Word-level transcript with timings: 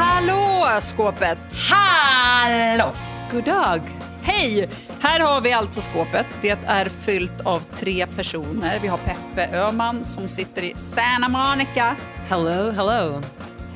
Hallå 0.00 0.66
skåpet! 0.80 1.38
Hallå! 1.70 2.92
God 3.32 3.44
dag! 3.44 3.80
Hej! 4.22 4.68
Här 5.00 5.20
har 5.20 5.40
vi 5.40 5.52
alltså 5.52 5.80
skåpet. 5.80 6.26
Det 6.42 6.58
är 6.66 6.84
fyllt 6.84 7.40
av 7.40 7.60
tre 7.60 8.06
personer. 8.06 8.78
Vi 8.82 8.88
har 8.88 8.98
Peppe 8.98 9.56
Öhman 9.56 10.04
som 10.04 10.28
sitter 10.28 10.62
i 10.62 10.74
Santa 10.76 11.28
Monica. 11.28 11.96
Hello, 12.28 12.70
hello. 12.70 13.22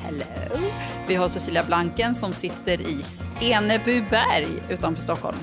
Hello. 0.01 0.69
Vi 1.07 1.15
har 1.15 1.27
Cecilia 1.27 1.63
Blanken 1.63 2.15
som 2.15 2.33
sitter 2.33 2.81
i 2.81 3.05
Enebyberg 3.41 4.47
utanför 4.69 5.01
Stockholm. 5.01 5.37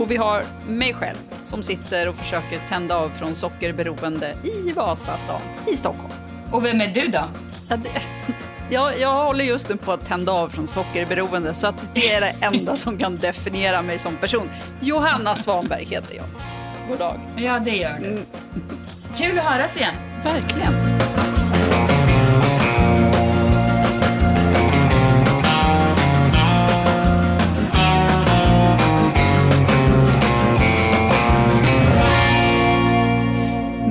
Och 0.00 0.10
vi 0.10 0.16
har 0.16 0.44
mig 0.68 0.94
själv 0.94 1.16
som 1.42 1.62
sitter 1.62 2.08
och 2.08 2.14
försöker 2.14 2.58
tända 2.68 2.96
av 2.96 3.08
från 3.08 3.34
sockerberoende 3.34 4.34
i 4.44 4.72
Vasastan 4.72 5.40
i 5.72 5.76
Stockholm. 5.76 6.12
Och 6.52 6.64
vem 6.64 6.80
är 6.80 6.88
du 6.88 7.08
då? 7.08 7.24
Ja, 7.68 7.76
det, 7.76 8.02
jag, 8.70 9.00
jag 9.00 9.24
håller 9.24 9.44
just 9.44 9.68
nu 9.68 9.76
på 9.76 9.92
att 9.92 10.06
tända 10.06 10.32
av 10.32 10.48
från 10.48 10.66
sockerberoende 10.66 11.54
så 11.54 11.66
att 11.66 11.90
det 11.94 12.10
är 12.12 12.20
det 12.20 12.34
enda 12.40 12.76
som 12.76 12.98
kan 12.98 13.16
definiera 13.18 13.82
mig 13.82 13.98
som 13.98 14.16
person. 14.16 14.50
Johanna 14.80 15.36
Svanberg 15.36 15.84
heter 15.84 16.14
jag. 16.16 16.24
God 16.88 16.98
dag. 16.98 17.20
Ja, 17.36 17.58
det 17.58 17.70
gör 17.76 17.90
Mm. 17.96 18.02
du. 18.02 18.18
Kul 19.24 19.38
att 19.38 19.44
höras 19.44 19.76
igen. 19.76 19.94
Verkligen. 20.24 20.72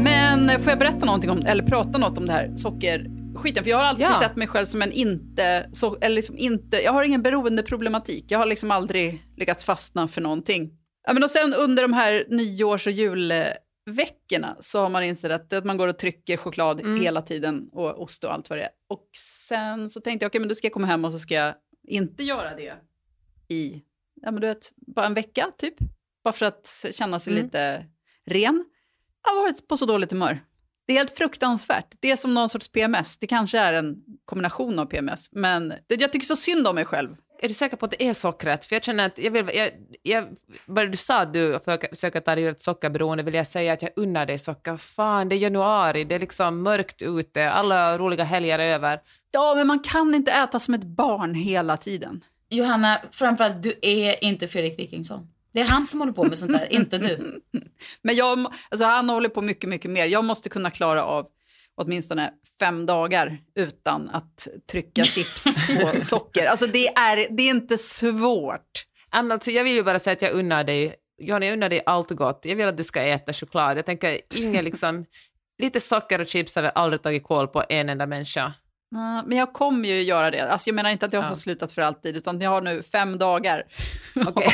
Men 0.04 0.60
får 0.60 0.70
jag 0.70 0.80
berätta 0.80 1.06
någonting 1.06 1.30
om, 1.32 1.42
eller 1.46 1.64
prata 1.64 1.98
något 1.98 2.18
om 2.18 2.26
det 2.26 2.34
här 2.34 2.52
sockerskiten? 3.38 3.64
För 3.64 3.70
jag 3.72 3.78
har 3.78 3.84
alltid 3.84 4.06
Ja. 4.06 4.20
sett 4.20 4.36
mig 4.36 4.48
själv 4.48 4.66
som 4.66 4.82
en 4.82 4.92
inte, 4.92 5.70
så, 5.74 5.98
eller 6.02 6.16
liksom 6.16 6.38
inte, 6.38 6.78
jag 6.78 6.92
har 6.94 7.04
ingen 7.04 7.22
beroendeproblematik. 7.22 8.26
Jag 8.28 8.40
har 8.40 8.46
liksom 8.46 8.72
aldrig 8.72 9.24
lyckats 9.38 9.64
fastna 9.64 10.08
för 10.08 10.22
någonting. 10.22 10.72
Ja, 11.08 11.14
men 11.14 11.24
och 11.24 11.32
sen 11.32 11.54
under 11.54 11.84
de 11.84 11.94
här 11.94 12.26
nyårs 12.30 12.88
och 12.88 12.94
julveckorna 12.94 14.58
så 14.60 14.80
har 14.80 14.90
man 14.90 15.04
insett 15.04 15.54
att, 15.54 15.66
man 15.66 15.78
går 15.78 15.88
och 15.88 15.98
trycker 16.00 16.38
choklad 16.38 17.00
hela 17.00 17.22
tiden 17.22 17.70
och 17.72 18.02
ost 18.02 18.24
och 18.24 18.34
allt 18.34 18.50
vad 18.50 18.60
det 18.60 18.64
är. 18.64 18.70
Och 18.90 19.10
sen 19.18 19.90
så 19.90 20.02
tänkte 20.02 20.24
jag, 20.24 20.30
okej 20.30 20.40
men 20.40 20.50
då 20.50 20.56
ska 20.56 20.66
jag 20.68 20.74
komma 20.74 20.88
hem 20.88 21.06
och 21.06 21.12
så 21.12 21.20
ska 21.20 21.34
jag 21.34 21.54
inte 21.88 22.24
göra 22.24 22.56
det 22.56 22.74
i, 23.50 23.82
ja 24.22 24.32
men 24.32 24.42
du 24.42 24.48
vet, 24.48 24.72
bara 24.76 25.06
en 25.06 25.14
vecka 25.14 25.52
typ. 25.58 25.76
Bara 26.24 26.34
för 26.34 26.46
att 26.46 26.86
känna 26.92 27.20
sig 27.20 27.34
lite 27.34 27.86
ren. 28.26 28.66
Jag 29.24 29.32
har 29.34 29.42
varit 29.42 29.68
på 29.68 29.78
så 29.78 29.86
dåligt 29.86 30.12
humör. 30.12 30.44
Det 30.88 30.94
är 30.94 30.98
helt 30.98 31.18
fruktansvärt. 31.18 31.96
Det 32.00 32.12
är 32.12 32.16
som 32.16 32.34
någon 32.34 32.50
sorts 32.50 32.68
PMS. 32.68 33.18
Det 33.18 33.28
kanske 33.28 33.60
är 33.60 33.74
en 33.74 33.96
kombination 34.26 34.80
av 34.80 34.86
PMS. 34.86 35.30
Men 35.32 35.74
det, 35.88 36.02
jag 36.02 36.12
tycker 36.12 36.26
så 36.26 36.36
synd 36.36 36.68
om 36.68 36.76
mig 36.76 36.86
själv. 36.86 37.16
Är 37.40 37.48
du 37.48 37.54
säker 37.54 37.78
på 37.78 37.86
att 37.86 37.92
det 37.92 38.04
är 38.04 38.14
sockret? 38.14 38.66
För 38.66 38.76
jag 38.76 38.84
känner 38.84 39.06
att 39.06 39.18
jag 39.18 39.32
vill, 39.32 39.50
jag, 39.54 39.70
jag, 40.02 40.28
bara 40.66 40.86
du 40.86 40.98
sa 40.98 41.20
att 41.20 41.34
du 41.34 41.60
försöker, 41.90 42.20
ta 42.20 42.36
dig 42.36 42.44
ur 42.44 42.52
ett 42.52 42.62
sockerberoende 42.62 43.24
vill 43.24 43.34
jag 43.34 43.48
säga 43.48 43.74
att 43.74 43.82
jag 43.82 43.92
unnar 43.96 44.26
dig 44.26 44.38
socker. 44.38 44.78
Fan, 44.78 45.30
det 45.30 45.36
är 45.36 45.38
januari, 45.38 46.04
det 46.04 46.16
är 46.16 46.20
liksom 46.20 46.64
mörkt 46.64 47.02
ute, 47.02 47.52
alla 47.52 47.98
roliga 47.98 48.24
helger 48.24 48.60
är 48.60 48.74
över. 48.74 49.00
Ja, 49.32 49.54
men 49.56 49.68
man 49.68 49.80
kan 49.80 50.16
inte 50.16 50.32
äta 50.32 50.60
som 50.60 50.74
ett 50.74 50.84
barn 50.84 51.34
hela 51.34 51.78
tiden. 51.78 52.24
Johanna, 52.50 52.98
framförallt, 53.12 53.64
du 53.64 53.74
är 53.82 54.24
inte 54.24 54.48
Fredrik 54.48 54.80
Wikingsson. 54.80 55.28
Det 55.54 55.60
är 55.60 55.66
han 55.66 55.88
som 55.88 56.00
håller 56.00 56.14
på 56.14 56.24
med 56.24 56.38
sånt 56.38 56.52
där, 56.52 56.74
inte 56.74 56.98
du. 56.98 57.42
Men 58.02 58.16
jag, 58.16 58.54
alltså 58.70 58.86
han 58.86 59.10
håller 59.10 59.30
på 59.30 59.42
mycket, 59.42 59.70
mycket 59.70 59.92
mer. 59.92 60.06
Jag 60.06 60.26
måste 60.26 60.50
kunna 60.50 60.72
klara 60.72 61.04
av 61.04 61.28
åtminstone 61.78 62.34
fem 62.60 62.86
dagar 62.86 63.38
utan 63.56 64.10
att 64.10 64.48
trycka 64.72 65.04
chips 65.06 65.46
och 65.84 66.04
socker. 66.04 66.46
Alltså 66.46 66.68
det 66.68 66.88
är, 66.88 67.28
det 67.30 67.44
är 67.44 67.50
inte 67.50 67.78
svårt. 67.78 68.86
Anna, 69.10 69.34
Alltså, 69.34 69.52
jag 69.52 69.64
vill 69.64 69.74
ju 69.74 69.84
bara 69.84 70.00
säga 70.00 70.14
att 70.14 70.22
jag 70.22 70.32
unnar 70.32 70.64
dig, 70.64 70.96
Johanna, 71.18 71.46
jag 71.46 71.54
unnar 71.54 71.70
dig 71.70 71.82
allt 71.86 72.12
gott. 72.12 72.40
Jag 72.44 72.56
vill 72.56 72.68
att 72.68 72.78
du 72.78 72.84
ska 72.84 73.02
äta 73.02 73.34
choklad. 73.34 73.78
Jag 73.78 73.86
tänker, 73.86 74.22
ingen 74.36 74.66
liksom, 74.66 75.06
lite 75.58 75.80
socker 75.80 76.22
och 76.22 76.28
chips 76.28 76.56
har 76.56 76.62
väl 76.64 76.72
aldrig 76.76 77.02
tagit 77.02 77.24
koll 77.24 77.48
på 77.48 77.64
en 77.70 77.90
enda 77.90 78.06
människa. 78.06 78.54
Men 79.26 79.32
jag 79.38 79.54
kommer 79.54 79.88
ju 79.90 80.02
göra 80.02 80.32
det. 80.32 80.40
Alltså 80.52 80.70
jag 80.70 80.76
menar 80.76 80.90
inte 80.90 81.06
att 81.06 81.14
jag 81.14 81.22
har 81.22 81.30
Ja. 81.30 81.36
slutat 81.36 81.72
för 81.72 81.82
alltid, 81.82 82.16
utan 82.18 82.42
jag 82.42 82.50
har 82.50 82.62
nu 82.62 82.84
fem 82.84 83.18
dagar. 83.18 83.64
Okej. 84.28 84.54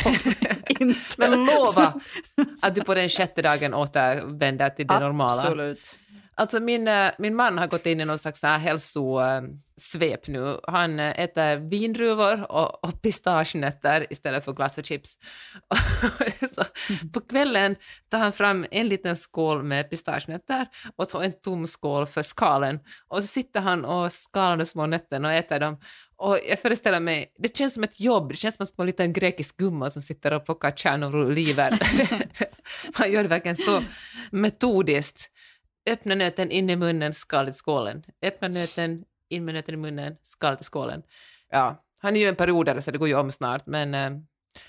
inte. 0.79 0.97
Men 1.17 1.31
lova 1.31 1.93
att 2.61 2.75
du 2.75 2.81
på 2.83 2.93
den 2.93 3.09
sjätte 3.09 3.41
dagen 3.41 3.73
återvänder 3.73 4.69
till 4.69 4.87
det 4.87 4.99
normala. 4.99 5.33
Absolut. 5.33 5.99
Alltså 6.35 6.59
min, 6.59 6.87
eh, 6.87 7.11
min 7.17 7.35
man 7.35 7.57
har 7.57 7.67
gått 7.67 7.85
in 7.85 8.01
i 8.01 8.05
någon 8.05 8.19
slags 8.19 8.39
så 8.39 8.47
här 8.47 8.57
hälsosvep 8.57 10.27
nu. 10.27 10.59
Han 10.63 10.99
eh, 10.99 11.19
äter 11.19 11.55
vindruvor 11.55 12.51
och, 12.51 12.83
och 12.83 13.01
pistagenötter 13.01 14.07
istället 14.09 14.45
för 14.45 14.53
glass 14.53 14.77
och 14.77 14.85
chips. 14.85 15.17
så 16.55 16.63
på 17.13 17.21
kvällen 17.21 17.75
tar 18.09 18.19
han 18.19 18.33
fram 18.33 18.65
en 18.71 18.87
liten 18.87 19.15
skål 19.15 19.63
med 19.63 19.89
pistagenötter 19.89 20.67
och 20.95 21.07
så 21.07 21.21
en 21.21 21.33
tom 21.41 21.67
skål 21.67 22.05
för 22.05 22.21
skalen. 22.21 22.79
Och 23.07 23.21
så 23.21 23.27
sitter 23.27 23.61
han 23.61 23.85
och 23.85 24.11
skalar 24.11 24.57
de 24.57 24.65
små 24.65 24.85
nötterna 24.85 25.27
och 25.27 25.33
äter 25.33 25.59
dem. 25.59 25.77
Och 26.17 26.39
jag 26.49 26.59
föreställer 26.59 26.99
mig, 26.99 27.33
det 27.37 27.57
känns 27.57 27.73
som 27.73 27.83
ett 27.83 27.99
jobb, 27.99 28.29
det 28.29 28.35
känns 28.35 28.55
som 28.55 28.63
att 28.63 28.77
man 28.77 28.85
en 28.85 28.87
liten 28.87 29.13
grekisk 29.13 29.57
gumma 29.57 29.89
som 29.89 30.01
sitter 30.01 30.33
och 30.33 30.45
plockar 30.45 30.71
kärnor 30.71 31.15
och 31.15 31.25
oliver. 31.25 31.79
Man 32.99 33.11
gör 33.11 33.23
det 33.23 33.29
verkligen 33.29 33.55
så 33.55 33.83
metodiskt. 34.31 35.29
Öppna 35.89 36.15
nöten 36.15 36.51
in 36.51 36.69
i 36.69 36.75
munnen, 36.75 37.13
skal 37.13 37.49
i 37.49 37.53
skålen. 37.53 38.03
Öppna 38.21 38.47
nöten, 38.47 39.03
in 39.29 39.45
med 39.45 39.53
nöten 39.53 39.73
i 39.73 39.77
munnen, 39.77 40.15
skal 40.21 40.57
i 40.61 40.63
skålen. 40.63 41.03
Ja, 41.49 41.83
han 41.99 42.15
är 42.15 42.19
ju 42.19 42.27
en 42.27 42.35
periodare 42.35 42.81
så 42.81 42.91
det 42.91 42.97
går 42.97 43.07
ju 43.07 43.15
om 43.15 43.31
snart, 43.31 43.65
men, 43.65 43.93
eh, 43.93 44.09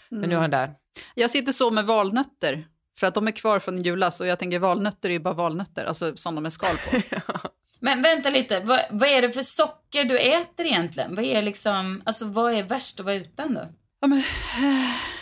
men 0.08 0.28
nu 0.28 0.34
är 0.34 0.40
han 0.40 0.50
där. 0.50 0.74
Jag 1.14 1.30
sitter 1.30 1.52
så 1.52 1.70
med 1.70 1.84
valnötter, 1.84 2.66
för 2.96 3.06
att 3.06 3.14
de 3.14 3.26
är 3.28 3.32
kvar 3.32 3.58
från 3.58 3.82
julas 3.82 4.20
och 4.20 4.26
jag 4.26 4.38
tänker 4.38 4.58
valnötter 4.58 5.08
är 5.08 5.12
ju 5.12 5.18
bara 5.18 5.34
valnötter, 5.34 5.84
alltså 5.84 6.16
som 6.16 6.34
de 6.34 6.46
är 6.46 6.50
skal 6.50 6.76
på. 6.76 7.18
Men 7.80 8.02
vänta 8.02 8.30
lite, 8.30 8.60
vad, 8.60 8.80
vad 8.90 9.08
är 9.08 9.22
det 9.22 9.32
för 9.32 9.42
socker 9.42 10.04
du 10.04 10.18
äter 10.18 10.66
egentligen? 10.66 11.14
Vad 11.14 11.24
är 11.24 11.42
liksom, 11.42 12.02
alltså 12.04 12.24
vad 12.24 12.52
är 12.52 12.62
värst 12.62 13.00
att 13.00 13.06
vara 13.06 13.14
utan 13.14 13.54
då? 13.54 13.68
Ja, 14.00 14.08
men, 14.08 14.22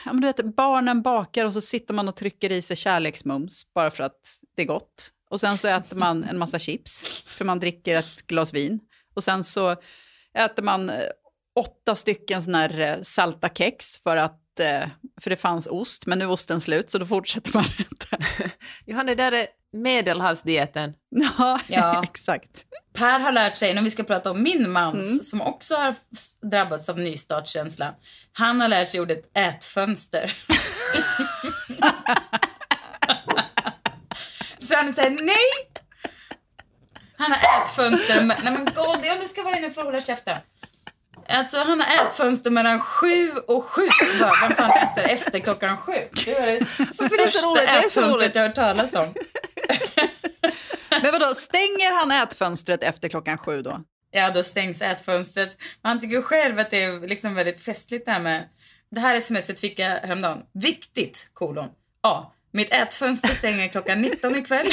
ja, 0.05 0.13
men 0.13 0.21
du 0.21 0.27
vet, 0.27 0.57
barnen 0.57 1.03
bakar 1.03 1.45
och 1.45 1.53
så 1.53 1.61
sitter 1.61 1.95
man 1.95 2.09
och 2.09 2.17
trycker 2.17 2.53
i 2.53 2.63
sig 2.63 2.77
kärleksmums 2.77 3.67
bara 3.75 3.91
för 3.91 4.05
att 4.05 4.21
det 4.57 4.63
är 4.63 4.67
gott. 4.67 5.11
Och 5.33 5.41
sen 5.41 5.59
så 5.59 5.69
äter 5.69 5.97
man 5.97 6.25
en 6.25 6.39
massa 6.39 6.59
chips 6.59 7.23
för 7.27 7.45
man 7.45 7.61
dricker 7.61 7.97
ett 7.97 8.27
glas 8.27 8.55
vin. 8.55 8.81
Och 9.15 9.25
sen 9.25 9.45
så 9.45 9.77
äter 10.39 10.63
man 10.63 10.91
eh, 10.91 10.97
åtta 11.61 11.95
stycken 11.95 12.43
såna 12.43 12.59
här 12.59 12.81
eh, 12.81 13.03
salta 13.03 13.49
kex 13.49 13.97
för 13.97 14.17
att 14.17 14.61
eh, 14.61 14.89
för 15.21 15.31
det 15.31 15.37
fanns 15.37 15.67
ost, 15.67 16.07
men 16.07 16.19
nu 16.19 16.25
är 16.25 16.31
osten 16.31 16.61
slut 16.61 16.91
så 16.91 16.99
då 16.99 17.07
fortsätter 17.07 17.55
man 17.55 17.65
äta. 17.79 18.17
Johanna, 18.87 19.15
det 19.15 19.15
där 19.15 19.33
är 19.33 19.47
medelhavsdieten. 19.73 20.93
Ja, 21.39 21.61
Ja. 21.69 22.03
exakt. 22.11 22.65
Per 22.95 23.19
har 23.21 23.33
lärt 23.33 23.57
sig, 23.57 23.75
när 23.75 23.83
vi 23.83 23.91
ska 23.91 24.03
prata 24.03 24.31
om 24.31 24.43
min 24.43 24.71
mans 24.71 25.31
som 25.31 25.41
också 25.43 25.75
har 25.75 25.95
drabbats 26.51 26.89
av 26.89 26.99
nystartskänsla. 26.99 27.95
Han 28.33 28.61
har 28.61 28.69
lärt 28.69 28.89
sig 28.89 29.01
ordet 29.01 29.37
ätfönster. 29.37 30.37
Han 34.77 34.95
säger 34.95 35.11
nej! 35.11 35.69
Han 37.17 37.33
har 37.33 37.63
ätfönster, 37.63 38.23
med, 38.23 38.37
nej 38.45 38.53
men 38.53 38.65
Goldie, 38.75 39.13
om 39.13 39.19
du 39.21 39.29
ska 39.29 39.43
vara 39.43 39.57
inne 39.59 39.71
får 39.71 39.83
hålla 39.83 40.01
käften. 40.01 40.39
Alltså 41.29 41.59
han 41.59 41.81
har 41.81 42.07
ätfönster 42.07 42.51
mellan 42.51 42.81
sju 42.81 43.31
och 43.31 43.65
sju. 43.65 43.89
Vem 44.19 44.57
fan 44.57 44.71
äter 44.71 45.05
efter 45.05 45.39
klockan 45.39 45.77
sju? 45.77 45.93
Det 46.25 46.37
är 46.37 46.47
det 46.79 46.95
största 46.95 47.63
ätfönstret 47.63 48.35
jag 48.35 48.43
har 48.43 48.49
hört 48.49 48.55
talas 48.55 48.95
om. 48.95 49.15
Men 51.03 51.13
vadå, 51.13 51.35
stänger 51.35 51.93
han 51.93 52.11
ätfönstret 52.11 52.83
efter 52.83 53.09
klockan 53.09 53.39
sju 53.39 53.63
då? 53.63 53.81
Ja, 54.11 54.31
då 54.31 54.45
stängs 54.45 54.83
ätfönstret. 54.83 55.57
Men 55.83 55.89
han 55.89 56.01
tycker 56.01 56.23
själv 56.23 56.59
att 56.59 56.71
det 56.71 56.83
är 56.83 57.09
liksom 57.09 57.35
väldigt 57.35 57.65
festligt 57.65 58.07
det 58.07 58.13
här 58.13 58.21
med... 58.21 58.49
Det 58.91 59.01
här 59.01 59.21
smset 59.21 59.61
fick 59.61 59.79
jag 59.79 59.89
häromdagen. 59.89 60.43
Viktigt, 60.55 61.31
kolon. 61.33 61.69
A. 62.03 62.33
Mitt 62.53 62.75
ätfönster 62.75 63.29
stänger 63.29 63.69
klockan 63.69 64.03
19 64.03 64.37
ikväll. 64.37 64.67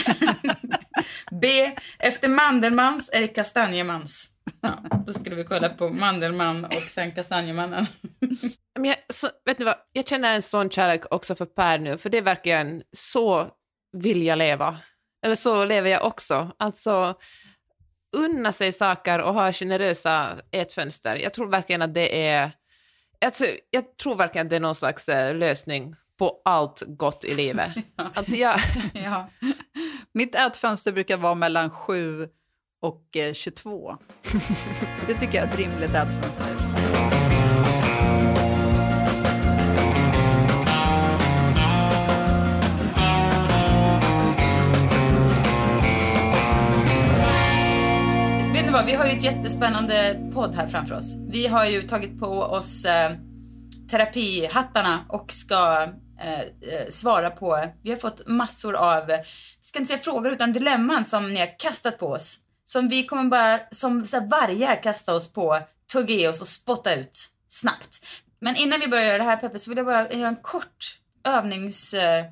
B. 1.42 1.72
Efter 2.00 2.28
Mandelmans 2.28 3.10
är 3.14 3.22
det 3.22 3.28
Kastanjemans. 3.28 4.32
Ja, 4.62 4.84
då 5.06 5.14
skulle 5.14 5.36
vi 5.36 5.44
kolla 5.44 5.70
på 5.70 5.90
Mandelmann 5.90 6.66
och 6.66 6.90
sen 6.90 7.12
Kastanjemannen. 7.12 7.86
Men 8.80 8.86
jag, 8.86 8.98
så, 9.10 9.30
vet 9.46 9.60
ni 9.60 9.66
vad, 9.66 9.76
jag 9.94 10.08
känner 10.08 10.36
en 10.36 10.42
sån 10.42 10.70
kärlek 10.70 11.04
också 11.12 11.36
för 11.36 11.46
Per 11.46 11.80
nu, 11.80 11.98
för 11.98 12.10
det 12.10 12.22
verkar 12.22 12.58
en 12.58 12.84
så 12.92 13.50
vill 13.98 14.24
jag 14.24 14.38
leva. 14.38 14.78
Eller 15.26 15.36
så 15.36 15.66
lever 15.66 15.90
jag 15.90 16.06
också. 16.06 16.52
Alltså, 16.60 17.16
unna 18.18 18.52
sig 18.52 18.72
saker 18.72 19.20
och 19.20 19.34
ha 19.34 19.54
generösa 19.54 20.38
ätfönster. 20.52 21.16
Jag 21.16 21.34
tror 21.34 21.48
verkligen 21.48 21.82
att 21.82 21.94
det 21.94 22.28
är... 22.28 22.52
Alltså, 23.26 23.46
jag 23.70 23.98
tror 23.98 24.16
verkligen 24.16 24.48
att 24.48 24.50
det 24.50 24.56
är 24.56 24.60
någon 24.60 24.76
slags 24.76 25.10
eh, 25.10 25.36
lösning 25.36 25.96
på 26.20 26.42
allt 26.46 26.84
gott 26.88 27.26
i 27.26 27.36
livet. 27.36 27.72
Alltså, 28.14 28.36
jag, 28.36 28.60
Ja. 28.94 29.30
Mitt 30.14 30.36
ätfönster 30.36 30.92
brukar 30.92 31.18
vara 31.18 31.36
mellan 31.36 31.70
7 31.70 32.28
och 32.82 33.18
eh, 33.18 33.34
22. 33.34 33.98
Det 35.08 35.14
tycker 35.14 35.38
jag 35.38 35.48
är 35.48 35.48
ett 35.48 35.58
rimligt 35.58 35.94
ätfönster. 35.94 36.46
Vet 48.54 48.66
ni 48.66 48.72
vad, 48.72 48.86
vi 48.86 48.94
har 48.94 49.06
ju 49.06 49.12
ett 49.18 49.24
jättespännande 49.24 50.20
podd 50.34 50.56
här 50.56 50.68
framför 50.68 50.96
oss. 50.96 51.16
Vi 51.30 51.48
har 51.48 51.66
ju 51.66 51.82
tagit 51.82 52.20
på 52.20 52.28
oss 52.28 52.86
eh, 52.86 53.12
terapihattarna 53.92 55.00
och 55.10 55.32
ska 55.32 55.88
eh, 56.20 56.40
eh, 56.40 56.88
svara 56.90 57.30
på, 57.30 57.60
vi 57.84 57.90
har 57.90 57.98
fått 57.98 58.28
massor 58.28 58.76
av, 58.76 59.12
ska 59.62 59.80
inte 59.80 59.88
säga 59.88 60.00
frågor 60.00 60.32
utan 60.32 60.54
dilemman 60.54 61.06
som 61.06 61.34
ni 61.34 61.40
har 61.40 61.60
kastat 61.60 61.98
på 61.98 62.08
oss. 62.08 62.40
Som 62.66 62.88
vi 62.88 63.04
kommer 63.04 63.24
bara, 63.24 63.60
som 63.72 64.06
så 64.06 64.20
här, 64.20 64.28
vargar 64.28 64.84
kasta 64.84 65.16
oss 65.16 65.34
på, 65.34 65.60
tugga 65.94 66.16
i 66.16 66.28
oss 66.28 66.42
och 66.42 66.48
spotta 66.48 66.96
ut 66.96 67.30
snabbt. 67.48 68.06
Men 68.40 68.56
innan 68.56 68.80
vi 68.80 68.88
börjar 68.88 69.06
göra 69.06 69.18
det 69.18 69.24
här 69.24 69.38
Peppe 69.38 69.60
så 69.60 69.72
vill 69.72 69.78
jag 69.78 69.86
bara 69.86 70.12
göra 70.12 70.28
en 70.28 70.36
kort 70.36 71.00
övnings 71.24 71.94
eh, 71.94 72.26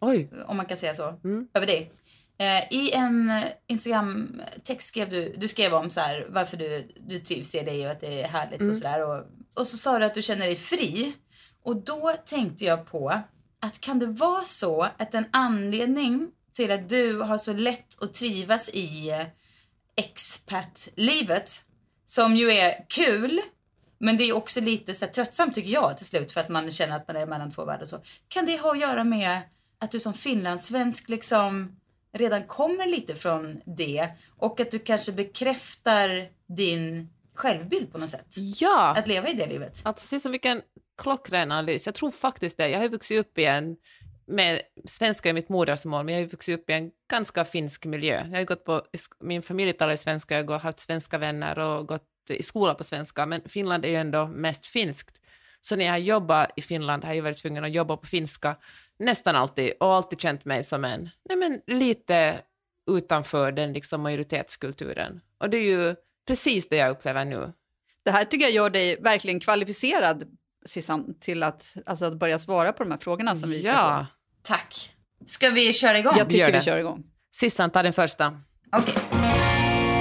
oj, 0.00 0.30
om 0.46 0.56
man 0.56 0.66
kan 0.66 0.76
säga 0.78 0.94
så, 0.94 1.20
över 1.54 1.66
dig. 1.66 1.92
Eh, 2.38 2.72
I 2.72 2.92
en 2.92 3.42
Instagram-text 3.66 4.88
skrev 4.88 5.08
du, 5.08 5.34
du 5.38 5.48
skrev 5.48 5.74
om 5.74 5.90
så 5.90 6.00
här, 6.00 6.26
varför 6.30 6.56
du, 6.56 6.88
du 7.08 7.18
trivs 7.18 7.54
i 7.54 7.62
dig 7.62 7.86
och 7.86 7.92
att 7.92 8.00
det 8.00 8.22
är 8.22 8.28
härligt 8.28 8.60
och 8.70 8.76
sådär. 8.76 9.04
Och, 9.08 9.24
och 9.54 9.66
så 9.66 9.76
sa 9.76 9.98
du 9.98 10.04
att 10.04 10.14
du 10.14 10.22
känner 10.22 10.46
dig 10.46 10.56
fri. 10.56 11.12
Och 11.62 11.76
då 11.76 12.14
tänkte 12.24 12.64
jag 12.64 12.86
på 12.86 13.22
att 13.60 13.80
kan 13.80 13.98
det 13.98 14.06
vara 14.06 14.44
så 14.44 14.82
att 14.82 15.14
en 15.14 15.26
anledning 15.30 16.30
till 16.52 16.70
att 16.70 16.88
du 16.88 17.20
har 17.20 17.38
så 17.38 17.52
lätt 17.52 18.02
att 18.02 18.14
trivas 18.14 18.68
i 18.68 19.10
eh, 19.10 19.26
expat-livet, 19.96 21.64
som 22.04 22.36
ju 22.36 22.52
är 22.52 22.84
kul, 22.88 23.40
men 23.98 24.16
det 24.16 24.24
är 24.24 24.32
också 24.32 24.60
lite 24.60 24.94
så 24.94 25.06
tröttsamt 25.06 25.54
tycker 25.54 25.70
jag 25.70 25.96
till 25.96 26.06
slut 26.06 26.32
för 26.32 26.40
att 26.40 26.48
man 26.48 26.72
känner 26.72 26.96
att 26.96 27.08
man 27.08 27.16
är 27.16 27.26
mellan 27.26 27.52
två 27.52 27.64
världar 27.64 27.82
och 27.82 27.88
så. 27.88 28.00
Kan 28.28 28.46
det 28.46 28.58
ha 28.60 28.72
att 28.72 28.80
göra 28.80 29.04
med 29.04 29.40
att 29.78 29.90
du 29.90 30.00
som 30.00 30.14
finlandssvensk 30.14 31.08
liksom 31.08 31.76
redan 32.12 32.46
kommer 32.46 32.86
lite 32.86 33.14
från 33.14 33.60
det 33.64 34.08
och 34.36 34.60
att 34.60 34.70
du 34.70 34.78
kanske 34.78 35.12
bekräftar 35.12 36.28
din 36.46 37.08
självbild 37.34 37.92
på 37.92 37.98
något 37.98 38.10
sätt? 38.10 38.34
ja. 38.36 38.94
Att 38.96 39.08
leva 39.08 39.28
i 39.28 39.34
det 39.34 39.46
livet? 39.46 39.80
Alltså, 39.82 40.04
precis 40.04 40.22
som 40.22 40.32
vilken 40.32 40.62
klockren 40.98 41.52
analys. 41.52 41.86
Jag 41.86 41.94
tror 41.94 42.10
faktiskt 42.10 42.56
det. 42.56 42.68
Jag 42.68 42.80
har 42.80 42.88
vuxit 42.88 43.20
upp 43.20 43.38
i 43.38 43.44
en, 43.44 43.76
med 44.26 44.60
svenska 44.84 45.28
är 45.28 45.32
mitt 45.32 45.48
modersmål, 45.48 46.04
men 46.04 46.14
jag 46.14 46.22
har 46.22 46.28
vuxit 46.28 46.60
upp 46.60 46.70
i 46.70 46.72
en 46.72 46.90
ganska 47.10 47.44
finsk 47.44 47.86
miljö. 47.86 48.26
Jag 48.30 48.38
har 48.38 48.44
gått 48.44 48.64
på, 48.64 48.82
min 49.20 49.42
familj 49.42 49.72
talar 49.72 49.90
ju 49.90 49.96
svenska, 49.96 50.36
jag 50.36 50.50
har 50.50 50.58
haft 50.58 50.78
svenska 50.78 51.18
vänner 51.18 51.58
och 51.58 51.88
gått 51.88 52.04
i 52.30 52.42
skola 52.42 52.74
på 52.74 52.84
svenska, 52.84 53.26
men 53.26 53.40
Finland 53.46 53.84
är 53.84 53.88
ju 53.88 53.96
ändå 53.96 54.26
mest 54.26 54.66
finskt. 54.66 55.20
Så 55.60 55.76
när 55.76 55.84
jag 55.84 55.92
har 55.92 55.98
jobbat 55.98 56.50
i 56.56 56.62
Finland 56.62 57.04
har 57.04 57.14
jag 57.14 57.22
varit 57.22 57.38
tvungen 57.38 57.64
att 57.64 57.72
jobba 57.72 57.96
på 57.96 58.06
finska 58.06 58.56
nästan 58.98 59.36
alltid 59.36 59.72
och 59.80 59.94
alltid 59.94 60.20
känt 60.20 60.44
mig 60.44 60.64
som 60.64 60.84
en, 60.84 61.10
nej 61.28 61.36
men 61.36 61.60
lite 61.66 62.40
utanför 62.90 63.52
den 63.52 63.72
liksom 63.72 64.00
majoritetskulturen. 64.00 65.20
Och 65.38 65.50
det 65.50 65.56
är 65.56 65.64
ju 65.64 65.96
precis 66.26 66.68
det 66.68 66.76
jag 66.76 66.90
upplever 66.90 67.24
nu. 67.24 67.52
Det 68.02 68.10
här 68.10 68.24
tycker 68.24 68.44
jag 68.46 68.52
gör 68.52 68.70
dig 68.70 69.00
verkligen 69.00 69.40
kvalificerad, 69.40 70.37
Sissan, 70.66 71.14
till 71.20 71.42
att, 71.42 71.76
alltså 71.86 72.04
att 72.04 72.18
börja 72.18 72.38
svara 72.38 72.72
på 72.72 72.82
de 72.82 72.90
här 72.90 72.98
frågorna 72.98 73.34
som 73.34 73.50
vi 73.50 73.62
ska 73.62 73.72
Ja, 73.72 74.06
Tack. 74.42 74.92
Ska 75.26 75.50
vi 75.50 75.72
köra 75.72 75.98
igång? 75.98 76.12
få. 76.12 76.18
Jag 76.18 76.30
tycker 76.30 76.52
vi 76.52 76.60
kör 76.60 76.78
igång. 76.78 77.04
Sissan, 77.34 77.70
ta 77.70 77.82
den 77.82 77.92
första. 77.92 78.40
Okej. 78.76 78.94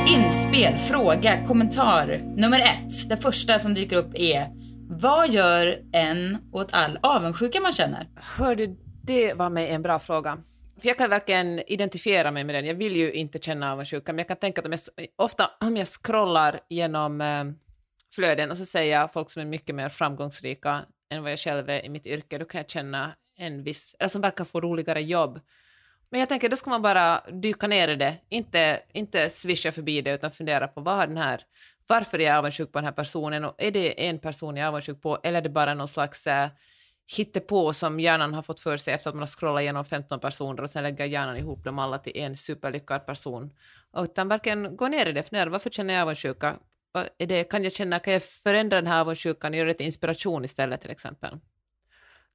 Inspel, 0.07 0.77
fråga, 0.77 1.45
kommentar. 1.47 2.21
Nummer 2.35 2.59
ett. 2.59 3.09
Det 3.09 3.17
första 3.17 3.59
som 3.59 3.73
dyker 3.73 3.95
upp 3.95 4.11
är 4.13 4.47
Vad 4.89 5.29
gör 5.29 5.79
en 5.93 6.37
åt 6.51 6.69
all 6.73 6.99
avundsjuka 7.01 7.59
man 7.61 7.73
känner? 7.73 8.07
Hörde, 8.15 8.67
det 9.03 9.33
var 9.33 9.49
mig 9.49 9.69
en 9.69 9.81
bra 9.81 9.99
fråga. 9.99 10.37
För 10.81 10.87
jag 10.87 10.97
kan 10.97 11.09
verkligen 11.09 11.59
identifiera 11.67 12.31
mig 12.31 12.43
med 12.43 12.55
den. 12.55 12.65
Jag 12.65 12.75
vill 12.75 12.95
ju 12.95 13.11
inte 13.11 13.39
känna 13.39 13.71
avundsjuka, 13.71 14.13
men 14.13 14.17
jag 14.17 14.27
kan 14.27 14.37
tänka 14.37 14.61
att 14.61 14.65
om 14.65 14.71
jag, 14.71 14.79
ofta 15.15 15.49
om 15.59 15.77
jag 15.77 15.87
scrollar 15.87 16.59
genom 16.69 17.21
eh, 17.21 17.43
flöden 18.17 18.51
och 18.51 18.57
så 18.57 18.65
ser 18.65 18.83
jag 18.83 19.13
folk 19.13 19.29
som 19.29 19.41
är 19.41 19.45
mycket 19.45 19.75
mer 19.75 19.89
framgångsrika 19.89 20.85
än 21.09 21.23
vad 21.23 21.31
jag 21.31 21.39
själv 21.39 21.69
är 21.69 21.85
i 21.85 21.89
mitt 21.89 22.07
yrke, 22.07 22.37
då 22.37 22.45
kan 22.45 22.59
jag 22.59 22.69
känna 22.69 23.15
en 23.37 23.63
viss, 23.63 23.95
eller 23.99 24.09
som 24.09 24.21
verkar 24.21 24.45
få 24.45 24.61
roligare 24.61 25.01
jobb. 25.01 25.39
Men 26.09 26.19
jag 26.19 26.29
tänker, 26.29 26.49
då 26.49 26.55
ska 26.55 26.69
man 26.69 26.81
bara 26.81 27.21
dyka 27.31 27.67
ner 27.67 27.87
i 27.87 27.95
det, 27.95 28.17
inte, 28.29 28.79
inte 28.93 29.29
swisha 29.29 29.71
förbi 29.71 30.01
det, 30.01 30.13
utan 30.13 30.31
fundera 30.31 30.67
på 30.67 30.81
vad 30.81 31.09
den 31.09 31.17
här, 31.17 31.41
varför 31.87 32.19
är 32.21 32.25
jag 32.25 32.37
avundsjuk 32.37 32.71
på 32.71 32.77
den 32.77 32.85
här 32.85 32.91
personen 32.91 33.45
och 33.45 33.55
är 33.57 33.71
det 33.71 34.07
en 34.07 34.19
person 34.19 34.57
jag 34.57 34.63
är 34.63 34.67
avundsjuk 34.67 35.01
på 35.01 35.19
eller 35.23 35.37
är 35.37 35.43
det 35.43 35.49
bara 35.49 35.73
någon 35.73 35.87
slags 35.87 36.27
eh, 36.27 36.49
hittepå 37.17 37.73
som 37.73 37.99
hjärnan 37.99 38.33
har 38.33 38.41
fått 38.41 38.59
för 38.59 38.77
sig 38.77 38.93
efter 38.93 39.09
att 39.09 39.15
man 39.15 39.21
har 39.21 39.27
scrollat 39.27 39.61
igenom 39.61 39.85
15 39.85 40.19
personer 40.19 40.63
och 40.63 40.69
sen 40.69 40.83
lägger 40.83 41.05
hjärnan 41.05 41.37
ihop 41.37 41.63
dem 41.63 41.79
alla 41.79 41.97
till 41.97 42.17
en 42.17 42.35
superlyckad 42.35 43.05
person. 43.05 43.53
Utan 43.97 44.27
verkligen 44.27 44.77
gå 44.77 44.87
ner 44.87 45.05
i 45.05 45.11
det, 45.11 45.23
fundera, 45.23 45.49
varför 45.49 45.69
känner 45.69 45.93
jag 45.93 46.01
avundsjuka? 46.01 46.55
Vad 46.97 47.09
är 47.17 47.27
det, 47.27 47.43
kan 47.43 47.63
jag 47.63 47.73
känna, 47.73 47.99
kan 47.99 48.13
jag 48.13 48.23
förändra 48.23 48.77
den 48.77 48.87
här 48.87 49.01
avundsjukan 49.01 49.51
och 49.51 49.57
göra 49.57 49.67
det 49.67 49.73
till 49.73 49.85
inspiration 49.85 50.45
istället 50.45 50.81
till 50.81 50.89
exempel? 50.89 51.39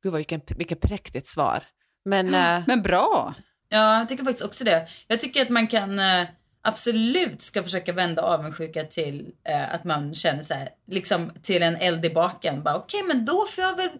Gud, 0.02 0.12
vad 0.12 0.18
vilken, 0.18 0.40
vilket 0.56 0.80
präktigt 0.80 1.26
svar. 1.26 1.62
Men 2.04 2.34
eh, 2.34 2.62
Men 2.66 2.82
bra! 2.82 3.34
Ja, 3.68 3.98
jag 3.98 4.08
tycker 4.08 4.24
faktiskt 4.24 4.44
också 4.44 4.64
det. 4.64 4.88
Jag 5.06 5.20
tycker 5.20 5.42
att 5.42 5.48
man 5.48 5.66
kan 5.66 5.98
eh, 5.98 6.26
absolut 6.62 7.42
ska 7.42 7.62
försöka 7.62 7.92
vända 7.92 8.22
avundsjuka 8.22 8.84
till 8.84 9.32
eh, 9.48 9.74
att 9.74 9.84
man 9.84 10.14
känner 10.14 10.42
så 10.42 10.54
här, 10.54 10.68
liksom 10.86 11.30
till 11.42 11.62
en 11.62 11.76
eld 11.76 12.04
i 12.04 12.10
baken. 12.10 12.62
Okej, 12.66 13.02
men 13.02 13.24
då 13.24 13.46
får 13.46 13.64
jag 13.64 13.76
väl 13.76 13.90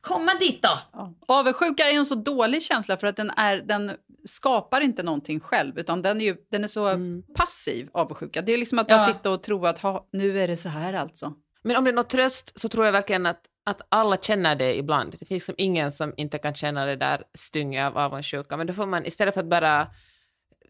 komma 0.00 0.30
dit 0.40 0.62
då. 0.62 0.78
Ja. 0.92 1.14
Avundsjuka 1.28 1.82
är 1.90 1.96
en 1.96 2.06
så 2.06 2.14
dålig 2.14 2.62
känsla 2.62 2.96
för 2.96 3.06
att 3.06 3.16
den, 3.16 3.30
är, 3.30 3.56
den 3.56 3.92
skapar 4.24 4.80
inte 4.80 5.02
någonting 5.02 5.40
själv, 5.40 5.78
utan 5.78 6.02
den 6.02 6.20
är, 6.20 6.24
ju, 6.24 6.36
den 6.50 6.64
är 6.64 6.68
så 6.68 6.90
passiv 7.36 7.88
avundsjuka. 7.92 8.42
Det 8.42 8.52
är 8.52 8.58
liksom 8.58 8.78
att 8.78 8.88
bara 8.88 8.98
Ja. 8.98 9.06
sitta 9.06 9.30
och 9.30 9.42
tro 9.42 9.66
att 9.66 9.78
ha, 9.78 10.08
nu 10.12 10.40
är 10.40 10.48
det 10.48 10.56
så 10.56 10.68
här 10.68 10.92
alltså. 10.92 11.32
Men 11.62 11.76
om 11.76 11.84
det 11.84 11.90
är 11.90 11.94
något 11.94 12.10
tröst 12.10 12.60
så 12.60 12.68
tror 12.68 12.84
jag 12.84 12.92
verkligen 12.92 13.26
att, 13.26 13.40
att 13.64 13.82
alla 13.88 14.16
känner 14.16 14.56
det 14.56 14.76
ibland. 14.76 15.10
Det 15.20 15.26
finns 15.26 15.30
liksom 15.30 15.54
ingen 15.58 15.92
som 15.92 16.14
inte 16.16 16.38
kan 16.38 16.54
känna 16.54 16.84
det 16.86 16.96
där 16.96 17.22
stynget 17.34 17.84
av 17.86 17.98
avundsjuka. 17.98 18.56
Men 18.56 18.66
då 18.66 18.72
får 18.72 18.86
man 18.86 19.06
istället 19.06 19.34
för 19.34 19.40
att 19.40 19.50
bara 19.50 19.86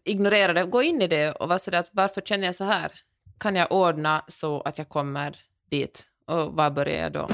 ignorera 0.05 0.53
det, 0.53 0.65
gå 0.65 0.83
in 0.83 1.01
i 1.01 1.07
det 1.07 1.31
och 1.31 1.47
vara 1.49 1.59
sådär 1.59 1.79
att 1.79 1.89
varför 1.91 2.21
känner 2.21 2.45
jag 2.45 2.55
så 2.55 2.63
här? 2.63 2.91
Kan 3.39 3.55
jag 3.55 3.71
ordna 3.71 4.23
så 4.27 4.61
att 4.61 4.77
jag 4.77 4.89
kommer 4.89 5.35
dit? 5.71 6.05
Och 6.27 6.53
var 6.53 6.69
börjar 6.71 7.01
jag 7.03 7.11
då? 7.11 7.27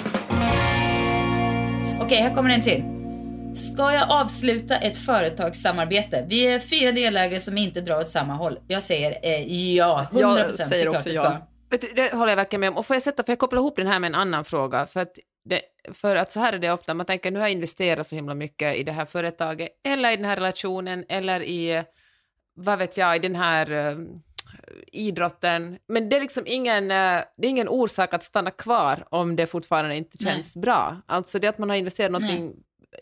Okej, 2.02 2.22
här 2.22 2.36
kommer 2.36 2.50
en 2.50 2.62
till. 2.62 2.84
Ska 3.56 3.94
jag 3.94 4.12
avsluta 4.12 4.78
ett 4.78 4.98
företagssamarbete? 4.98 6.25
Vi 6.30 6.48
är 6.48 6.60
fyra 6.60 6.92
delägare 6.92 7.40
som 7.40 7.58
inte 7.58 7.82
drar 7.82 8.00
åt 8.00 8.08
samma 8.08 8.34
håll. 8.34 8.60
Jag 8.68 8.84
säger 8.84 9.18
eh, 9.24 9.75
ja, 9.75 10.08
100%. 10.12 10.20
Jag 10.22 10.54
säger 10.54 10.88
också 10.88 11.10
ja. 11.10 11.48
Du, 11.70 11.78
det 11.96 12.14
håller 12.14 12.32
jag 12.32 12.38
verkligen 12.38 12.60
med 12.60 12.70
om. 12.70 12.78
Och 12.78 12.86
får 12.86 12.96
jag 12.96 13.04
sätta, 13.04 13.24
för 13.24 13.32
jag 13.32 13.40
kopplar 13.40 13.60
ihop 13.60 13.75
den 13.75 13.88
här 13.88 14.00
med 14.00 14.08
en 14.08 14.16
annan 14.16 14.46
fråga. 14.46 14.86
För 14.86 15.00
att, 15.00 15.12
det, 15.50 15.62
för 15.94 16.16
att 16.16 16.32
så 16.32 16.40
här 16.40 16.54
är 16.54 16.60
det 16.60 16.72
ofta, 16.72 16.94
man 16.94 17.06
tänker 17.06 17.32
nu 17.32 17.40
har 17.40 17.46
jag 17.46 17.52
investerat 17.52 18.08
så 18.08 18.16
himla 18.16 18.34
mycket 18.34 18.75
i 18.75 18.84
det 18.84 18.92
här 18.92 19.06
företaget, 19.06 19.70
eller 19.88 20.12
i 20.12 20.16
den 20.16 20.25
här 20.25 20.36
relationen, 20.36 21.06
eller 21.10 21.44
i, 21.44 21.84
vad 22.56 22.80
vet 22.80 22.98
jag, 22.98 23.16
i 23.16 23.20
den 23.20 23.36
här 23.36 23.72
eh, 23.72 23.96
idrotten. 24.88 25.78
Men 25.88 26.10
det 26.10 26.16
är 26.16 26.22
liksom 26.22 26.44
ingen, 26.48 26.84
eh, 26.92 27.24
det 27.38 27.48
är 27.48 27.50
ingen 27.50 27.70
orsak 27.70 28.14
att 28.14 28.24
stanna 28.24 28.52
kvar 28.52 29.08
om 29.10 29.36
det 29.36 29.48
fortfarande 29.48 29.96
inte 29.96 30.18
Nej. 30.20 30.34
känns 30.34 30.58
bra. 30.58 31.02
Alltså 31.06 31.40
det 31.40 31.48
att 31.48 31.58
man 31.58 31.70
har 31.70 31.76
investerat 31.76 32.12
någonting 32.12 32.54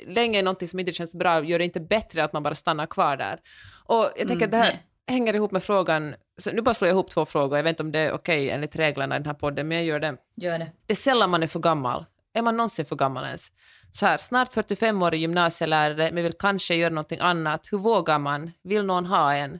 länge 0.07 0.39
i 0.39 0.41
någonting 0.41 0.67
som 0.67 0.79
inte 0.79 0.93
känns 0.93 1.15
bra 1.15 1.43
gör 1.43 1.59
det 1.59 1.65
inte 1.65 1.79
bättre 1.79 2.23
att 2.23 2.33
man 2.33 2.43
bara 2.43 2.55
stannar 2.55 2.85
kvar 2.85 3.17
där. 3.17 3.39
Och 3.85 4.11
jag 4.15 4.27
tänker 4.27 4.33
Mm, 4.33 4.43
att 4.45 4.51
det 4.51 4.57
här 4.57 4.73
nej. 4.73 4.83
hänger 5.07 5.33
ihop 5.33 5.51
med 5.51 5.63
frågan, 5.63 6.15
så 6.37 6.51
nu 6.51 6.61
bara 6.61 6.73
slår 6.73 6.87
jag 6.87 6.95
ihop 6.95 7.09
två 7.09 7.25
frågor, 7.25 7.57
jag 7.57 7.63
vet 7.63 7.69
inte 7.69 7.83
om 7.83 7.91
det 7.91 7.99
är 7.99 8.11
okej 8.11 8.49
enligt 8.49 8.75
reglerna 8.75 9.15
i 9.15 9.19
den 9.19 9.25
här 9.25 9.33
podden, 9.33 9.67
men 9.67 9.77
jag 9.77 9.85
gör 9.85 9.99
det. 9.99 10.17
Gör 10.35 10.59
det. 10.59 10.71
Det 10.85 10.93
är 10.93 10.95
sällan 10.95 11.29
man 11.29 11.43
är 11.43 11.47
för 11.47 11.59
gammal. 11.59 12.05
Är 12.33 12.41
man 12.41 12.57
någonsin 12.57 12.85
för 12.85 12.95
gammal 12.95 13.25
ens? 13.25 13.51
så 13.91 14.05
här, 14.05 14.17
snart 14.17 14.53
45-årig 14.55 15.21
gymnasielärare 15.21 16.11
men 16.11 16.23
vill 16.23 16.33
kanske 16.33 16.75
göra 16.75 16.89
någonting 16.89 17.19
annat. 17.21 17.67
Hur 17.71 17.77
vågar 17.77 18.19
man? 18.19 18.51
Vill 18.63 18.85
någon 18.85 19.05
ha 19.05 19.33
en? 19.33 19.59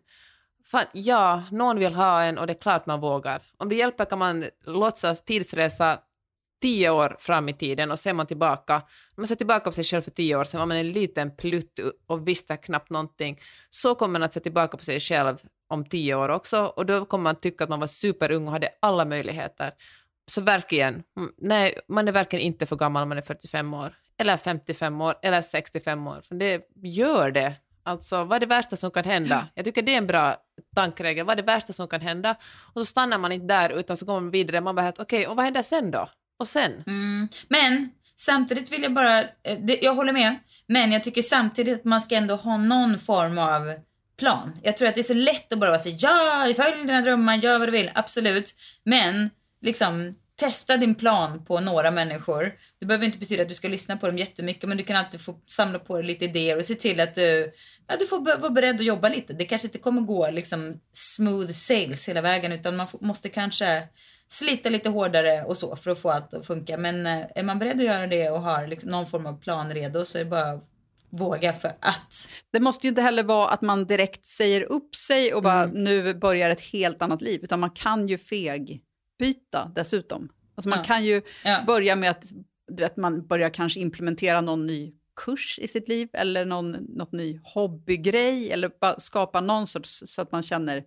Fan, 0.74 0.86
ja, 0.94 1.44
någon 1.52 1.80
vill 1.80 1.94
ha 1.94 2.22
en 2.22 2.38
och 2.38 2.48
det 2.48 2.54
är 2.54 2.62
klart 2.62 2.86
man 2.86 3.00
vågar. 3.00 3.42
Om 3.58 3.70
det 3.70 3.76
hjälper 3.76 4.06
kan 4.06 4.20
man 4.20 4.46
låtsas 4.66 5.26
tidsresa 5.26 6.00
tio 6.62 6.90
år 6.90 7.16
fram 7.20 7.50
i 7.50 7.54
tiden 7.54 7.92
och 7.92 8.00
ser 8.00 8.14
man 8.14 8.28
tillbaka, 8.28 8.82
man 9.16 9.28
ser 9.28 9.36
tillbaka 9.36 9.66
på 9.66 9.72
sig 9.72 9.84
själv 9.84 10.02
för 10.02 10.12
tio 10.12 10.36
år 10.36 10.44
sedan 10.44 10.60
var 10.60 10.66
man 10.66 10.78
en 10.78 10.90
liten 10.90 11.36
plutt 11.36 11.80
och 12.08 12.28
visste 12.28 12.58
knappt 12.58 12.90
någonting, 12.90 13.40
så 13.70 13.96
kommer 13.96 14.14
man 14.14 14.24
att 14.24 14.34
se 14.34 14.40
tillbaka 14.40 14.78
på 14.78 14.84
sig 14.84 15.00
själv 15.00 15.38
om 15.68 15.86
tio 15.86 16.16
år 16.16 16.30
också 16.30 16.66
och 16.66 16.86
då 16.86 17.06
kommer 17.06 17.24
man 17.24 17.36
tycka 17.36 17.64
att 17.64 17.70
man 17.70 17.80
var 17.80 17.88
superung 17.88 18.48
och 18.48 18.54
hade 18.54 18.70
alla 18.80 19.06
möjligheter. 19.06 19.74
Så 20.28 20.42
verkligen, 20.42 21.04
nej, 21.38 21.80
man 21.88 22.08
är 22.08 22.12
verkligen 22.12 22.46
inte 22.46 22.66
för 22.66 22.76
gammal 22.76 23.04
om 23.04 23.10
man 23.10 23.18
är 23.18 23.22
45 23.22 23.74
år, 23.74 23.96
eller 24.18 24.38
55 24.38 25.02
år, 25.02 25.16
eller 25.22 25.42
65 25.42 26.08
år, 26.08 26.22
för 26.22 26.36
det 26.36 26.62
gör 26.76 27.32
det. 27.32 27.56
Alltså, 27.86 28.24
vad 28.24 28.36
är 28.36 28.40
det 28.40 28.46
värsta 28.46 28.76
som 28.76 28.92
kan 28.92 29.04
hända? 29.04 29.48
Jag 29.56 29.66
tycker 29.66 29.82
det 29.82 29.94
är 29.94 29.98
en 29.98 30.08
bra 30.08 30.38
tankregel. 30.76 31.26
Vad 31.26 31.40
är 31.40 31.44
det 31.44 31.52
värsta 31.52 31.74
som 31.74 31.88
kan 31.88 32.02
hända? 32.02 32.36
Och 32.74 32.82
så 32.82 32.86
stannar 32.86 33.18
man 33.18 33.32
inte 33.32 33.46
där, 33.46 33.70
utan 33.70 33.98
så 33.98 34.06
går 34.06 34.14
man 34.14 34.32
vidare. 34.32 34.62
Man 34.62 34.76
bara, 34.76 34.90
okej, 34.90 35.04
okay, 35.04 35.26
och 35.26 35.36
vad 35.36 35.46
händer 35.46 35.62
sen 35.62 35.92
då? 35.92 36.10
Och 36.40 36.48
sen? 36.48 36.84
Mm. 36.88 37.28
Men 37.48 37.90
samtidigt 38.16 38.72
vill 38.72 38.84
jag 38.84 38.94
bara, 38.94 39.20
eh, 39.20 39.60
jag 39.82 39.96
håller 39.96 40.14
med, 40.14 40.36
men 40.68 40.92
jag 40.92 41.04
tycker 41.04 41.22
samtidigt 41.22 41.80
att 41.80 41.86
man 41.86 42.02
ska 42.02 42.16
ändå 42.16 42.36
ha 42.36 42.58
någon 42.58 43.00
form 43.00 43.38
av 43.38 43.74
plan. 44.18 44.56
Jag 44.64 44.78
tror 44.78 44.88
att 44.88 44.96
det 44.96 45.02
är 45.02 45.04
så 45.04 45.14
lätt 45.14 45.54
att 45.54 45.60
bara 45.60 45.80
säga 45.80 45.96
ja, 46.00 46.54
följ 46.56 46.86
dina 46.86 47.02
drömmar, 47.02 47.36
gör 47.36 47.60
vad 47.60 47.68
du 47.68 47.72
vill, 47.72 47.92
absolut. 47.94 48.56
Men 48.84 49.30
liksom 49.62 50.16
testa 50.36 50.78
din 50.78 50.96
plan 50.96 51.46
på 51.46 51.60
några 51.60 51.92
människor. 51.92 52.54
Det 52.80 52.86
behöver 52.86 53.06
inte 53.06 53.18
betyda 53.18 53.44
att 53.44 53.50
du 53.50 53.56
ska 53.56 53.68
lyssna 53.68 53.98
på 53.98 54.08
dem 54.08 54.18
jättemycket 54.18 54.70
men 54.70 54.78
du 54.78 54.84
kan 54.84 54.96
alltid 54.96 55.22
få 55.22 55.40
samla 55.46 55.80
på 55.80 55.98
dig 55.98 56.06
lite 56.06 56.26
idéer 56.26 56.58
och 56.58 56.66
se 56.66 56.76
till 56.76 57.00
att 57.00 57.16
du, 57.16 57.54
ja, 57.88 57.96
du 58.00 58.06
får 58.06 58.40
vara 58.40 58.50
beredd 58.50 58.76
att 58.76 58.86
jobba 58.86 59.10
lite. 59.10 59.34
Det 59.34 59.46
kanske 59.46 59.68
inte 59.68 59.78
kommer 59.78 60.02
gå 60.02 60.30
liksom 60.30 60.80
smooth 60.94 61.52
sales 61.52 62.10
hela 62.10 62.22
vägen 62.22 62.52
utan 62.52 62.76
man 62.76 62.88
måste 63.02 63.30
kanske 63.30 63.84
slita 64.28 64.70
lite 64.70 64.90
hårdare 64.90 65.44
och 65.44 65.58
så 65.58 65.76
för 65.76 65.92
att 65.92 66.00
få 66.00 66.12
allt 66.12 66.34
att 66.34 66.48
funka. 66.48 66.78
Men 66.78 67.06
eh, 67.06 67.26
är 67.36 67.44
man 67.44 67.60
beredd 67.60 67.80
att 67.80 67.86
göra 67.86 68.08
det 68.08 68.30
och 68.30 68.42
har 68.42 68.68
liksom 68.68 68.90
någon 68.90 69.08
form 69.08 69.26
av 69.26 69.40
plan 69.42 69.74
redo 69.74 70.06
så 70.06 70.18
är 70.18 70.24
det 70.24 70.30
bara 70.30 70.60
våga 71.10 71.54
för 71.54 71.68
att. 71.80 72.30
Det 72.52 72.60
måste 72.60 72.88
ju 72.88 72.90
inte 72.90 73.02
heller 73.02 73.24
vara 73.24 73.50
att 73.50 73.62
man 73.62 73.86
direkt 73.86 74.26
säger 74.26 74.62
upp 74.62 74.96
sig 74.96 75.34
och 75.34 75.44
bara 75.44 75.64
mm. 75.64 75.84
nu 75.84 76.14
börjar 76.14 76.50
ett 76.50 76.62
helt 76.62 77.02
annat 77.02 77.22
liv, 77.22 77.40
utan 77.44 77.60
man 77.60 77.72
kan 77.72 78.08
ju 78.08 78.18
fegbyta 79.20 79.72
dessutom. 79.76 80.30
Alltså 80.56 80.70
man 80.70 80.80
ja. 80.80 80.84
kan 80.84 81.06
ju 81.06 81.22
ja. 81.46 81.64
börja 81.68 81.96
med 81.96 82.12
att, 82.12 82.24
att 82.82 82.98
man 82.98 83.28
börjar 83.28 83.50
kanske 83.50 83.80
implementera 83.80 84.42
någon 84.42 84.68
ny 84.68 84.94
kurs 85.16 85.60
i 85.60 85.68
sitt 85.68 85.88
liv 85.88 86.10
eller 86.14 86.46
någon 86.46 86.72
något 86.72 87.12
ny 87.12 87.40
hobbygrej 87.44 88.52
eller 88.52 88.72
bara 88.82 89.00
skapa 89.00 89.42
någon 89.42 89.68
sorts 89.68 90.04
så 90.06 90.22
att 90.22 90.32
man 90.32 90.42
känner 90.42 90.84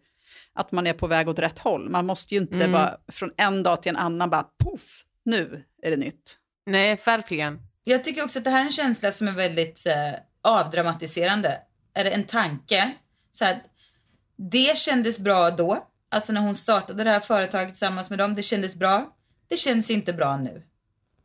att 0.52 0.73
man 0.73 0.87
är 0.87 0.92
på 0.92 1.06
väg 1.06 1.28
åt 1.28 1.38
rätt 1.38 1.59
håll. 1.59 1.90
Man 1.90 2.06
måste 2.06 2.35
ju 2.35 2.40
inte 2.40 2.54
mm. 2.54 2.73
bara 2.73 2.97
från 3.09 3.30
en 3.37 3.62
dag 3.62 3.83
till 3.83 3.90
en 3.90 3.97
annan 3.97 4.30
bara 4.30 4.47
poff, 4.64 5.04
nu 5.25 5.64
är 5.83 5.90
det 5.90 5.97
nytt. 5.97 6.38
Nej, 6.66 7.00
verkligen. 7.06 7.59
Jag 7.85 8.04
tycker 8.04 8.25
också 8.25 8.38
att 8.38 8.45
det 8.45 8.50
här 8.50 8.61
är 8.61 8.64
en 8.64 8.73
känsla 8.73 9.12
som 9.12 9.28
är 9.28 9.33
väldigt 9.33 9.87
eh, 9.87 10.21
avdramatiserande. 10.42 11.59
Är 11.95 12.04
det 12.04 12.11
en 12.11 12.25
tanke? 12.25 12.92
Så 13.33 13.45
att 13.45 13.56
det 14.37 14.78
kändes 14.78 15.18
bra 15.18 15.50
då, 15.50 15.87
alltså 16.17 16.33
när 16.33 16.41
hon 16.41 16.55
startade 16.55 17.05
det 17.05 17.11
här 17.11 17.21
företaget 17.21 17.69
tillsammans 17.69 18.11
med 18.11 18.19
dem, 18.19 18.35
det 18.35 18.43
kändes 18.43 18.77
bra. 18.77 19.17
Det 19.49 19.57
känns 19.57 19.91
inte 19.91 20.13
bra 20.13 20.37
nu. 20.37 20.63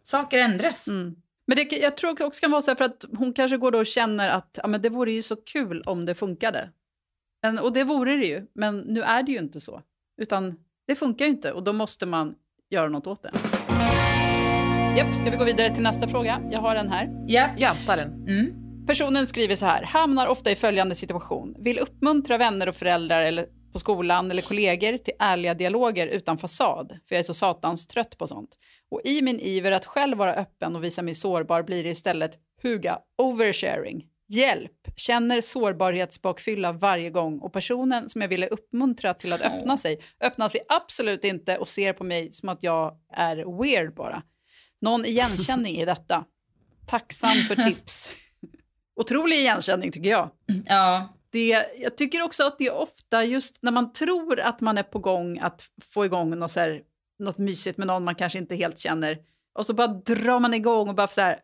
Saker 0.03 0.37
ändras. 0.37 0.87
Mm. 0.87 1.15
Men 1.47 1.55
det, 1.57 1.77
jag 1.77 1.97
tror 1.97 2.23
också 2.23 2.41
kan 2.41 2.51
vara 2.51 2.61
så 2.61 2.71
här 2.71 2.75
för 2.75 2.85
att 2.85 3.05
hon 3.17 3.33
kanske 3.33 3.57
går 3.57 3.71
då 3.71 3.79
och 3.79 3.85
känner 3.85 4.29
att 4.29 4.59
ja, 4.61 4.67
men 4.67 4.81
det 4.81 4.89
vore 4.89 5.11
ju 5.11 5.21
så 5.21 5.35
kul 5.35 5.81
om 5.85 6.05
det 6.05 6.15
funkade. 6.15 6.69
Men, 7.43 7.59
och 7.59 7.73
det 7.73 7.83
vore 7.83 8.17
det 8.17 8.25
ju, 8.25 8.47
men 8.53 8.79
nu 8.79 9.01
är 9.01 9.23
det 9.23 9.31
ju 9.31 9.39
inte 9.39 9.61
så. 9.61 9.81
Utan 10.21 10.55
det 10.87 10.95
funkar 10.95 11.25
ju 11.25 11.31
inte 11.31 11.51
och 11.51 11.63
då 11.63 11.73
måste 11.73 12.05
man 12.05 12.35
göra 12.69 12.89
något 12.89 13.07
åt 13.07 13.23
det. 13.23 13.31
Japp, 14.97 15.15
ska 15.15 15.31
vi 15.31 15.37
gå 15.37 15.43
vidare 15.43 15.73
till 15.73 15.83
nästa 15.83 16.07
fråga? 16.07 16.41
Jag 16.51 16.59
har 16.59 16.75
den 16.75 16.89
här. 16.89 17.25
Japp. 17.27 17.51
Ja, 17.57 17.75
ta 17.85 17.95
den. 17.95 18.27
Mm. 18.27 18.61
Personen 18.87 19.27
skriver 19.27 19.55
så 19.55 19.65
här, 19.65 19.83
hamnar 19.83 20.27
ofta 20.27 20.51
i 20.51 20.55
följande 20.55 20.95
situation. 20.95 21.55
Vill 21.59 21.79
uppmuntra 21.79 22.37
vänner 22.37 22.69
och 22.69 22.75
föräldrar 22.75 23.21
eller 23.21 23.45
på 23.71 23.79
skolan 23.79 24.31
eller 24.31 24.41
kollegor 24.41 24.97
till 24.97 25.13
ärliga 25.19 25.53
dialoger 25.53 26.07
utan 26.07 26.37
fasad, 26.37 26.99
för 27.07 27.15
jag 27.15 27.19
är 27.19 27.23
så 27.23 27.33
satans 27.33 27.87
trött 27.87 28.17
på 28.17 28.27
sånt. 28.27 28.57
Och 28.89 29.01
i 29.03 29.21
min 29.21 29.39
iver 29.39 29.71
att 29.71 29.85
själv 29.85 30.17
vara 30.17 30.33
öppen 30.33 30.75
och 30.75 30.83
visa 30.83 31.01
mig 31.01 31.15
sårbar 31.15 31.63
blir 31.63 31.83
det 31.83 31.89
istället 31.89 32.39
huga 32.61 32.99
oversharing. 33.17 34.05
Hjälp! 34.27 34.71
Känner 34.95 35.41
sårbarhetsbakfylla 35.41 36.71
varje 36.71 37.09
gång 37.09 37.39
och 37.39 37.53
personen 37.53 38.09
som 38.09 38.21
jag 38.21 38.29
ville 38.29 38.47
uppmuntra 38.47 39.13
till 39.13 39.33
att 39.33 39.41
öppna 39.41 39.77
sig 39.77 39.99
öppnar 40.19 40.49
sig 40.49 40.61
absolut 40.69 41.23
inte 41.23 41.57
och 41.57 41.67
ser 41.67 41.93
på 41.93 42.03
mig 42.03 42.31
som 42.31 42.49
att 42.49 42.63
jag 42.63 42.97
är 43.13 43.61
weird 43.61 43.95
bara. 43.95 44.23
Någon 44.81 45.05
igenkänning 45.05 45.75
i 45.75 45.85
detta? 45.85 46.25
Tacksam 46.87 47.35
för 47.47 47.55
tips. 47.55 48.11
Otrolig 48.95 49.35
igenkänning 49.35 49.91
tycker 49.91 50.09
jag. 50.09 50.29
Ja. 50.65 51.09
Det, 51.31 51.65
jag 51.77 51.97
tycker 51.97 52.21
också 52.21 52.43
att 52.43 52.57
det 52.57 52.67
är 52.67 52.75
ofta 52.75 53.23
just 53.23 53.57
när 53.61 53.71
man 53.71 53.93
tror 53.93 54.39
att 54.39 54.61
man 54.61 54.77
är 54.77 54.83
på 54.83 54.99
gång 54.99 55.39
att 55.39 55.67
få 55.93 56.05
igång 56.05 56.39
något, 56.39 56.51
så 56.51 56.59
här, 56.59 56.81
något 57.19 57.37
mysigt 57.37 57.77
med 57.77 57.87
någon 57.87 58.03
man 58.03 58.15
kanske 58.15 58.39
inte 58.39 58.55
helt 58.55 58.79
känner 58.79 59.17
och 59.53 59.65
så 59.65 59.73
bara 59.73 59.87
drar 59.87 60.39
man 60.39 60.53
igång 60.53 60.89
och 60.89 60.95
bara 60.95 61.07
så 61.07 61.21
här, 61.21 61.39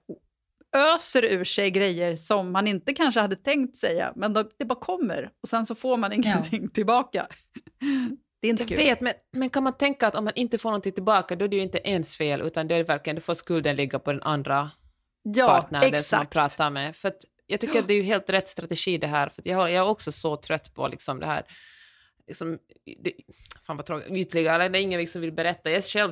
öser 0.75 1.25
ur 1.25 1.44
sig 1.44 1.72
grejer 1.72 2.15
som 2.15 2.51
man 2.51 2.67
inte 2.67 2.94
kanske 2.94 3.20
hade 3.20 3.36
tänkt 3.36 3.77
säga, 3.77 4.13
men 4.15 4.34
det 4.34 4.65
bara 4.65 4.79
kommer 4.79 5.29
och 5.41 5.50
sen 5.50 5.65
så 5.65 5.75
får 5.75 5.98
man 5.98 6.13
ingenting 6.13 6.63
ja. 6.63 6.70
tillbaka. 6.74 7.27
Det 8.41 8.48
är 8.48 8.50
inte 8.50 8.63
jag 8.63 8.70
kul. 8.70 8.77
vet, 8.77 9.01
men, 9.01 9.13
men 9.32 9.50
kan 9.50 9.63
man 9.63 9.74
tänka 9.77 10.08
att 10.08 10.15
om 10.15 10.24
man 10.24 10.34
inte 10.36 10.58
får 10.58 10.70
någonting 10.70 10.91
tillbaka, 10.91 11.36
då 11.36 11.46
är 11.46 11.50
det 11.50 11.56
ju 11.56 11.62
inte 11.62 11.77
ens 11.84 12.17
fel, 12.17 12.41
utan 12.41 12.67
det 12.67 12.75
är 12.75 12.84
verkligen, 12.84 13.15
då 13.15 13.22
får 13.22 13.34
skulden 13.34 13.75
ligga 13.75 14.00
på 14.00 14.12
den 14.12 14.24
andra 14.24 14.72
ja, 15.24 15.48
partnern, 15.48 15.84
exakt. 15.84 15.91
den 15.91 16.03
som 16.03 16.17
man 16.17 16.27
pratar 16.27 16.70
med. 16.70 16.96
För 16.96 17.08
att 17.08 17.22
jag 17.48 17.60
tycker 17.60 17.80
att 17.80 17.88
det 17.88 17.94
är 17.94 17.98
ju 17.98 18.04
helt 18.04 18.30
rätt 18.30 18.48
strategi 18.48 18.98
det 18.98 19.08
här, 19.08 19.30
för 19.30 19.42
jag, 19.46 19.60
jag 19.60 19.86
är 19.86 19.89
också 19.89 20.12
så 20.12 20.38
trött 20.38 20.74
på 20.74 20.88
liksom 20.88 21.20
det 21.20 21.25
här 21.25 21.46
liksom, 22.27 22.58
det, 23.00 23.13
fan 23.68 23.77
vad 23.77 23.86
tråkigt, 23.86 24.18
ytligare, 24.18 24.70
det 24.70 24.80
är 24.80 24.82
ingen 24.82 25.08
som 25.08 25.22
vill 25.22 25.32
berätta. 25.32 25.70
Jag 25.70 25.77
är 25.77 25.82
själv 25.82 26.12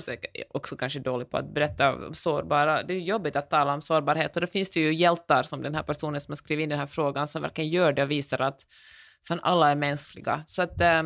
också 0.49 0.77
kanske 0.77 0.99
dålig 0.99 1.29
på 1.29 1.37
att 1.37 1.53
berätta 1.53 1.95
om 1.95 2.13
sårbara, 2.13 2.83
det 2.83 2.93
är 2.93 2.99
jobbigt 2.99 3.35
att 3.35 3.49
tala 3.49 3.73
om 3.73 3.81
sårbarhet 3.81 4.35
och 4.35 4.41
då 4.41 4.47
finns 4.47 4.69
det 4.69 4.79
ju 4.79 4.93
hjältar 4.93 5.43
som 5.43 5.61
den 5.61 5.75
här 5.75 5.83
personen 5.83 6.21
som 6.21 6.31
har 6.31 6.35
skrivit 6.35 6.63
in 6.63 6.69
den 6.69 6.79
här 6.79 6.87
frågan 6.87 7.27
som 7.27 7.41
verkligen 7.41 7.69
gör 7.69 7.93
det 7.93 8.03
och 8.03 8.11
visar 8.11 8.41
att 8.41 8.61
fan 9.27 9.39
alla 9.43 9.71
är 9.71 9.75
mänskliga. 9.75 10.43
Så 10.47 10.61
att 10.61 10.81
äh, 10.81 11.03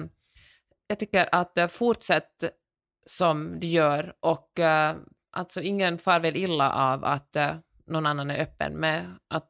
jag 0.88 1.00
tycker 1.00 1.30
att 1.32 1.58
äh, 1.58 1.68
fortsätt 1.68 2.44
som 3.06 3.60
du 3.60 3.68
gör 3.68 4.14
och 4.20 4.60
äh, 4.60 4.96
alltså 5.32 5.62
ingen 5.62 5.98
far 5.98 6.20
väl 6.20 6.38
illa 6.38 6.72
av 6.72 7.06
att 7.06 7.36
äh, 7.36 7.56
någon 7.88 8.06
annan 8.06 8.32
är 8.32 8.42
öppen 8.42 8.74
med 8.74 9.16
att 9.28 9.50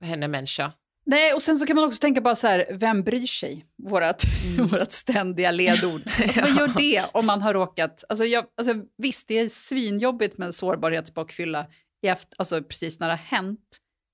hen 0.00 0.22
är 0.22 0.28
människa 0.28 0.72
Nej, 1.06 1.32
och 1.34 1.42
sen 1.42 1.58
så 1.58 1.66
kan 1.66 1.76
man 1.76 1.84
också 1.84 2.00
tänka 2.00 2.20
bara 2.20 2.34
så 2.34 2.46
här, 2.46 2.66
vem 2.70 3.02
bryr 3.02 3.26
sig? 3.26 3.66
Vårat, 3.82 4.24
mm. 4.44 4.66
vårat 4.70 4.92
ständiga 4.92 5.50
ledord. 5.50 6.02
Alltså, 6.22 6.40
vad 6.40 6.50
gör 6.50 6.78
det 6.78 7.04
om 7.12 7.26
man 7.26 7.42
har 7.42 7.54
råkat... 7.54 8.04
Alltså, 8.08 8.24
jag, 8.24 8.44
alltså, 8.56 8.74
visst, 8.98 9.28
det 9.28 9.38
är 9.38 9.48
svinjobbigt 9.48 10.38
med 10.38 10.46
en 10.46 10.52
sårbarhetsbakfylla 10.52 11.66
efter, 12.06 12.36
alltså, 12.38 12.62
precis 12.62 13.00
när 13.00 13.08
det 13.08 13.12
har 13.12 13.38
hänt. 13.38 13.60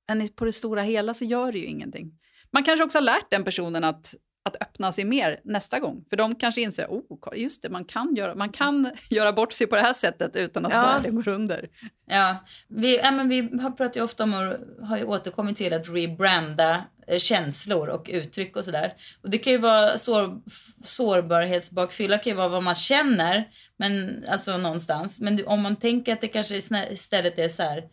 Men 0.09 0.29
på 0.29 0.45
det 0.45 0.53
stora 0.53 0.83
hela 0.83 1.15
så 1.15 1.25
gör 1.25 1.53
det 1.53 1.59
ju 1.59 1.67
ingenting. 1.67 2.13
Man 2.53 2.65
kanske 2.65 2.85
också 2.85 2.99
har 2.99 3.03
lärt 3.03 3.31
den 3.31 3.45
personen 3.45 3.85
att 3.85 4.15
att 4.43 4.57
öppna 4.63 4.93
sig 4.93 5.05
mer 5.05 5.41
nästa 5.45 5.79
gång. 5.81 6.05
För 6.11 6.17
de 6.17 6.35
kanske 6.35 6.61
inser, 6.61 6.87
oh, 6.87 7.39
just 7.39 7.63
det, 7.63 7.69
man 7.69 7.85
kan 7.85 8.15
göra, 8.15 8.35
man 8.35 8.49
kan 8.49 8.91
göra 9.11 9.33
bort 9.33 9.53
sig 9.53 9.67
på 9.67 9.77
det 9.77 9.83
här 9.83 9.93
sättet 9.93 10.37
utan 10.37 10.67
att 10.67 10.73
ja. 10.73 10.83
världen 10.83 11.15
går 11.15 11.29
under. 11.29 11.69
Ja, 12.07 12.37
vi, 12.69 12.97
ja, 12.97 13.11
men 13.11 13.29
vi 13.29 13.41
har 13.41 13.71
pratat 13.71 13.97
ju 13.97 14.03
ofta 14.03 14.25
om 14.25 14.35
och 14.35 14.87
har 14.87 14.97
ju 14.97 15.05
återkommit 15.05 15.57
till 15.57 15.73
att 15.73 15.89
rebranda 15.89 16.85
eh, 17.07 17.19
känslor 17.19 17.89
och 17.89 18.11
uttryck 18.13 18.57
och 18.57 18.65
sådär. 18.65 18.93
Och 19.23 19.31
det 19.31 19.39
kan 19.39 19.53
ju 19.53 19.59
vara 19.59 19.99
sår, 19.99 20.41
sårbarhetsbakfylla 20.85 22.19
kan 22.19 22.31
ju 22.31 22.37
vara 22.37 22.49
vad 22.49 22.63
man 22.63 22.75
känner, 22.75 23.49
men 23.77 24.25
alltså 24.29 24.59
någonstans. 24.59 25.21
Men 25.21 25.47
om 25.47 25.63
man 25.63 25.77
tänker 25.77 26.13
att 26.13 26.21
det 26.21 26.29
kanske 26.29 26.57
istället 26.91 27.39
är 27.39 27.49
så 27.49 27.63
här, 27.63 27.85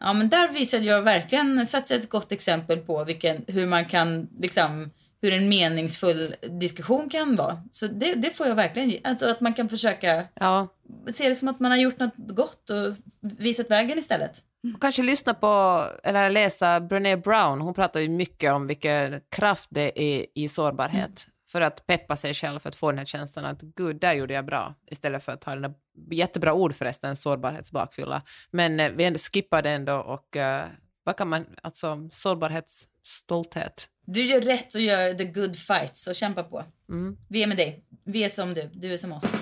ja 0.00 0.12
men 0.12 0.28
där 0.28 0.48
visade 0.48 0.84
jag 0.84 1.02
verkligen, 1.02 1.66
satt 1.66 1.90
ett 1.90 2.08
gott 2.08 2.32
exempel 2.32 2.78
på 2.78 3.04
vilken, 3.04 3.44
hur 3.46 3.66
man 3.66 3.84
kan 3.84 4.28
liksom 4.40 4.90
hur 5.26 5.32
en 5.32 5.48
meningsfull 5.48 6.34
diskussion 6.60 7.08
kan 7.08 7.36
vara. 7.36 7.62
Så 7.72 7.86
det, 7.86 8.14
det 8.14 8.30
får 8.30 8.46
jag 8.46 8.54
verkligen 8.54 9.00
Alltså 9.04 9.30
att 9.30 9.40
man 9.40 9.54
kan 9.54 9.68
försöka 9.68 10.24
ja. 10.34 10.68
se 11.12 11.28
det 11.28 11.34
som 11.34 11.48
att 11.48 11.60
man 11.60 11.70
har 11.70 11.78
gjort 11.78 11.98
något 11.98 12.14
gott 12.16 12.70
och 12.70 12.96
visat 13.20 13.70
vägen 13.70 13.98
istället. 13.98 14.42
Och 14.74 14.80
kanske 14.80 15.02
lyssna 15.02 15.34
på 15.34 15.84
eller 16.02 16.30
läsa 16.30 16.80
Brené 16.80 17.16
Brown. 17.16 17.60
Hon 17.60 17.74
pratar 17.74 18.00
ju 18.00 18.08
mycket 18.08 18.52
om 18.52 18.66
vilken 18.66 19.20
kraft 19.28 19.68
det 19.70 20.02
är 20.02 20.26
i 20.34 20.48
sårbarhet. 20.48 21.26
Mm. 21.26 21.32
För 21.52 21.60
att 21.60 21.86
peppa 21.86 22.16
sig 22.16 22.34
själv, 22.34 22.58
för 22.58 22.68
att 22.68 22.74
få 22.76 22.90
den 22.90 22.98
här 22.98 23.04
känslan 23.04 23.44
att 23.44 23.62
gud, 23.62 24.00
där 24.00 24.12
gjorde 24.12 24.34
jag 24.34 24.46
bra. 24.46 24.74
Istället 24.90 25.24
för 25.24 25.32
att 25.32 25.44
ha 25.44 25.52
den 25.52 25.62
där, 25.62 25.74
jättebra 26.10 26.52
ord 26.52 26.74
förresten, 26.74 27.16
sårbarhetsbakfylla. 27.16 28.22
Men 28.50 28.80
eh, 28.80 28.90
vi 28.90 29.18
skippar 29.18 29.62
det 29.62 29.70
ändå 29.70 29.96
och 29.96 30.36
uh, 30.36 30.62
vad 31.04 31.16
kan 31.16 31.28
man, 31.28 31.46
alltså 31.62 32.08
sårbarhetsstolthet. 32.10 33.88
Du 34.08 34.22
gör 34.24 34.40
rätt 34.40 34.74
och 34.74 34.80
gör 34.80 35.14
the 35.14 35.24
good 35.24 35.56
fight, 35.56 35.96
så 35.96 36.14
kämpa 36.14 36.42
på. 36.42 36.64
Mm. 36.88 37.16
Vi 37.28 37.42
är 37.42 37.46
med 37.46 37.56
dig. 37.56 37.84
Vi 38.04 38.24
är 38.24 38.28
som 38.28 38.54
du, 38.54 38.70
du 38.72 38.92
är 38.92 38.96
som 38.96 39.12
oss. 39.12 39.34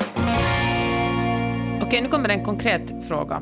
Okej, 1.83 2.03
nu 2.03 2.09
kommer 2.09 2.29
en 2.29 2.45
konkret 2.45 3.09
fråga. 3.09 3.41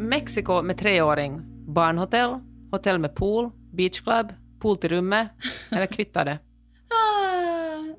Mexiko 0.00 0.62
med 0.62 0.78
treåring, 0.78 1.40
barnhotell, 1.74 2.30
hotell 2.70 2.98
med 2.98 3.14
pool, 3.14 3.50
beachclub, 3.72 4.32
pool 4.60 4.76
till 4.76 4.90
rummet, 4.90 5.28
eller? 5.70 5.82
Ah, 5.82 6.38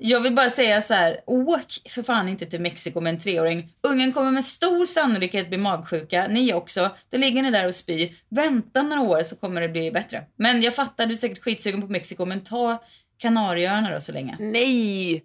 jag 0.02 0.20
vill 0.20 0.34
bara 0.34 0.50
säga 0.50 0.80
så 0.80 0.94
här, 0.94 1.20
åk 1.26 1.66
för 1.88 2.02
fan 2.02 2.28
inte 2.28 2.46
till 2.46 2.60
Mexiko 2.60 3.00
med 3.00 3.10
en 3.10 3.18
treåring. 3.18 3.72
Ungen 3.82 4.12
kommer 4.12 4.30
med 4.30 4.44
stor 4.44 4.86
sannolikhet 4.86 5.48
bli 5.48 5.58
magsjuka, 5.58 6.26
ni 6.28 6.54
också. 6.54 6.90
Då 7.10 7.18
ligger 7.18 7.42
ni 7.42 7.50
där 7.50 7.66
och 7.66 7.74
spyr. 7.74 8.16
Vänta 8.28 8.82
några 8.82 9.02
år 9.02 9.22
så 9.22 9.36
kommer 9.36 9.60
det 9.60 9.68
bli 9.68 9.90
bättre. 9.90 10.24
Men 10.36 10.62
jag 10.62 10.74
fattar, 10.74 11.06
du 11.06 11.12
är 11.12 11.16
säkert 11.16 11.42
skitsugen 11.42 11.80
på 11.80 11.88
Mexiko, 11.88 12.24
men 12.24 12.40
ta 12.40 12.82
Kanarieöarna 13.18 13.94
då 13.94 14.00
så 14.00 14.12
länge. 14.12 14.36
Nej! 14.38 15.24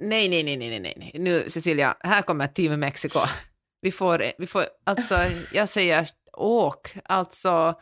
Nej, 0.00 0.28
nej, 0.28 0.42
nej, 0.42 0.56
nej, 0.56 0.80
nej, 0.80 0.94
nej. 0.96 1.12
Nu, 1.14 1.44
Cecilia, 1.48 1.96
här 2.00 2.22
kommer 2.22 2.46
Team 2.46 2.80
Mexiko. 2.80 3.18
Vi 3.80 3.90
får, 3.90 4.24
vi 4.38 4.46
får, 4.46 4.64
alltså, 4.84 5.18
jag 5.52 5.68
säger 5.68 6.08
åk. 6.32 6.94
Alltså, 7.04 7.74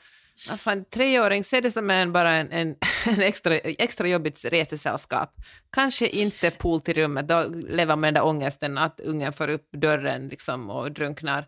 vad 0.49 0.61
fan, 0.61 0.85
treåring, 0.85 1.45
se 1.45 1.61
det 1.61 1.71
som 1.71 1.91
en, 1.91 2.13
bara 2.13 2.33
en, 2.33 2.53
en, 2.53 2.69
en 3.07 3.23
extra, 3.23 3.59
extra 3.59 4.09
jobbigt 4.09 4.45
resesällskap. 4.45 5.35
Kanske 5.73 6.09
inte 6.09 6.51
pool 6.51 6.81
till 6.81 6.95
rummet, 6.95 7.29
då 7.29 7.43
lever 7.69 7.87
man 7.87 8.01
med 8.01 8.09
den 8.09 8.15
där 8.15 8.25
ångesten 8.25 8.79
att 8.79 9.01
ungen 9.01 9.33
får 9.33 9.49
upp 9.49 9.73
dörren 9.73 10.29
liksom 10.29 10.71
och 10.71 10.93
drunknar. 10.93 11.47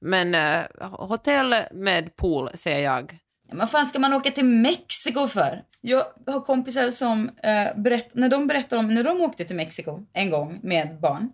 Men 0.00 0.34
eh, 0.34 0.64
hotell 0.80 1.54
med 1.72 2.16
pool, 2.16 2.50
säger 2.54 2.84
jag. 2.84 3.18
Men 3.48 3.58
vad 3.58 3.70
fan 3.70 3.86
ska 3.86 3.98
man 3.98 4.12
åka 4.12 4.30
till 4.30 4.44
Mexiko 4.44 5.26
för? 5.26 5.62
Jag 5.80 6.04
har 6.26 6.40
kompisar 6.40 6.90
som 6.90 7.30
eh, 7.42 7.76
berätt, 7.76 8.14
när 8.14 8.28
de 8.28 8.46
berättar 8.46 8.76
om 8.76 8.94
när 8.94 9.04
de 9.04 9.20
åkte 9.20 9.44
till 9.44 9.56
Mexiko 9.56 10.06
en 10.12 10.30
gång 10.30 10.60
med 10.62 11.00
barn. 11.00 11.32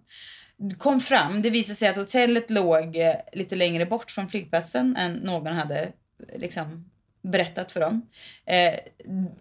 Kom 0.78 1.00
fram, 1.00 1.42
det 1.42 1.50
visade 1.50 1.76
sig 1.76 1.88
att 1.88 1.96
hotellet 1.96 2.50
låg 2.50 2.96
eh, 2.96 3.14
lite 3.32 3.56
längre 3.56 3.86
bort 3.86 4.10
från 4.10 4.28
flygplatsen 4.28 4.96
än 4.96 5.12
någon 5.12 5.54
hade 5.54 5.92
liksom 6.36 6.90
berättat 7.22 7.72
för 7.72 7.80
dem. 7.80 8.02
Eh, 8.46 8.74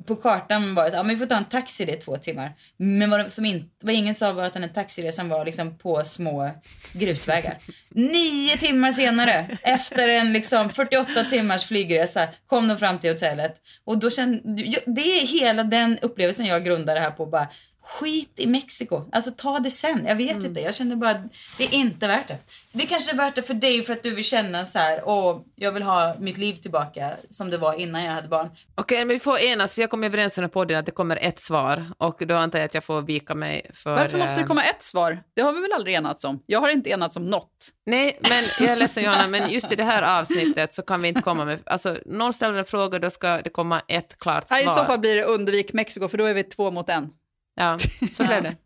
på 0.06 0.16
kartan 0.16 0.76
var 0.76 0.84
det 0.84 0.92
så, 0.92 0.98
ja 0.98 1.04
men 1.04 1.16
vi 1.16 1.20
får 1.20 1.26
ta 1.26 1.38
en 1.38 1.46
taxi, 1.46 1.86
det 1.86 1.94
är 1.94 2.02
två 2.02 2.18
timmar. 2.18 2.52
Men 2.78 3.10
vad, 3.10 3.32
som 3.32 3.46
in, 3.46 3.70
vad 3.82 3.96
ingen 3.96 4.16
sa 4.16 4.34
var 4.34 4.44
att 4.44 4.54
den 4.54 4.64
här 4.64 4.70
taxiresan 4.70 5.30
var 5.30 5.46
liksom 5.46 5.78
på 5.78 6.04
små 6.04 6.52
grusvägar. 6.94 7.58
Nio 7.90 8.58
timmar 8.58 8.92
senare, 8.92 9.48
efter 9.62 10.08
en 10.08 10.34
liksom 10.34 10.70
48 10.70 11.24
timmars 11.30 11.66
flygresa, 11.66 12.28
kom 12.48 12.68
de 12.68 12.78
fram 12.78 13.00
till 13.00 13.12
hotellet. 13.12 13.56
Och 13.84 13.98
då 13.98 14.10
kände, 14.10 14.40
det 14.86 15.02
är 15.02 15.28
hela 15.28 15.64
den 15.64 15.98
upplevelsen 16.02 16.46
jag 16.46 16.66
grundar 16.66 16.96
det 16.96 17.02
här 17.02 17.12
på. 17.12 17.26
Bara, 17.26 17.48
skit 17.84 18.34
i 18.36 18.48
Mexiko. 18.48 19.04
Alltså 19.12 19.32
ta 19.32 19.60
det 19.60 19.72
sen. 19.72 20.06
Jag 20.08 20.16
vet 20.16 20.44
inte. 20.44 20.62
Jag 20.62 20.76
känner 20.76 20.96
bara 20.96 21.12
att 21.12 21.22
det 21.58 21.64
är 21.64 21.74
inte 21.74 22.08
värt 22.08 22.28
det. 22.28 22.38
Det 22.72 22.86
kanske 22.86 23.12
är 23.12 23.16
värt 23.16 23.36
det 23.36 23.42
för 23.42 23.54
dig 23.54 23.84
för 23.84 23.94
att 23.94 24.04
du 24.04 24.16
vill 24.16 24.24
känna 24.24 24.66
så 24.66 24.80
här, 24.80 25.02
åh, 25.06 25.42
jag 25.56 25.72
vill 25.72 25.84
ha 25.84 26.16
mitt 26.20 26.38
liv 26.38 26.54
tillbaka 26.54 27.12
som 27.30 27.50
det 27.50 27.58
var 27.58 27.74
innan 27.74 28.04
jag 28.04 28.12
hade 28.12 28.28
barn. 28.28 28.50
Okej, 28.76 28.98
men 28.98 29.08
vi 29.08 29.20
får 29.20 29.40
enas, 29.40 29.78
vi 29.78 29.82
har 29.82 29.90
kommit 29.90 30.08
överens 30.08 30.38
under 30.38 30.50
podden 30.50 30.80
att 30.80 30.86
det 30.86 30.92
kommer 30.92 31.16
ett 31.16 31.42
svar 31.42 31.92
och 31.98 32.28
då 32.28 32.36
antar 32.36 32.60
jag 32.60 32.66
att 32.66 32.74
jag 32.74 32.84
får 32.84 33.02
vika 33.02 33.36
mig 33.36 33.72
för... 33.74 33.96
Varför 33.96 34.18
måste 34.18 34.36
det 34.36 34.42
eh, 34.42 34.48
komma 34.48 34.64
ett 34.64 34.84
svar? 34.84 35.24
Det 35.36 35.42
har 35.42 35.54
vi 35.54 35.62
väl 35.62 35.74
aldrig 35.74 35.96
enats 35.96 36.24
om? 36.24 36.44
Jag 36.46 36.60
har 36.60 36.70
inte 36.70 36.90
enats 36.90 37.18
om 37.18 37.26
något. 37.26 37.70
Nej, 37.86 38.20
men 38.30 38.44
jag 38.60 38.70
är 38.70 38.76
ledsen 38.76 39.04
Johanna, 39.04 39.28
men 39.28 39.50
just 39.50 39.72
i 39.72 39.76
det 39.76 39.84
här 39.84 40.02
avsnittet 40.20 40.74
så 40.74 40.82
kan 40.82 41.02
vi 41.02 41.08
inte 41.08 41.22
komma 41.22 41.46
med... 41.46 41.60
Alltså, 41.66 41.98
någon 42.06 42.34
ställer 42.34 42.60
en 42.60 42.66
fråga, 42.66 43.00
då 43.00 43.10
ska 43.10 43.42
det 43.42 43.50
komma 43.50 43.82
ett 43.88 44.20
klart 44.20 44.48
svar. 44.48 44.58
Nej, 44.58 44.66
I 44.66 44.70
så 44.70 44.86
fall 44.86 45.00
blir 45.00 45.16
det 45.16 45.24
undvik 45.24 45.74
Mexiko, 45.74 46.08
för 46.08 46.18
då 46.18 46.26
är 46.26 46.34
vi 46.34 46.44
två 46.44 46.72
mot 46.72 46.90
en. 46.90 47.10
Ja, 47.56 47.78
så 48.14 48.28
blev 48.28 48.44
det. 48.44 48.58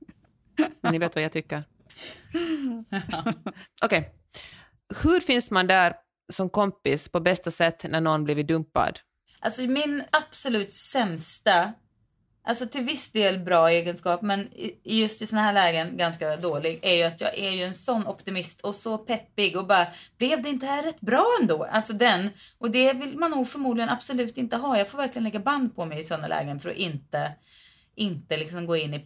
Men 0.82 0.92
ni 0.92 0.98
vet 0.98 1.16
vad 1.16 1.24
jag 1.24 1.32
tycker. 1.32 1.64
Okej. 3.84 4.12
Hur 5.04 5.20
finns 5.20 5.52
man 5.52 5.68
där 5.68 5.94
som 6.34 6.50
kompis 6.50 7.10
på 7.10 7.20
bästa 7.20 7.52
sätt 7.52 7.86
när 7.90 8.02
någon 8.02 8.24
blivit 8.24 8.48
dumpad? 8.48 9.00
Alltså 9.40 9.62
min 9.62 10.04
absolut 10.12 10.72
sämsta, 10.72 11.74
alltså 12.44 12.68
till 12.68 12.82
viss 12.82 13.12
del 13.12 13.40
bra 13.40 13.70
egenskap, 13.70 14.22
men 14.22 14.50
just 14.84 15.22
i 15.22 15.26
såna 15.26 15.42
här 15.42 15.54
lägen 15.54 15.98
ganska 15.98 16.38
dålig, 16.38 16.80
är 16.82 16.96
ju 16.96 17.04
att 17.04 17.22
jag 17.22 17.38
är 17.38 17.52
ju 17.52 17.64
en 17.64 17.74
sån 17.74 18.08
optimist 18.08 18.62
och 18.62 18.76
så 18.76 18.98
peppig 18.98 19.58
och 19.58 19.68
bara, 19.68 19.88
blev 20.18 20.42
det 20.42 20.50
inte 20.50 20.66
här 20.66 20.84
rätt 20.84 21.02
bra 21.02 21.26
ändå? 21.42 21.64
Alltså 21.64 21.94
den, 21.94 22.30
och 22.58 22.72
det 22.72 22.94
vill 22.94 23.18
man 23.18 23.32
nog 23.32 23.50
förmodligen 23.50 23.90
absolut 23.90 24.38
inte 24.38 24.58
ha. 24.58 24.78
Jag 24.78 24.90
får 24.90 24.98
verkligen 24.98 25.24
lägga 25.24 25.40
band 25.40 25.76
på 25.76 25.86
mig 25.86 26.00
i 26.00 26.04
såna 26.04 26.28
lägen 26.28 26.60
för 26.60 26.70
att 26.70 26.76
inte, 26.76 27.32
inte 27.96 28.38
liksom 28.38 28.66
gå 28.66 28.76
in 28.76 28.94
i. 28.94 29.06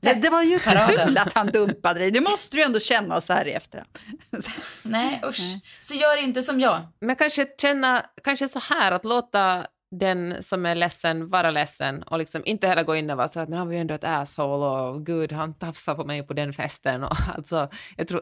Men 0.00 0.20
det 0.20 0.30
var 0.30 0.42
ju 0.42 0.58
kul 0.58 1.18
att 1.18 1.32
han 1.32 1.46
dumpade 1.46 2.00
dig. 2.00 2.10
Det 2.10 2.20
måste 2.20 2.56
du 2.56 2.62
ändå 2.62 2.80
känna 2.80 3.20
så 3.20 3.32
här 3.32 3.48
i 3.48 3.52
efterhand. 3.52 3.88
Nej 4.82 5.20
usch. 5.24 5.58
Så 5.80 5.94
gör 5.94 6.22
inte 6.22 6.42
som 6.42 6.60
jag. 6.60 6.80
Men 7.00 7.16
kanske 7.16 7.46
känna, 7.60 8.06
kanske 8.24 8.48
så 8.48 8.58
här 8.58 8.92
att 8.92 9.04
låta 9.04 9.66
den 9.90 10.42
som 10.42 10.66
är 10.66 10.74
ledsen 10.74 11.30
vara 11.30 11.50
ledsen 11.50 12.02
och 12.02 12.18
liksom 12.18 12.42
inte 12.44 12.68
heller 12.68 12.82
gå 12.82 12.96
in 12.96 13.10
och 13.10 13.16
vara 13.16 13.28
så 13.28 13.40
att 13.40 13.48
men 13.48 13.58
han 13.58 13.66
var 13.66 13.74
ju 13.74 13.80
ändå 13.80 13.94
ett 13.94 14.04
asshole 14.04 14.66
och 14.66 15.06
gud 15.06 15.32
han 15.32 15.54
tafsade 15.54 15.96
på 15.96 16.04
mig 16.04 16.26
på 16.26 16.32
den 16.32 16.52
festen 16.52 17.04
och 17.04 17.16
alltså 17.34 17.68
jag 17.96 18.08
tror 18.08 18.20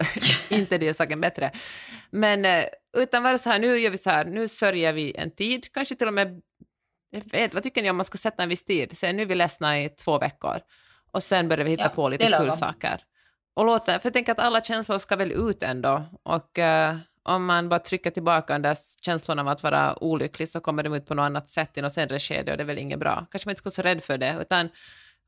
inte 0.49 0.79
det 0.79 0.89
är 0.89 0.93
saken 0.93 1.21
bättre. 1.21 1.51
Men 2.11 2.45
eh, 2.45 2.65
utan 2.97 3.23
vara 3.23 3.39
så 3.39 3.51
här 3.51 3.59
nu 3.59 3.79
gör 3.79 3.91
vi 3.91 3.99
så 3.99 4.11
här, 4.11 4.25
nu 4.25 4.49
sörjer 4.49 4.93
vi 4.93 5.17
en 5.17 5.31
tid, 5.31 5.73
kanske 5.73 5.97
till 5.97 6.07
och 6.07 6.15
med 6.15 6.41
jag 7.11 7.23
vet, 7.31 7.55
vad 7.55 7.63
tycker 7.63 7.83
ni 7.83 7.91
om 7.91 7.97
man 7.97 8.05
ska 8.05 8.19
sätta 8.19 8.43
en 8.43 8.49
viss 8.49 8.65
tid? 8.65 8.97
Sen 8.97 9.17
nu 9.17 9.23
är 9.23 9.27
vi 9.27 9.35
ledsna 9.35 9.81
i 9.81 9.89
två 9.89 10.19
veckor 10.19 10.61
och 11.13 11.23
sen 11.23 11.49
börjar 11.49 11.65
vi 11.65 11.71
hitta 11.71 11.83
Ja, 11.83 11.89
på 11.89 12.09
lite 12.09 12.27
kul 12.39 12.53
saker. 12.53 13.01
Och 13.55 13.65
låta, 13.65 13.99
för 13.99 14.07
jag 14.07 14.13
tänker 14.13 14.33
att 14.33 14.39
alla 14.39 14.61
känslor 14.61 14.99
ska 14.99 15.17
väl 15.17 15.33
ut 15.33 15.63
ändå 15.63 16.05
och 16.23 16.59
eh, 16.59 16.97
om 17.23 17.45
man 17.45 17.69
bara 17.69 17.81
trycker 17.81 18.11
tillbaka 18.11 18.53
den 18.53 18.63
där 18.63 18.77
känslan 19.03 19.39
av 19.39 19.49
att 19.49 19.63
vara 19.63 20.03
olycklig 20.03 20.49
så 20.49 20.61
kommer 20.61 20.83
de 20.83 20.95
ut 20.95 21.07
på 21.07 21.15
något 21.15 21.23
annat 21.23 21.49
sätt 21.49 21.79
i 21.79 21.83
något 21.83 21.93
senare 21.93 22.19
skede 22.19 22.51
och 22.53 22.57
det 22.57 22.63
är 22.63 22.67
väl 22.67 22.79
inget 22.79 22.99
bra. 22.99 23.27
Kanske 23.31 23.49
man 23.49 23.53
inte 23.53 23.59
ska 23.59 23.67
vara 23.67 23.75
så 23.75 23.83
rädd 23.83 24.03
för 24.03 24.19
det 24.19 24.37
utan 24.41 24.69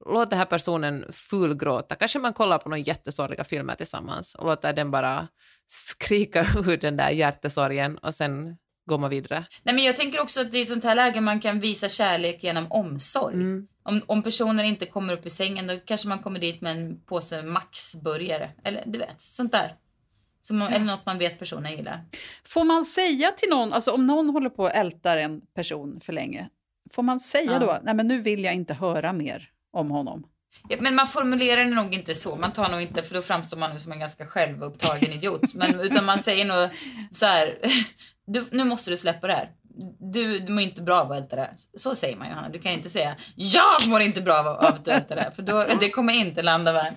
låt 0.07 0.31
den 0.31 0.39
här 0.39 0.47
personen 0.47 1.05
fullgråta. 1.13 1.95
Kanske 1.95 2.19
man 2.19 2.33
kollar 2.33 2.59
på 2.59 2.69
några 2.69 2.79
jättesorgliga 2.79 3.45
filmer 3.45 3.75
tillsammans 3.75 4.35
och 4.35 4.47
låter 4.47 4.73
den 4.73 4.91
bara 4.91 5.29
skrika 5.67 6.41
ur 6.67 6.77
den 6.77 6.97
där 6.97 7.11
hjärtesorgen 7.11 7.99
och 7.99 8.15
sen 8.15 8.57
går 8.89 8.99
man 8.99 9.11
vidare. 9.11 9.47
Nej 9.63 9.75
men 9.75 9.85
jag 9.85 9.97
tänker 9.97 10.21
också 10.21 10.41
att 10.41 10.53
det 10.53 10.59
är 10.59 10.63
ett 10.63 10.69
sånt 10.69 10.85
här 10.85 10.95
läge 10.95 11.21
man 11.21 11.41
kan 11.41 11.61
visa 11.61 11.89
kärlek 11.89 12.43
genom 12.45 12.73
omsorg. 12.73 13.37
Om, 13.83 14.03
om 14.07 14.23
personen 14.23 14.65
inte 14.65 14.87
kommer 14.87 15.13
upp 15.13 15.27
ur 15.27 15.31
sängen 15.31 15.67
då 15.67 15.79
kanske 15.85 16.09
man 16.09 16.19
kommer 16.19 16.41
dit 16.41 16.61
med 16.61 16.73
en 16.77 17.01
påse 17.01 17.43
Max-burgare. 17.43 18.51
Eller 18.65 18.83
du 18.87 18.99
vet, 18.99 19.21
sånt 19.21 19.53
där. 19.53 19.75
Som, 20.43 20.63
Eller 20.63 20.85
något 20.85 21.07
man 21.07 21.19
vet 21.19 21.39
personen 21.39 21.77
gillar. 21.77 22.05
Får 22.45 22.65
man 22.65 22.85
säga 22.85 23.33
till 23.33 23.49
någon, 23.51 23.73
alltså 23.73 23.93
om 23.93 24.07
någon 24.07 24.31
håller 24.31 24.51
på 24.51 24.63
och 24.63 24.75
ältar 24.75 25.17
en 25.17 25.41
person 25.55 26.01
för 26.05 26.13
länge, 26.13 26.49
får 26.93 27.03
man 27.03 27.21
säga 27.21 27.53
Ja. 27.53 27.59
då, 27.59 27.79
nej 27.83 27.95
men 27.95 28.09
nu 28.09 28.21
vill 28.21 28.45
jag 28.45 28.55
inte 28.55 28.75
höra 28.75 29.13
mer 29.13 29.51
om 29.73 29.91
honom? 29.91 30.25
Ja, 30.69 30.77
men 30.81 30.95
man 30.95 31.07
formulerar 31.07 31.65
det 31.65 31.71
nog 31.75 31.95
inte 31.95 32.15
så. 32.15 32.37
Man 32.37 32.53
tar 32.53 32.69
nog 32.71 32.81
inte, 32.83 33.03
för 33.03 33.15
då 33.15 33.23
framstår 33.23 33.57
man 33.59 33.81
som 33.81 33.93
en 33.93 33.99
ganska 34.01 34.27
självupptagen 34.27 35.13
idiot. 35.13 35.55
Men, 35.55 35.81
utan 35.81 36.05
man 36.05 36.19
säger 36.19 36.45
nog 36.45 36.71
så 37.13 37.27
här, 37.27 37.59
du, 38.29 38.45
nu 38.51 38.65
måste 38.65 38.91
du 38.91 38.97
släppa 38.97 39.27
det 39.27 39.33
här. 39.33 39.51
Du, 40.13 40.39
du 40.39 40.53
mår 40.53 40.63
inte 40.63 40.83
bra 40.83 41.01
av 41.01 41.13
att 41.13 41.19
älta 41.19 41.37
det 41.37 41.43
här. 41.43 41.53
Så 41.57 41.95
säger 41.95 42.17
man 42.17 42.29
Johanna. 42.29 42.49
Du 42.49 42.59
kan 42.59 42.73
inte 42.73 42.89
säga, 42.89 43.17
jag 43.37 43.89
mår 43.89 44.01
inte 44.01 44.21
bra 44.21 44.39
av, 44.39 44.47
av 44.47 44.65
att 44.65 44.85
du 44.85 44.91
ältar 44.91 45.17
det 45.17 45.23
här. 45.23 45.31
För 45.31 45.43
då, 45.43 45.67
det 45.81 45.91
kommer 45.91 46.13
inte 46.13 46.43
landa 46.43 46.73
väl. 46.73 46.95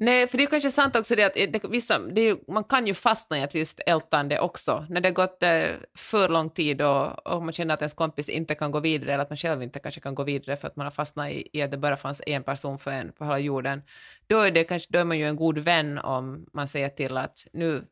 Nej, 0.00 0.28
för 0.28 0.38
det 0.38 0.44
är 0.44 0.46
kanske 0.46 0.70
sant 0.70 0.96
också 0.96 1.16
det 1.16 1.24
att 1.24 1.36
eh, 1.36 1.50
det, 1.50 1.64
vissa, 1.64 1.98
det 1.98 2.20
är, 2.20 2.52
man 2.52 2.64
kan 2.64 2.86
ju 2.86 2.94
fastna 2.94 3.38
i 3.38 3.42
ett 3.42 3.54
visst 3.54 3.80
ältande 3.86 4.40
också. 4.40 4.86
När 4.88 5.00
det 5.00 5.08
har 5.08 5.14
gått 5.14 5.42
eh, 5.42 5.64
för 5.96 6.28
lång 6.28 6.50
tid 6.50 6.82
och, 6.82 7.26
och 7.26 7.42
man 7.42 7.52
känner 7.52 7.74
att 7.74 7.80
ens 7.80 7.94
kompis 7.94 8.28
inte 8.28 8.54
kan 8.54 8.70
gå 8.70 8.80
vidare 8.80 9.12
eller 9.12 9.22
att 9.22 9.30
man 9.30 9.36
själv 9.36 9.62
inte 9.62 9.78
kanske 9.78 10.00
kan 10.00 10.14
gå 10.14 10.22
vidare 10.22 10.56
för 10.56 10.68
att 10.68 10.76
man 10.76 10.86
har 10.86 10.90
fastnat 10.90 11.30
i, 11.30 11.48
i 11.52 11.62
att 11.62 11.70
det 11.70 11.78
bara 11.78 11.96
fanns 11.96 12.22
en 12.26 12.42
person 12.42 12.78
för 12.78 12.90
en 12.90 13.12
på 13.12 13.24
hela 13.24 13.38
jorden. 13.38 13.82
Då 14.26 14.40
är, 14.40 14.50
det 14.50 14.64
kanske, 14.64 14.88
då 14.92 14.98
är 14.98 15.04
man 15.04 15.18
ju 15.18 15.28
en 15.28 15.36
god 15.36 15.58
vän 15.58 15.98
om 15.98 16.46
man 16.52 16.68
säger 16.68 16.88
till 16.88 17.16
att 17.16 17.46
nu 17.52 17.84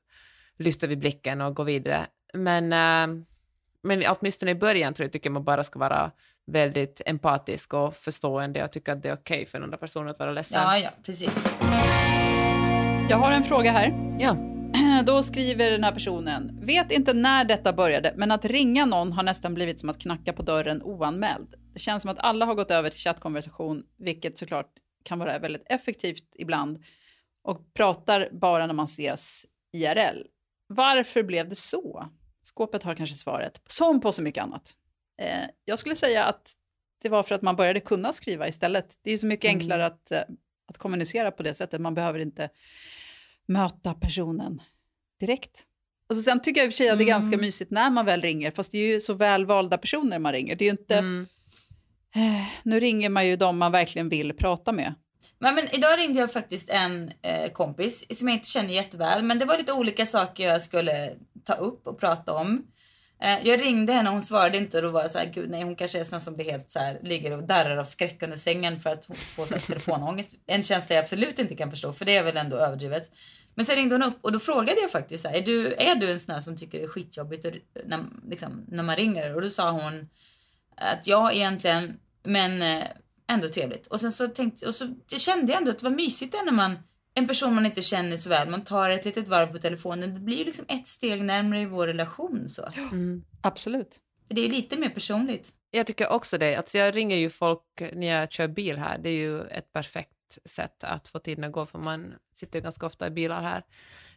lyfter 0.59 0.89
vi 0.89 0.97
blicken 0.97 1.41
och 1.41 1.57
går 1.57 1.65
vidare. 1.65 2.07
Men, 2.35 2.73
eh, 2.73 3.25
men 3.83 4.05
åtminstone 4.09 4.51
i 4.51 4.55
början 4.55 4.95
tror 4.95 5.05
jag 5.05 5.13
tycker 5.13 5.31
man 5.31 5.45
bara 5.45 5.65
ska 5.65 5.79
vara 5.79 6.11
väldigt 6.47 7.01
empatisk 7.07 7.75
och 7.75 7.95
förstående 7.95 8.65
och 8.65 8.73
tycka 8.73 8.93
att 8.93 9.03
det 9.03 9.09
är 9.09 9.15
okej 9.15 9.47
för 9.47 9.59
den 9.59 9.65
andra 9.65 9.79
personen 9.79 10.09
att 10.09 10.19
vara 10.19 10.33
ledsen. 10.33 10.63
Ja, 10.63 10.79
ja, 10.79 10.91
precis. 11.05 11.59
Jag 13.11 13.17
har 13.17 13.33
en 13.33 13.45
fråga 13.45 13.73
här. 13.73 14.17
ja. 14.19 14.37
Då 15.07 15.23
skriver 15.23 15.71
den 15.71 15.85
här 15.85 15.93
personen, 15.93 16.59
vet 16.63 16.93
inte 16.93 17.13
när 17.13 17.45
detta 17.45 17.73
började, 17.73 18.13
men 18.17 18.31
att 18.31 18.45
ringa 18.45 18.87
någon 18.87 19.13
har 19.13 19.23
nästan 19.23 19.55
blivit 19.55 19.81
som 19.81 19.89
att 19.89 19.99
knacka 19.99 20.33
på 20.33 20.43
dörren 20.43 20.83
oanmäld. 20.83 21.55
Det 21.73 21.79
känns 21.79 22.03
som 22.03 22.11
att 22.11 22.19
alla 22.19 22.45
har 22.45 22.55
gått 22.55 22.71
över 22.71 22.91
till 22.91 23.01
chattkonversation, 23.01 23.83
vilket 23.99 24.39
såklart 24.39 24.71
kan 25.05 25.19
vara 25.19 25.39
väldigt 25.39 25.63
effektivt 25.67 26.25
ibland, 26.35 26.85
och 27.43 27.75
pratar 27.75 28.29
bara 28.33 28.67
när 28.67 28.75
man 28.75 28.85
ses 28.85 29.47
IRL. 29.73 30.23
Varför 30.67 31.23
blev 31.23 31.49
det 31.49 31.57
så? 31.57 32.09
Skåpet 32.49 32.83
har 32.83 32.95
kanske 32.95 33.17
svaret, 33.17 33.61
som 33.67 34.01
på 34.01 34.13
så 34.13 34.23
mycket 34.23 34.43
annat. 34.43 34.73
Eh, 35.21 35.45
jag 35.65 35.79
skulle 35.79 35.97
säga 35.97 36.25
att 36.25 36.53
det 37.03 37.09
var 37.09 37.23
för 37.23 37.35
att 37.35 37.43
man 37.43 37.57
började 37.57 37.81
kunna 37.81 38.13
skriva 38.13 38.49
istället. 38.49 38.95
Det 39.03 39.11
är 39.11 39.13
ju 39.13 39.19
så 39.19 39.27
mycket 39.27 39.45
Mm. 39.51 39.59
enklare 39.61 39.87
att, 39.87 40.11
eh, 40.11 40.21
att 40.69 40.79
kommunicera 40.79 41.31
på 41.31 41.43
det 41.43 41.55
sättet. 41.55 41.81
Man 41.81 41.95
behöver 41.95 42.19
inte 42.19 42.51
möta 43.47 43.95
personen 43.95 44.63
direkt. 45.21 45.63
Och 46.09 46.17
så 46.17 46.23
sen 46.23 46.43
tycker 46.43 46.61
jag 46.61 46.67
i 46.67 46.69
och 46.69 46.73
för 46.73 46.77
sig 46.77 46.89
att 46.89 46.99
det 46.99 47.05
är 47.05 47.09
ganska 47.09 47.35
Mm. 47.35 47.41
mysigt 47.41 47.71
när 47.71 47.91
man 47.91 48.07
väl 48.07 48.21
ringer, 48.21 48.51
fast 48.51 48.73
det 48.73 48.79
är 48.79 48.87
ju 48.87 49.01
så 49.01 49.15
välvalda 49.15 49.79
personer 49.79 50.19
man 50.19 50.33
ringer. 50.33 50.57
Det 50.57 50.65
är 50.65 50.71
inte, 50.71 50.99
Mm. 50.99 51.27
eh, 52.15 52.47
nu 52.63 52.81
ringer 52.81 53.09
man 53.09 53.27
ju 53.27 53.37
dem 53.37 53.59
man 53.59 53.73
verkligen 53.73 54.09
vill 54.09 54.33
prata 54.37 54.73
med. 54.73 54.95
Men, 55.41 55.55
men 55.55 55.75
idag 55.75 55.99
ringde 55.99 56.21
jag 56.21 56.33
faktiskt 56.33 56.69
en 56.71 57.13
eh, 57.23 57.51
kompis 57.53 58.19
som 58.19 58.29
jag 58.29 58.37
inte 58.37 58.49
känner 58.49 58.75
jätteväl. 58.75 59.23
Men 59.25 59.39
det 59.39 59.45
var 59.45 59.59
lite 59.59 59.73
olika 59.73 60.07
saker 60.07 60.47
jag 60.47 60.63
skulle 60.63 61.15
ta 61.49 61.55
upp 61.55 61.87
och 61.87 62.01
prata 62.01 62.35
om. 62.35 62.67
Eh, 63.23 63.39
jag 63.49 63.63
ringde 63.63 63.93
henne 63.93 64.09
och 64.09 64.13
hon 64.13 64.23
svarade 64.23 64.59
inte 64.59 64.77
och 64.77 64.83
då 64.83 64.91
var 64.91 65.01
jag 65.01 65.11
så 65.11 65.19
här, 65.19 65.27
gud 65.35 65.51
nej 65.51 65.63
hon 65.63 65.77
kanske 65.77 66.01
är 66.01 66.05
sån 66.05 66.21
som 66.21 66.35
blir 66.35 66.51
helt 66.51 66.71
så 66.71 66.79
här, 66.79 67.01
ligger 67.03 67.33
och 67.33 67.43
darrar 67.43 67.77
av 67.77 67.85
skräck 67.85 68.23
under 68.23 68.37
sängen 68.37 68.81
för 68.81 68.91
att 68.91 69.05
hon 69.05 69.17
får 69.17 69.47
så 69.47 69.55
här, 69.55 69.61
telefonångest. 69.61 70.35
En 70.47 70.63
känsla 70.63 70.95
jag 70.95 71.03
absolut 71.03 71.39
inte 71.39 71.57
kan 71.57 71.71
förstå 71.71 71.93
för 71.93 72.05
det 72.05 72.17
är 72.17 72.23
väl 72.23 72.37
ändå 72.37 72.57
överdrivet. 72.57 73.11
Men 73.55 73.65
sen 73.65 73.77
ringde 73.77 73.95
hon 73.95 74.03
upp 74.03 74.19
och 74.21 74.33
då 74.33 74.39
frågade 74.39 74.81
jag 74.81 74.91
faktiskt 74.91 75.23
så 75.23 75.29
här, 75.29 75.37
är 75.37 75.43
du, 75.43 75.75
är 75.75 75.95
du 75.95 76.13
en 76.13 76.21
sån 76.21 76.35
här 76.35 76.41
som 76.41 76.57
tycker 76.57 76.79
det 76.79 76.85
är 76.85 76.89
skitjobbigt 76.89 77.45
och, 77.45 77.53
när, 77.87 78.05
liksom, 78.29 78.65
när 78.69 78.83
man 78.83 78.97
ringer? 78.97 79.35
Och 79.35 79.43
då 79.43 79.51
sa 79.51 79.71
hon 79.71 80.09
att 80.77 81.07
ja 81.07 81.33
egentligen, 81.33 81.99
men 82.23 82.63
eh, 82.63 82.85
ändå 83.29 83.49
trevligt. 83.49 83.87
Och 83.87 84.01
sen 84.01 84.13
så 84.13 84.29
tänkte 84.29 84.67
och 84.67 84.75
så 84.75 84.95
jag 85.11 85.21
kände 85.21 85.53
jag 85.53 85.59
ändå 85.59 85.71
att 85.71 85.79
det 85.79 85.85
var 85.85 85.97
mysigt 85.97 86.35
när 86.45 86.53
man, 86.53 86.79
en 87.19 87.29
person 87.29 87.55
man 87.55 87.67
inte 87.67 87.83
känner 87.83 88.17
så 88.17 88.29
väl, 88.29 88.49
man 88.49 88.65
tar 88.65 88.91
ett 88.91 89.05
litet 89.05 89.29
varv 89.29 89.53
på 89.53 89.59
telefonen. 89.59 90.15
Det 90.15 90.21
blir 90.21 90.37
ju 90.37 90.45
liksom 90.45 90.65
ett 90.69 90.87
steg 90.87 91.23
närmare 91.23 91.61
i 91.61 91.67
vår 91.67 91.87
relation 91.87 92.49
så. 92.49 92.69
Mm. 92.77 93.25
Absolut. 93.43 94.01
För 94.29 94.35
det 94.35 94.45
är 94.45 94.49
lite 94.49 94.79
mer 94.79 94.89
personligt. 94.89 95.53
Jag 95.71 95.87
tycker 95.87 96.09
också 96.09 96.39
det. 96.39 96.57
Alltså 96.57 96.79
jag 96.79 96.97
ringer 96.97 97.17
ju 97.17 97.31
folk 97.31 97.63
när 97.93 98.07
jag 98.07 98.33
kör 98.33 98.49
bil 98.49 98.79
här. 98.79 98.99
Det 98.99 99.09
är 99.09 99.15
ju 99.15 99.41
ett 99.41 99.73
perfekt 99.73 100.11
sätt 100.45 100.85
att 100.85 101.09
få 101.09 101.19
tiden 101.19 101.45
att 101.45 101.53
gå 101.53 101.67
för 101.67 101.79
man 101.79 102.15
sitter 102.33 102.59
ju 102.59 102.63
ganska 102.63 102.87
ofta 102.87 103.07
i 103.07 103.11
bilar 103.11 103.43
här. 103.43 103.63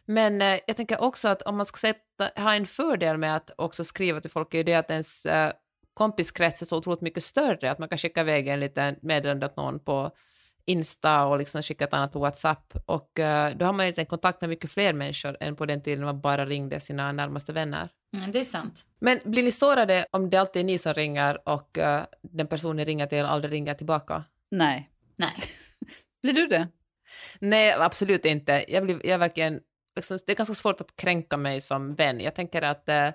Men 0.04 0.42
eh, 0.42 0.58
jag 0.66 0.76
tänker 0.76 1.00
också 1.02 1.28
att 1.28 1.42
om 1.42 1.56
man 1.56 1.66
ska 1.66 1.78
sätta, 1.78 2.42
ha 2.42 2.54
en 2.54 2.66
fördel 2.66 3.18
med 3.18 3.36
att 3.36 3.50
också 3.56 3.84
skriva 3.84 4.20
till 4.20 4.30
folk 4.30 4.54
är 4.54 4.58
ju 4.58 4.64
det 4.64 4.74
att 4.74 4.90
ens 4.90 5.26
eh, 5.26 5.52
kompiskrets 5.94 6.62
är 6.62 6.66
så 6.66 6.76
otroligt 6.76 7.00
mycket 7.00 7.24
större. 7.24 7.70
Att 7.70 7.78
man 7.78 7.88
kan 7.88 7.98
skicka 7.98 8.20
iväg 8.20 8.48
en 8.48 8.60
liten 8.60 8.96
meddelande 9.02 9.46
åt 9.46 9.56
någon 9.56 9.80
på 9.80 10.10
Insta 10.66 11.24
och 11.24 11.38
liksom 11.38 11.62
skicka 11.62 11.84
ett 11.84 11.94
annat 11.94 12.12
på 12.12 12.18
WhatsApp. 12.18 12.74
Och 12.86 13.18
eh, 13.18 13.56
då 13.56 13.66
har 13.66 13.72
man 13.72 13.92
en 13.96 14.06
kontakt 14.06 14.40
med 14.40 14.50
mycket 14.50 14.70
fler 14.70 14.92
människor 14.92 15.36
än 15.40 15.56
på 15.56 15.66
den 15.66 15.82
tiden 15.82 16.04
man 16.04 16.20
bara 16.20 16.46
ringde 16.46 16.80
sina 16.80 17.12
närmaste 17.12 17.52
vänner. 17.52 17.88
Mm, 18.16 18.32
det 18.32 18.38
är 18.38 18.44
sant. 18.44 18.86
Men 19.00 19.20
blir 19.24 19.42
ni 19.42 19.50
sårade 19.50 20.06
om 20.10 20.30
det 20.30 20.36
alltid 20.36 20.60
är 20.60 20.66
ni 20.66 20.78
som 20.78 20.94
ringer 20.94 21.48
och 21.48 21.78
eh, 21.78 22.04
den 22.22 22.46
person 22.46 22.76
ni 22.76 22.84
ringer 22.84 23.06
till 23.06 23.24
aldrig 23.24 23.52
ringer 23.52 23.74
tillbaka? 23.74 24.24
Nej. 24.50 24.90
Nej. 25.16 25.34
Blir 26.22 26.32
du 26.32 26.46
det? 26.46 26.68
Nej, 27.38 27.72
absolut 27.72 28.24
inte. 28.24 28.64
Jag 28.68 28.84
blir, 28.84 29.06
jag 29.06 29.18
verkligen, 29.18 29.60
liksom, 29.96 30.18
det 30.26 30.32
är 30.32 30.36
ganska 30.36 30.54
svårt 30.54 30.80
att 30.80 30.96
kränka 30.96 31.36
mig 31.36 31.60
som 31.60 31.94
vän. 31.94 32.20
Jag 32.20 32.34
tänker 32.34 32.62
att 32.62 32.88
eh, 32.88 33.10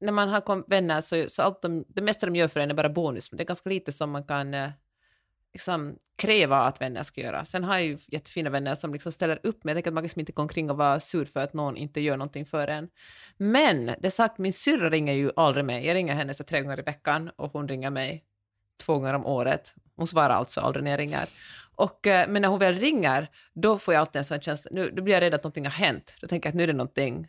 när 0.00 0.12
man 0.12 0.28
har 0.28 0.70
vänner 0.70 1.00
så, 1.00 1.24
så 1.28 1.42
allt 1.42 1.62
de, 1.62 1.84
det 1.88 2.02
mesta 2.02 2.26
de 2.26 2.36
gör 2.36 2.48
för 2.48 2.60
en 2.60 2.70
är 2.70 2.74
bara 2.74 2.88
bonus. 2.88 3.28
Det 3.30 3.42
är 3.42 3.46
ganska 3.46 3.70
lite 3.70 3.92
som 3.92 4.10
man 4.10 4.24
kan 4.24 4.54
liksom, 5.56 5.96
kräva 6.18 6.58
att 6.58 6.80
vänner 6.80 7.02
ska 7.02 7.20
göra. 7.20 7.44
Sen 7.44 7.64
har 7.64 7.74
jag 7.74 7.84
ju 7.84 7.98
jättefina 8.06 8.50
vänner 8.50 8.74
som 8.74 8.92
liksom 8.92 9.12
ställer 9.12 9.38
upp, 9.42 9.64
men 9.64 9.70
jag 9.70 9.76
tänker 9.76 9.90
att 9.90 9.94
man 9.94 10.02
liksom 10.02 10.20
inte 10.20 10.32
går 10.32 10.42
omkring 10.42 10.70
och 10.70 10.76
vara 10.76 11.00
sur 11.00 11.24
för 11.24 11.40
att 11.40 11.54
någon 11.54 11.76
inte 11.76 12.00
gör 12.00 12.16
någonting 12.16 12.46
för 12.46 12.68
en. 12.68 12.88
Men 13.36 13.94
det 13.98 14.10
sagt, 14.10 14.38
min 14.38 14.52
syrra 14.52 14.90
ringer 14.90 15.12
ju 15.12 15.30
aldrig 15.36 15.64
mig. 15.64 15.86
Jag 15.86 15.94
ringer 15.94 16.14
henne 16.14 16.34
så 16.34 16.44
tre 16.44 16.60
gånger 16.60 16.78
i 16.78 16.82
veckan 16.82 17.30
och 17.36 17.52
hon 17.52 17.68
ringer 17.68 17.90
mig 17.90 18.24
två 18.84 18.94
gånger 18.94 19.14
om 19.14 19.26
året. 19.26 19.74
Hon 19.96 20.06
svarar 20.06 20.34
alltså 20.34 20.60
aldrig 20.60 20.84
när 20.84 20.90
jag 20.90 21.00
ringer. 21.00 21.24
Och, 21.76 22.06
eh, 22.06 22.28
men 22.28 22.42
när 22.42 22.48
hon 22.48 22.58
väl 22.58 22.74
ringer, 22.74 23.28
då 23.54 23.78
får 23.78 23.94
jag 23.94 24.00
alltid 24.00 24.18
en 24.18 24.24
sån 24.24 24.40
känsla, 24.40 24.70
nu, 24.74 24.90
då 24.90 25.02
blir 25.02 25.14
jag 25.14 25.20
rädd 25.20 25.34
att 25.34 25.44
någonting 25.44 25.64
har 25.64 25.72
hänt. 25.72 26.16
Då 26.20 26.26
tänker 26.28 26.46
jag 26.46 26.50
att 26.50 26.56
nu 26.56 26.62
är 26.62 26.66
det 26.66 26.72
någonting. 26.72 27.28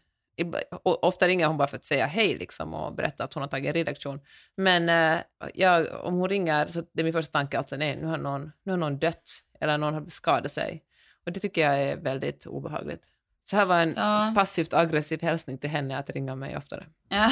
Ofta 0.84 1.28
ringer 1.28 1.47
hon 1.47 1.58
bara 1.58 1.67
för 1.67 1.78
att 1.78 1.84
säga 1.84 2.06
hej 2.06 2.38
liksom, 2.38 2.73
och 2.73 2.93
berätta 2.95 3.23
att 3.23 3.34
hon 3.34 3.41
har 3.43 3.47
tagit 3.47 3.76
redaktion. 3.76 4.19
Men 4.58 4.89
eh, 4.89 5.21
jag, 5.54 6.06
om 6.06 6.13
hon 6.13 6.30
ringer 6.30 6.67
så 6.67 6.84
det 6.93 7.02
är 7.02 7.04
min 7.04 7.13
första 7.13 7.32
tanke 7.39 7.58
alltså, 7.58 7.76
nej, 7.76 7.95
nu 7.95 8.06
har 8.06 8.17
någon, 8.17 8.52
nu 8.63 8.71
har 8.71 8.78
någon 8.78 9.00
dött 9.00 9.32
eller 9.62 9.78
någon 9.78 9.93
har 9.93 10.06
skadat 10.10 10.52
sig. 10.52 10.84
Och 11.26 11.32
det 11.32 11.39
tycker 11.39 11.62
jag 11.62 11.84
är 11.84 11.97
väldigt 11.97 12.45
obehagligt. 12.45 13.04
Så 13.50 13.56
här 13.56 13.65
var 13.65 13.80
en 13.80 13.93
Ja. 13.97 14.32
passivt 14.36 14.73
aggressiv 14.73 15.21
hälsning 15.21 15.58
till 15.58 15.69
henne 15.69 15.97
att 15.97 16.10
ringa 16.10 16.36
mig 16.36 16.58
oftare. 16.58 16.86
Ja. 17.10 17.32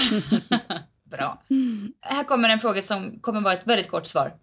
Bra. 1.03 1.43
Här 2.01 2.23
kommer 2.23 2.49
en 2.49 2.59
fråga 2.59 2.81
som 2.81 3.19
kommer 3.19 3.41
vara 3.41 3.53
ett 3.53 3.67
väldigt 3.67 3.89
kort 3.89 4.05
svar. 4.05 4.33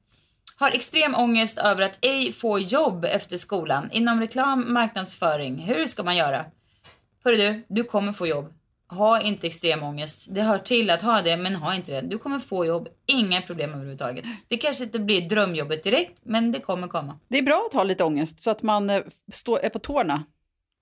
Har 0.56 0.70
extrem 0.70 1.14
ångest 1.14 1.58
över 1.58 1.82
att 1.82 1.98
ej 2.02 2.32
få 2.32 2.58
jobb 2.58 3.04
efter 3.04 3.36
skolan 3.36 3.88
inom 3.92 4.20
reklam, 4.20 4.72
marknadsföring. 4.72 5.58
Hur 5.58 5.86
ska 5.86 6.02
man 6.02 6.16
göra? 6.16 6.44
Hörru 7.24 7.36
du, 7.36 7.64
du 7.68 7.84
kommer 7.84 8.12
få 8.12 8.26
jobb. 8.26 8.52
Ha 8.88 9.20
inte 9.20 9.46
extrem 9.46 9.82
ångest. 9.82 10.26
Det 10.30 10.42
hör 10.42 10.58
till 10.58 10.90
att 10.90 11.02
ha 11.02 11.22
det, 11.22 11.36
men 11.36 11.56
ha 11.56 11.74
inte 11.74 11.92
det. 11.92 12.08
Du 12.08 12.18
kommer 12.18 12.38
få 12.38 12.64
jobb. 12.66 12.88
Inga 13.06 13.42
problem 13.42 13.70
överhuvudtaget. 13.70 14.24
Det 14.48 14.56
kanske 14.56 14.84
inte 14.84 14.98
blir 14.98 15.28
drömjobbet 15.28 15.82
direkt, 15.82 16.18
men 16.22 16.52
det 16.52 16.60
kommer 16.60 16.88
komma. 16.88 17.18
Det 17.28 17.38
är 17.38 17.42
bra 17.42 17.64
att 17.66 17.74
ha 17.74 17.82
lite 17.84 18.04
ångest 18.04 18.40
så 18.40 18.50
att 18.50 18.62
man 18.62 18.90
eh, 18.90 19.02
står, 19.32 19.58
är 19.58 19.68
på 19.68 19.78
tårna 19.78 20.22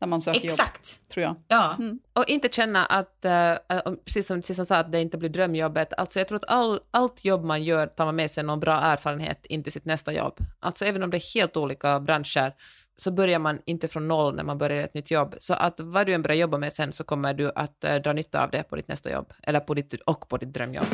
när 0.00 0.09
man 0.09 0.20
söker 0.22 0.40
jobb, 0.40 0.50
Exakt. 0.50 1.09
tror 1.09 1.22
jag. 1.24 1.37
Ja. 1.48 1.76
Och 2.12 2.29
inte 2.29 2.48
känna 2.53 2.87
att, 2.87 3.24
eh, 3.24 3.53
att- 3.53 4.05
precis 4.05 4.26
som 4.26 4.42
Sissan 4.42 4.66
sa, 4.66 4.76
att 4.76 4.92
det 4.92 5.00
inte 5.00 5.18
blir 5.18 5.29
drömjobbet. 5.29 5.92
Alltså 5.96 6.20
jag 6.20 6.29
tror 6.29 6.37
att 6.38 6.50
all, 6.50 6.81
allt 6.90 7.24
jobb 7.24 7.44
man 7.44 7.64
gör 7.64 7.87
tar 7.87 8.05
man 8.05 8.16
med 8.16 8.31
sig 8.31 8.44
någon 8.44 8.61
bra 8.61 8.81
erfarenhet 8.81 9.46
in 9.46 9.62
till 9.62 9.72
sitt 9.72 9.85
nästa 9.85 10.12
jobb. 10.12 10.38
Alltså 10.61 10.85
även 10.85 11.03
om 11.03 11.11
det 11.11 11.16
är 11.16 11.35
helt 11.35 11.57
olika 11.57 12.00
branscher 12.00 12.55
så 13.01 13.11
börjar 13.11 13.39
man 13.39 13.61
inte 13.67 13.89
från 13.89 14.09
noll 14.09 14.37
när 14.37 14.45
man 14.45 14.59
börjar 14.59 14.85
ett 14.85 14.95
nytt 14.95 15.11
jobb. 15.11 15.35
Så 15.39 15.55
att 15.55 15.81
vad 15.81 16.07
du 16.07 16.15
än 16.15 16.23
börjar 16.23 16.37
jobba 16.37 16.59
med 16.59 16.73
sen 16.73 16.93
så 16.93 17.05
kommer 17.05 17.35
du 17.35 17.53
att 17.55 17.85
eh, 17.85 17.95
dra 17.95 18.13
nytta 18.13 18.45
av 18.45 18.51
det 18.51 18.63
på 18.63 18.77
ditt 18.77 18.89
nästa 18.89 19.13
jobb. 19.13 19.33
Eller 19.43 19.61
på 19.61 19.75
ditt, 19.75 19.95
och 19.95 20.29
på 20.29 20.37
ditt 20.37 20.53
drömjobb. 20.53 20.85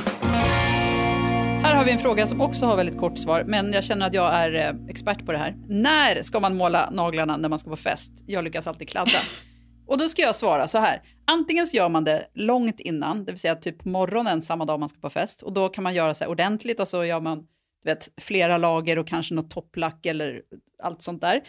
Här 1.62 1.74
har 1.74 1.84
vi 1.84 1.90
en 1.90 1.98
fråga 1.98 2.26
som 2.26 2.40
också 2.40 2.66
har 2.66 2.76
väldigt 2.76 2.98
kort 2.98 3.18
svar, 3.18 3.44
men 3.46 3.72
jag 3.72 3.84
känner 3.84 4.06
att 4.06 4.14
jag 4.14 4.34
är 4.34 4.54
eh, 4.54 4.90
expert 4.90 5.26
på 5.26 5.32
det 5.32 5.38
här. 5.38 5.56
När 5.68 6.22
ska 6.22 6.40
man 6.40 6.56
måla 6.56 6.90
naglarna 6.90 7.36
när 7.36 7.48
man 7.48 7.58
ska 7.58 7.70
på 7.70 7.76
fest? 7.76 8.12
Jag 8.26 8.44
lyckas 8.44 8.66
alltid 8.66 8.88
kladda. 8.88 9.18
Och 9.86 9.98
då 9.98 10.08
ska 10.08 10.22
jag 10.22 10.34
svara 10.34 10.68
så 10.68 10.78
här. 10.78 11.02
Antingen 11.24 11.66
så 11.66 11.76
gör 11.76 11.88
man 11.88 12.04
det 12.04 12.26
långt 12.34 12.80
innan, 12.80 13.24
det 13.24 13.32
vill 13.32 13.40
säga 13.40 13.54
typ 13.54 13.84
morgonen 13.84 14.42
samma 14.42 14.64
dag 14.64 14.80
man 14.80 14.88
ska 14.88 15.00
på 15.00 15.10
fest. 15.10 15.42
Och 15.42 15.52
då 15.52 15.68
kan 15.68 15.84
man 15.84 15.94
göra 15.94 16.14
så 16.14 16.26
ordentligt 16.26 16.80
och 16.80 16.88
så 16.88 17.04
gör 17.04 17.20
man 17.20 17.46
du 17.86 17.90
vet, 17.90 18.08
flera 18.20 18.58
lager 18.58 18.98
och 18.98 19.06
kanske 19.06 19.34
något 19.34 19.50
topplack 19.50 20.06
eller 20.06 20.42
allt 20.82 21.02
sånt 21.02 21.20
där. 21.20 21.42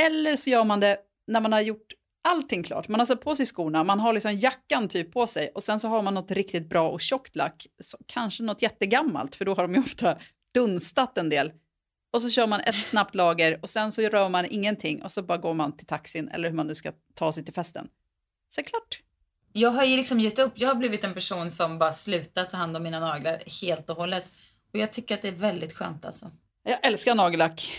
Eller 0.00 0.36
så 0.36 0.50
gör 0.50 0.64
man 0.64 0.80
det 0.80 0.98
när 1.26 1.40
man 1.40 1.52
har 1.52 1.60
gjort 1.60 1.94
allting 2.28 2.62
klart. 2.62 2.88
Man 2.88 3.00
har 3.00 3.06
satt 3.06 3.20
på 3.20 3.34
sig 3.34 3.46
skorna, 3.46 3.84
man 3.84 4.00
har 4.00 4.12
liksom 4.12 4.34
jackan 4.34 4.88
typ 4.88 5.12
på 5.12 5.26
sig 5.26 5.50
och 5.54 5.62
sen 5.62 5.80
så 5.80 5.88
har 5.88 6.02
man 6.02 6.14
något 6.14 6.30
riktigt 6.30 6.68
bra 6.68 6.88
och 6.88 7.00
tjockt 7.00 7.36
lack. 7.36 7.66
Kanske 8.06 8.42
något 8.42 8.62
jättegammalt, 8.62 9.36
för 9.36 9.44
då 9.44 9.54
har 9.54 9.62
de 9.62 9.74
ju 9.74 9.80
ofta 9.80 10.18
dunstat 10.54 11.18
en 11.18 11.28
del. 11.28 11.52
Och 12.10 12.22
så 12.22 12.30
kör 12.30 12.46
man 12.46 12.60
ett 12.60 12.86
snabbt 12.86 13.14
lager 13.14 13.58
och 13.62 13.70
sen 13.70 13.92
så 13.92 14.02
rör 14.02 14.28
man 14.28 14.46
ingenting 14.50 15.02
och 15.02 15.12
så 15.12 15.22
bara 15.22 15.38
går 15.38 15.54
man 15.54 15.76
till 15.76 15.86
taxin 15.86 16.28
eller 16.28 16.48
hur 16.48 16.56
man 16.56 16.66
nu 16.66 16.74
ska 16.74 16.92
ta 17.14 17.32
sig 17.32 17.44
till 17.44 17.54
festen. 17.54 17.88
Så 18.48 18.62
klart. 18.62 19.02
Jag 19.52 19.70
har 19.70 19.84
ju 19.84 19.96
liksom 19.96 20.20
gett 20.20 20.38
upp. 20.38 20.52
Jag 20.54 20.68
har 20.68 20.74
blivit 20.74 21.04
en 21.04 21.14
person 21.14 21.50
som 21.50 21.78
bara 21.78 21.92
slutat 21.92 22.50
ta 22.50 22.56
hand 22.56 22.76
om 22.76 22.82
mina 22.82 23.00
naglar 23.00 23.42
helt 23.60 23.90
och 23.90 23.96
hållet. 23.96 24.24
Och 24.72 24.78
jag 24.78 24.92
tycker 24.92 25.14
att 25.14 25.22
det 25.22 25.28
är 25.28 25.32
väldigt 25.32 25.72
skönt 25.72 26.04
alltså. 26.04 26.30
Jag 26.62 26.78
älskar 26.86 27.14
nagellack. 27.14 27.72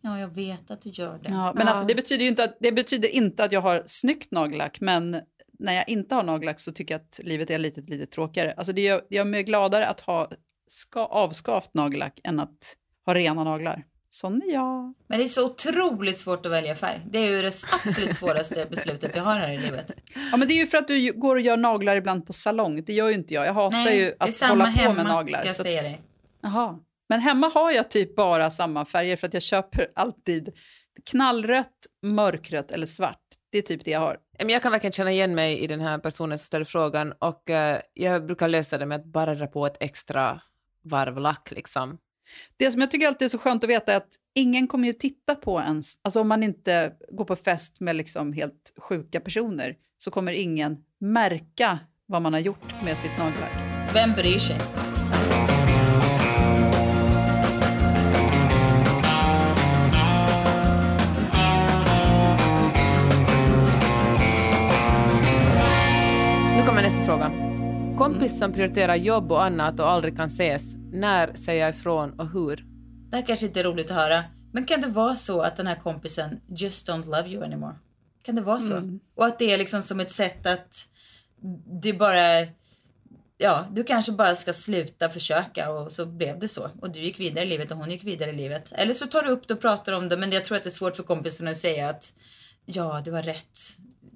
Ja, 0.00 0.18
jag 0.18 0.34
vet 0.34 0.70
att 0.70 0.82
du 0.82 0.90
gör 0.90 1.18
det. 1.22 1.28
Ja, 1.32 1.52
men 1.56 1.68
alltså, 1.68 1.84
det, 1.84 1.94
betyder 1.94 2.22
ju 2.22 2.28
inte 2.28 2.44
att, 2.44 2.56
det 2.60 2.72
betyder 2.72 3.08
inte 3.08 3.44
att 3.44 3.52
jag 3.52 3.60
har 3.60 3.82
snyggt 3.86 4.30
nagellack, 4.30 4.80
men 4.80 5.20
när 5.58 5.72
jag 5.72 5.88
inte 5.88 6.14
har 6.14 6.22
nagellack 6.22 6.60
så 6.60 6.72
tycker 6.72 6.94
jag 6.94 7.00
att 7.00 7.20
livet 7.22 7.50
är 7.50 7.58
lite, 7.58 7.80
lite 7.80 8.06
tråkigare. 8.06 8.54
Alltså 8.56 8.72
det 8.72 8.80
gör, 8.80 9.02
det 9.10 9.16
gör 9.16 9.24
mig 9.24 9.42
gladare 9.42 9.86
att 9.86 10.00
ha 10.00 10.28
ska, 10.66 11.00
avskavt 11.00 11.74
nagellack 11.74 12.20
än 12.24 12.40
att 12.40 12.76
ha 13.06 13.14
rena 13.14 13.44
naglar. 13.44 13.84
Sån 14.12 14.42
är 14.42 14.52
jag. 14.52 14.94
Men 15.06 15.18
det 15.18 15.24
är 15.24 15.26
så 15.26 15.46
otroligt 15.46 16.18
svårt 16.18 16.46
att 16.46 16.52
välja 16.52 16.74
färg. 16.74 17.00
Det 17.10 17.18
är 17.18 17.30
ju 17.30 17.42
det 17.42 17.52
absolut 17.84 18.14
svåraste 18.14 18.66
beslutet 18.70 19.14
vi 19.14 19.18
har 19.18 19.36
här 19.36 19.50
i 19.52 19.58
livet. 19.58 19.96
Ja, 20.30 20.36
men 20.36 20.48
det 20.48 20.54
är 20.54 20.56
ju 20.56 20.66
för 20.66 20.78
att 20.78 20.88
du 20.88 21.12
går 21.12 21.36
och 21.36 21.40
gör 21.40 21.56
naglar 21.56 21.96
ibland 21.96 22.26
på 22.26 22.32
salong. 22.32 22.84
Det 22.84 22.92
gör 22.92 23.08
ju 23.08 23.14
inte 23.14 23.34
jag. 23.34 23.46
Jag 23.46 23.54
hatar 23.54 23.78
Nej, 23.84 23.98
ju 23.98 24.04
det 24.04 24.10
är 24.10 24.16
att 24.18 24.34
samma 24.34 24.64
hålla 24.64 24.64
på 24.64 24.82
hemma, 24.82 24.94
med 24.94 25.04
naglar. 25.04 25.38
ska 25.38 25.46
jag 25.48 25.56
säga 25.56 25.78
att- 25.78 25.84
dig. 25.84 26.00
Jaha. 26.42 26.78
Men 27.10 27.20
hemma 27.20 27.48
har 27.48 27.70
jag 27.70 27.90
typ 27.90 28.16
bara 28.16 28.50
samma 28.50 28.84
färger 28.84 29.16
för 29.16 29.26
att 29.26 29.34
jag 29.34 29.42
köper 29.42 29.92
alltid 29.94 30.56
knallrött, 31.10 31.86
mörkrött 32.02 32.70
eller 32.70 32.86
svart. 32.86 33.22
Det 33.52 33.58
är 33.58 33.62
typ 33.62 33.84
det 33.84 33.90
jag 33.90 34.00
har. 34.00 34.18
Men 34.38 34.48
jag 34.48 34.62
kan 34.62 34.72
verkligen 34.72 34.92
känna 34.92 35.12
igen 35.12 35.34
mig 35.34 35.58
i 35.58 35.66
den 35.66 35.80
här 35.80 35.98
personen 35.98 36.38
som 36.38 36.46
ställer 36.46 36.64
frågan 36.64 37.12
och 37.18 37.50
eh, 37.50 37.80
jag 37.94 38.26
brukar 38.26 38.48
lösa 38.48 38.78
det 38.78 38.86
med 38.86 39.00
att 39.00 39.04
bara 39.04 39.34
dra 39.34 39.46
på 39.46 39.66
ett 39.66 39.76
extra 39.80 40.40
varv 40.82 41.18
lack 41.18 41.50
liksom. 41.50 41.98
Det 42.56 42.70
som 42.70 42.80
jag 42.80 42.90
tycker 42.90 43.08
alltid 43.08 43.26
är 43.26 43.28
så 43.28 43.38
skönt 43.38 43.64
att 43.64 43.70
veta 43.70 43.92
är 43.92 43.96
att 43.96 44.14
ingen 44.34 44.68
kommer 44.68 44.86
ju 44.86 44.92
titta 44.92 45.34
på 45.34 45.60
ens, 45.60 45.94
alltså 46.02 46.20
om 46.20 46.28
man 46.28 46.42
inte 46.42 46.92
går 47.12 47.24
på 47.24 47.36
fest 47.36 47.80
med 47.80 47.96
liksom 47.96 48.32
helt 48.32 48.74
sjuka 48.78 49.20
personer 49.20 49.76
så 49.98 50.10
kommer 50.10 50.32
ingen 50.32 50.76
märka 51.00 51.78
vad 52.06 52.22
man 52.22 52.32
har 52.32 52.40
gjort 52.40 52.82
med 52.84 52.98
sitt 52.98 53.18
nagellack. 53.18 53.56
Vem 53.94 54.12
bryr 54.12 54.38
sig? 54.38 54.89
Fråga. 67.10 67.30
Kompis 67.98 68.38
som 68.38 68.52
prioriterar 68.52 68.96
jobb 68.96 69.32
och 69.32 69.44
annat 69.44 69.80
och 69.80 69.90
aldrig 69.90 70.16
kan 70.16 70.26
ses. 70.26 70.74
När 70.92 71.34
säger 71.34 71.60
jag 71.60 71.70
ifrån 71.70 72.20
och 72.20 72.30
hur? 72.30 72.64
Det 73.10 73.16
här 73.16 73.26
kanske 73.26 73.46
inte 73.46 73.60
är 73.60 73.64
roligt 73.64 73.90
att 73.90 73.96
höra. 73.96 74.24
Men 74.52 74.64
kan 74.64 74.80
det 74.80 74.86
vara 74.86 75.14
så 75.14 75.40
att 75.40 75.56
den 75.56 75.66
här 75.66 75.74
kompisen 75.74 76.40
just 76.46 76.88
don't 76.88 77.04
love 77.04 77.28
you 77.28 77.44
anymore? 77.44 77.74
Kan 78.22 78.34
det 78.34 78.42
vara 78.42 78.60
så? 78.60 78.98
Och 79.14 79.26
att 79.26 79.38
det 79.38 79.52
är 79.52 79.58
liksom 79.58 79.82
som 79.82 80.00
ett 80.00 80.10
sätt 80.10 80.46
att 80.46 80.86
det 81.82 81.92
bara... 81.92 82.46
Ja, 83.38 83.66
du 83.72 83.84
kanske 83.84 84.12
bara 84.12 84.34
ska 84.34 84.52
sluta 84.52 85.08
försöka 85.08 85.70
och 85.70 85.92
så 85.92 86.06
blev 86.06 86.38
det 86.38 86.48
så. 86.48 86.70
Och 86.80 86.90
du 86.90 87.00
gick 87.00 87.20
vidare 87.20 87.44
i 87.44 87.48
livet 87.48 87.70
och 87.70 87.76
hon 87.76 87.90
gick 87.90 88.04
vidare 88.04 88.30
i 88.30 88.36
livet. 88.36 88.72
Eller 88.76 88.94
så 88.94 89.06
tar 89.06 89.22
du 89.22 89.30
upp 89.30 89.48
det 89.48 89.54
och 89.54 89.60
pratar 89.60 89.92
om 89.92 90.08
det 90.08 90.16
men 90.16 90.30
jag 90.30 90.44
tror 90.44 90.56
att 90.56 90.64
det 90.64 90.68
är 90.68 90.72
svårt 90.72 90.96
för 90.96 91.02
kompisen 91.02 91.48
att 91.48 91.56
säga 91.56 91.88
att 91.88 92.12
ja, 92.64 93.02
du 93.04 93.12
har 93.12 93.22
rätt. 93.22 93.58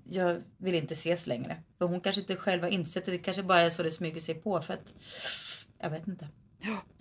Jag 0.05 0.43
vill 0.59 0.75
inte 0.75 0.95
ses 0.95 1.27
längre. 1.27 1.57
För 1.79 1.87
hon 1.87 2.01
kanske 2.01 2.21
inte 2.21 2.37
själv 2.37 2.63
har 2.63 2.71
insett 2.71 3.05
det. 3.05 3.11
Det 3.11 3.19
kanske 3.19 3.43
bara 3.43 3.61
är 3.61 3.71
så 3.71 3.83
det 3.83 3.91
smyger 3.91 4.21
sig 4.21 4.35
på 4.35 4.63
för 4.63 4.75
att 4.75 4.95
jag 5.81 5.91
vet 5.91 6.09
inte. 6.09 6.29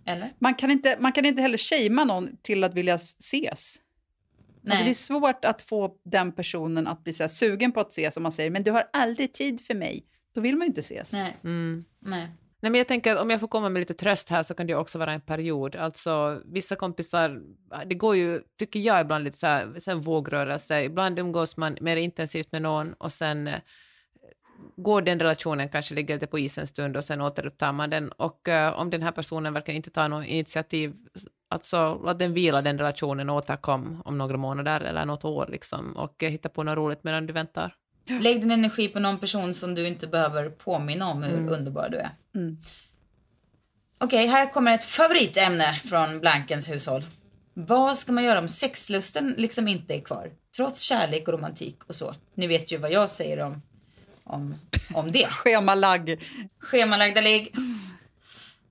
Eller? 0.06 0.30
Man 0.40 0.56
kan 0.56 0.72
inte, 0.72 0.98
man 1.00 1.12
kan 1.12 1.26
inte 1.26 1.42
heller 1.42 1.58
shamea 1.58 2.06
någon 2.06 2.38
till 2.42 2.64
att 2.64 2.74
vilja 2.74 2.96
ses. 2.96 3.82
Alltså 4.70 4.84
det 4.84 4.90
är 4.90 4.94
svårt 4.94 5.46
att 5.46 5.62
få 5.62 5.96
den 6.04 6.32
personen 6.32 6.88
att 6.88 7.04
bli 7.04 7.14
så 7.14 7.24
här 7.24 7.28
sugen 7.28 7.72
på 7.72 7.80
att 7.80 7.92
ses 7.92 8.18
om 8.18 8.24
man 8.24 8.32
säger 8.32 8.50
men 8.50 8.64
du 8.64 8.72
har 8.72 8.90
aldrig 8.94 9.34
tid 9.34 9.62
för 9.62 9.76
mig. 9.76 10.06
Då 10.34 10.42
vill 10.42 10.58
man 10.58 10.66
ju 10.66 10.68
inte 10.68 10.82
ses. 10.82 11.14
Nej. 11.14 11.38
Mm. 11.44 11.84
Nej. 12.00 12.28
Nej, 12.64 12.72
men 12.72 12.78
jag 12.78 12.88
tänker 12.88 13.16
att 13.16 13.22
om 13.22 13.30
jag 13.30 13.40
får 13.40 13.48
komma 13.48 13.70
med 13.70 13.80
lite 13.80 13.94
tröst 13.94 14.30
här 14.30 14.44
så 14.44 14.54
kan 14.54 14.68
det 14.68 14.76
också 14.76 15.00
vara 15.00 15.14
en 15.14 15.22
period. 15.22 15.76
Alltså 15.76 16.42
vissa 16.46 16.76
kompisar, 16.76 17.42
det 17.86 17.96
går 17.96 18.16
ju, 18.16 18.42
tycker 18.60 18.80
jag 18.80 19.02
ibland 19.02 19.24
lite 19.24 19.38
så 19.38 19.48
här, 19.48 19.80
sen 19.80 20.02
vågrörelse. 20.02 20.84
Ibland 20.84 21.20
umgås 21.20 21.58
man 21.58 21.78
mer 21.82 21.98
intensivt 21.98 22.52
med 22.52 22.62
någon 22.62 22.94
och 22.94 23.12
sen 23.12 23.48
eh, 23.48 23.60
går 24.76 25.02
den 25.02 25.20
relationen 25.20 25.70
kanske 25.70 25.96
ligger 25.96 26.16
lite 26.16 26.28
på 26.28 26.40
is 26.40 26.58
en 26.58 26.68
stund 26.68 26.98
och 26.98 27.04
sen 27.04 27.22
återupptar 27.22 27.72
man 27.72 27.90
den. 27.90 28.12
Och 28.12 28.48
uh, 28.48 28.80
om 28.80 28.90
den 28.90 29.04
här 29.04 29.12
personen 29.12 29.54
verkligen 29.54 29.76
inte 29.76 29.90
tar 29.90 30.10
något 30.10 30.26
initiativ, 30.26 30.94
alltså 31.50 32.02
låt 32.06 32.20
den 32.20 32.34
vila 32.34 32.62
den 32.62 32.78
relationen 32.78 33.30
och 33.30 33.36
återkom 33.36 34.02
om 34.06 34.18
några 34.18 34.38
månader 34.38 34.82
eller 34.82 35.06
något 35.06 35.26
år 35.26 35.48
liksom 35.52 35.94
och 35.98 36.24
uh, 36.24 36.30
hitta 36.30 36.50
på 36.50 36.64
något 36.64 36.78
roligt 36.78 37.04
medan 37.04 37.28
du 37.28 37.34
väntar. 37.34 37.76
Lägg 38.08 38.42
din 38.42 38.52
energi 38.52 38.88
på 38.88 39.00
någon 39.00 39.20
person 39.20 39.54
som 39.54 39.76
du 39.76 39.88
inte 39.88 40.08
behöver 40.08 40.50
påminna 40.50 41.08
om 41.08 41.24
hur 41.24 41.38
Mm. 41.38 41.54
underbar 41.54 41.90
du 41.90 41.98
är. 41.98 42.10
Okej, 43.98 44.28
här 44.28 44.54
kommer 44.54 44.74
ett 44.76 44.86
favoritämne 44.86 45.74
från 45.86 46.20
Blankens 46.20 46.70
hushåll. 46.70 47.04
Vad 47.54 47.98
ska 47.98 48.12
man 48.12 48.24
göra 48.24 48.40
om 48.40 48.50
sexlusten 48.50 49.36
liksom 49.38 49.68
inte 49.68 49.94
är 49.96 50.02
kvar? 50.02 50.32
Trots 50.56 50.82
kärlek 50.82 51.28
och 51.28 51.34
romantik 51.34 51.84
och 51.88 51.96
så. 51.96 52.16
Ni 52.36 52.48
vet 52.48 52.72
ju 52.72 52.78
vad 52.78 52.92
jag 52.92 53.10
säger 53.10 53.40
om, 53.40 53.62
om, 54.24 54.56
om 54.94 55.12
det. 55.12 55.26
Schemalagg. 55.30 56.24
Schemalagda 56.60 57.22
ligg. 57.22 57.56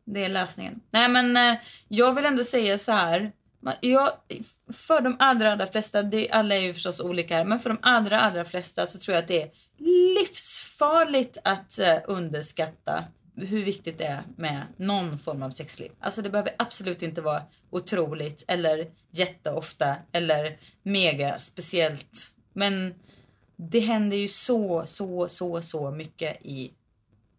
Det 0.04 0.24
är 0.24 0.28
lösningen. 0.28 0.80
Nej 0.90 1.08
men 1.08 1.36
eh, 1.36 1.54
jag 1.88 2.14
vill 2.14 2.24
ändå 2.24 2.44
säga 2.44 2.78
så 2.78 2.92
här. 2.92 3.32
Jag, 3.80 4.12
för 4.72 5.00
de 5.00 5.16
allra, 5.18 5.52
allra 5.52 5.66
flesta, 5.66 6.02
det, 6.02 6.30
alla 6.30 6.54
är 6.54 6.60
ju 6.60 6.74
förstås 6.74 7.00
olika 7.00 7.36
här, 7.36 7.44
men 7.44 7.60
för 7.60 7.70
de 7.70 7.78
allra, 7.82 8.20
allra 8.20 8.44
flesta 8.44 8.86
så 8.86 8.98
tror 8.98 9.14
jag 9.14 9.22
att 9.22 9.28
det 9.28 9.42
är 9.42 9.50
livsfarligt 10.14 11.38
att 11.44 11.78
eh, 11.78 11.98
underskatta 12.06 13.04
hur 13.36 13.64
viktigt 13.64 13.98
det 13.98 14.04
är 14.04 14.22
med 14.36 14.62
någon 14.76 15.18
form 15.18 15.42
av 15.42 15.50
sexliv. 15.50 15.92
Alltså 16.00 16.22
det 16.22 16.30
behöver 16.30 16.54
absolut 16.58 17.02
inte 17.02 17.20
vara 17.20 17.42
otroligt 17.70 18.44
eller 18.48 18.86
jätteofta 19.10 19.96
eller 20.12 20.58
mega 20.82 21.38
speciellt. 21.38 22.34
Men 22.52 22.94
det 23.56 23.80
händer 23.80 24.16
ju 24.16 24.28
så, 24.28 24.84
så, 24.86 25.28
så, 25.28 25.62
så 25.62 25.90
mycket 25.90 26.36
i 26.42 26.72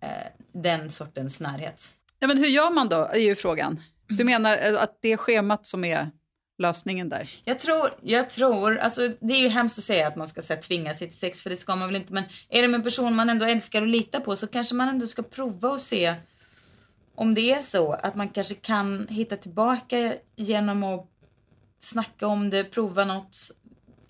eh, 0.02 0.10
den 0.54 0.90
sortens 0.90 1.40
närhet. 1.40 1.94
Ja, 2.20 2.28
men 2.28 2.38
hur 2.38 2.48
gör 2.48 2.72
man 2.72 2.90
då, 2.90 2.96
är 2.96 3.20
ju 3.20 3.36
frågan. 3.36 3.80
Du 4.18 4.24
menar 4.24 4.58
eh, 4.58 4.82
att 4.82 4.98
det 5.02 5.12
är 5.12 5.18
schemat 5.18 5.68
som 5.68 5.84
är 5.84 6.12
lösningen 6.58 7.10
där? 7.10 7.30
Jag 7.46 7.60
tror, 7.60 7.90
jag 8.02 8.30
tror, 8.30 8.78
alltså 8.78 9.10
det 9.20 9.34
är 9.34 9.42
ju 9.42 9.48
hemskt 9.48 9.78
att 9.78 9.84
säga 9.84 10.08
att 10.08 10.16
man 10.16 10.28
ska 10.28 10.42
så 10.42 10.54
här, 10.54 10.62
tvinga 10.62 10.94
sig 10.94 11.08
till 11.08 11.18
sex 11.18 11.42
för 11.42 11.50
det 11.50 11.58
ska 11.58 11.76
man 11.76 11.88
väl 11.88 11.96
inte 11.96 12.14
men 12.14 12.24
är 12.50 12.62
det 12.62 12.68
med 12.68 12.78
en 12.78 12.84
person 12.84 13.16
man 13.16 13.30
ändå 13.30 13.46
älskar 13.46 13.82
och 13.82 13.88
litar 13.88 14.20
på 14.20 14.36
så 14.36 14.48
kanske 14.48 14.76
man 14.76 14.90
ändå 14.90 15.08
ska 15.08 15.24
prova 15.24 15.70
och 15.70 15.82
se 15.82 16.16
om 17.16 17.34
det 17.34 17.54
är 17.54 17.62
så 17.62 17.94
att 17.94 18.16
man 18.16 18.30
kanske 18.30 18.56
kan 18.56 19.08
hitta 19.10 19.38
tillbaka 19.38 20.14
genom 20.36 20.84
att 20.84 21.10
snacka 21.80 22.28
om 22.28 22.50
det, 22.50 22.64
prova 22.64 23.06
något, 23.06 23.38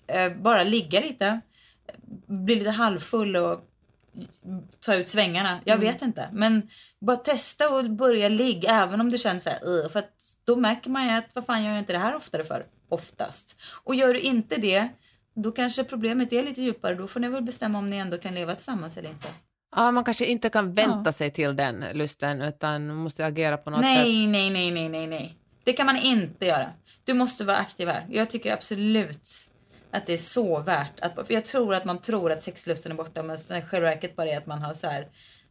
eh, 0.06 0.32
bara 0.32 0.64
ligga 0.64 1.00
lite, 1.00 1.40
bli 2.26 2.54
lite 2.54 2.70
halvfull 2.70 3.36
och 3.36 3.60
ta 4.80 4.94
ut 4.94 5.08
svängarna. 5.08 5.60
Jag 5.64 5.78
vet 5.78 6.02
inte. 6.02 6.28
Men 6.32 6.68
bara 7.00 7.16
testa 7.16 7.68
och 7.68 7.90
börja 7.90 8.28
ligga 8.28 8.70
även 8.70 9.00
om 9.00 9.10
du 9.10 9.18
känner 9.18 9.40
så 9.40 9.50
här, 9.50 9.88
för 9.88 10.02
då 10.44 10.56
märker 10.56 10.90
man 10.90 11.04
ju 11.04 11.10
att 11.10 11.30
vad 11.34 11.46
fan 11.46 11.64
gör 11.64 11.70
jag 11.70 11.78
inte 11.78 11.92
det 11.92 11.98
här 11.98 12.14
oftare 12.14 12.44
för? 12.44 12.66
Oftast. 12.88 13.56
Och 13.84 13.94
gör 13.94 14.14
du 14.14 14.20
inte 14.20 14.56
det, 14.56 14.88
då 15.34 15.52
kanske 15.52 15.84
problemet 15.84 16.32
är 16.32 16.42
lite 16.42 16.62
djupare. 16.62 16.94
Då 16.94 17.08
får 17.08 17.20
ni 17.20 17.28
väl 17.28 17.42
bestämma 17.42 17.78
om 17.78 17.90
ni 17.90 17.96
ändå 17.96 18.18
kan 18.18 18.34
leva 18.34 18.54
tillsammans 18.54 18.96
eller 18.96 19.10
inte. 19.10 19.28
Ja, 19.76 19.90
man 19.90 20.04
kanske 20.04 20.26
inte 20.26 20.48
kan 20.48 20.74
vänta 20.74 21.12
sig 21.12 21.30
till 21.30 21.56
den 21.56 21.84
lusten 21.92 22.42
utan 22.42 22.94
måste 22.94 23.26
agera 23.26 23.56
på 23.56 23.70
något 23.70 23.80
sätt. 23.80 23.86
Nej, 23.88 24.26
nej, 24.26 24.50
nej, 24.50 24.70
nej, 24.70 24.88
nej, 24.88 25.06
nej. 25.06 25.34
Det 25.64 25.72
kan 25.72 25.86
man 25.86 25.96
inte 25.96 26.46
göra. 26.46 26.70
Du 27.04 27.14
måste 27.14 27.44
vara 27.44 27.56
aktiv 27.56 27.88
här. 27.88 28.06
Jag 28.10 28.30
tycker 28.30 28.52
absolut 28.52 29.28
att 29.96 30.06
det 30.06 30.12
är 30.12 30.16
så 30.16 30.60
värt 30.60 31.00
att, 31.00 31.14
för 31.26 31.34
jag 31.34 31.44
tror 31.44 31.74
att 31.74 31.84
man 31.84 31.98
tror 32.00 32.32
att 32.32 32.42
sexlusten 32.42 32.92
är 32.92 32.96
borta 32.96 33.22
men 33.22 33.36
i 33.36 33.62
själva 33.62 33.88
verket 33.88 34.16
bara 34.16 34.28
är 34.30 34.36
att 34.38 34.46
man 34.46 34.62
har 34.62 34.72
så 34.74 34.86
här 34.86 35.08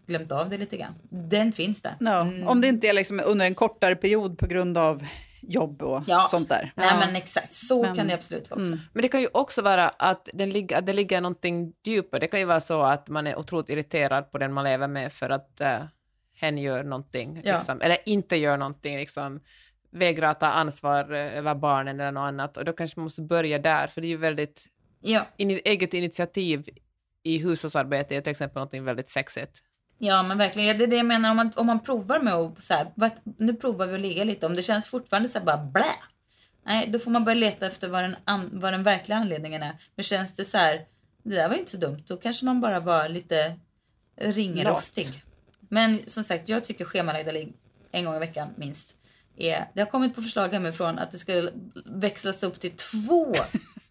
glömt 0.08 0.32
av 0.32 0.50
det 0.50 0.58
lite 0.58 0.78
grann. 0.78 0.94
Den 1.10 1.52
finns 1.52 1.82
där. 1.82 1.96
Ja, 2.00 2.22
Mm. 2.22 2.48
Om 2.48 2.62
det 2.62 2.68
inte 2.68 2.88
är 2.88 2.94
liksom 2.94 3.22
under 3.26 3.46
en 3.46 3.56
kortare 3.56 3.96
period 3.96 4.38
på 4.38 4.46
grund 4.48 4.78
av 4.78 5.04
jobb 5.42 5.82
och 5.82 6.04
Ja. 6.08 6.24
sånt 6.30 6.50
där. 6.50 6.72
Nej 6.76 6.88
Ja. 6.92 7.00
men 7.06 7.16
exakt, 7.16 7.52
så 7.52 7.82
Men- 7.84 7.96
kan 7.96 8.08
det 8.08 8.14
absolut 8.14 8.50
vara 8.50 8.62
också. 8.62 8.78
Men 8.94 9.02
det 9.02 9.08
kan 9.08 9.22
ju 9.22 9.28
också 9.34 9.62
vara 9.62 9.90
att, 9.90 10.30
den 10.34 10.50
ligger, 10.50 10.78
att 10.78 10.86
det 10.86 10.94
ligger 10.94 11.22
någonting 11.22 11.74
djupare. 11.86 12.20
Det 12.20 12.28
kan 12.28 12.40
ju 12.40 12.46
vara 12.46 12.60
så 12.60 12.82
att 12.82 13.08
man 13.10 13.28
är 13.28 13.36
otroligt 13.40 13.70
irriterad 13.70 14.32
på 14.32 14.38
den 14.38 14.54
man 14.54 14.64
lever 14.64 14.88
med 14.88 15.14
för 15.14 15.30
att 15.30 15.62
uh, 15.62 15.86
hen 16.42 16.58
gör 16.58 16.84
någonting, 16.84 17.42
Ja. 17.44 17.56
liksom, 17.56 17.82
eller 17.82 17.98
inte 18.06 18.36
gör 18.36 18.58
någonting, 18.58 18.98
liksom, 18.98 19.40
vägrar 19.94 20.34
ta 20.34 20.46
ansvar 20.46 21.14
eh, 21.14 21.38
över 21.38 21.56
barnen 21.56 22.00
eller 22.00 22.12
något 22.12 22.28
annat. 22.28 22.58
Och 22.58 22.66
då 22.66 22.74
kanske 22.74 23.00
man 23.00 23.04
måste 23.04 23.22
börja 23.22 23.60
där, 23.60 23.88
för 23.88 24.02
det 24.02 24.08
är 24.08 24.10
ju 24.10 24.18
väldigt... 24.18 24.66
Ja. 25.00 25.28
In, 25.38 25.50
eget 25.50 25.94
initiativ 25.94 26.64
i 27.24 27.38
hushållsarbete 27.38 28.16
är 28.16 28.22
till 28.22 28.32
exempel 28.32 28.56
någonting 28.56 28.84
väldigt 28.84 29.10
sexigt. 29.10 29.64
Ja 29.98 30.24
men 30.24 30.38
verkligen, 30.38 30.78
det 30.78 30.84
är 30.84 30.88
det 30.88 30.96
jag 30.96 31.06
menar 31.06 31.30
om 31.30 31.36
man, 31.36 31.52
om 31.56 31.68
man 31.68 31.84
provar 31.84 32.20
med 32.20 32.34
att 32.34 32.64
så 32.64 32.74
här, 32.74 32.88
nu 33.38 33.54
provar 33.54 33.88
vi 33.88 33.96
att 33.96 34.02
ligga 34.02 34.24
lite, 34.24 34.46
om 34.46 34.56
det 34.56 34.62
känns 34.62 34.88
fortfarande 34.88 35.30
så 35.30 35.40
här 35.40 35.46
bara 35.46 35.58
blä. 35.58 35.94
Nej, 36.66 36.88
då 36.88 37.00
får 37.00 37.12
man 37.12 37.24
börja 37.24 37.40
leta 37.40 37.68
efter 37.68 37.90
vad 37.90 38.04
den, 38.04 38.16
an, 38.26 38.50
vad 38.54 38.74
den 38.74 38.84
verkliga 38.84 39.18
anledningen 39.18 39.64
är. 39.64 39.74
Men 39.96 40.04
känns 40.04 40.34
det 40.34 40.46
så 40.46 40.58
här, 40.58 40.86
det 41.24 41.36
där 41.36 41.48
var 41.48 41.54
ju 41.54 41.60
inte 41.60 41.72
så 41.72 41.78
dumt, 41.78 42.04
då 42.08 42.18
kanske 42.18 42.46
man 42.46 42.62
bara 42.62 42.80
var 42.80 43.10
lite 43.10 43.60
ringrostig. 44.16 45.24
Men 45.70 46.00
som 46.06 46.24
sagt, 46.24 46.50
jag 46.50 46.64
tycker 46.64 46.86
schemalagda 46.86 47.32
ligg 47.32 47.54
en 47.92 48.06
gång 48.06 48.16
i 48.16 48.20
veckan 48.20 48.50
minst. 48.56 48.98
Är, 49.38 49.65
det 49.74 49.82
har 49.82 49.89
kommit 49.89 50.15
på 50.15 50.22
förslag 50.22 50.54
hemifrån 50.54 51.00
att 51.00 51.12
det 51.12 51.17
skulle 51.17 51.52
växlas 51.86 52.43
upp 52.43 52.60
till 52.60 52.72
två 52.72 53.34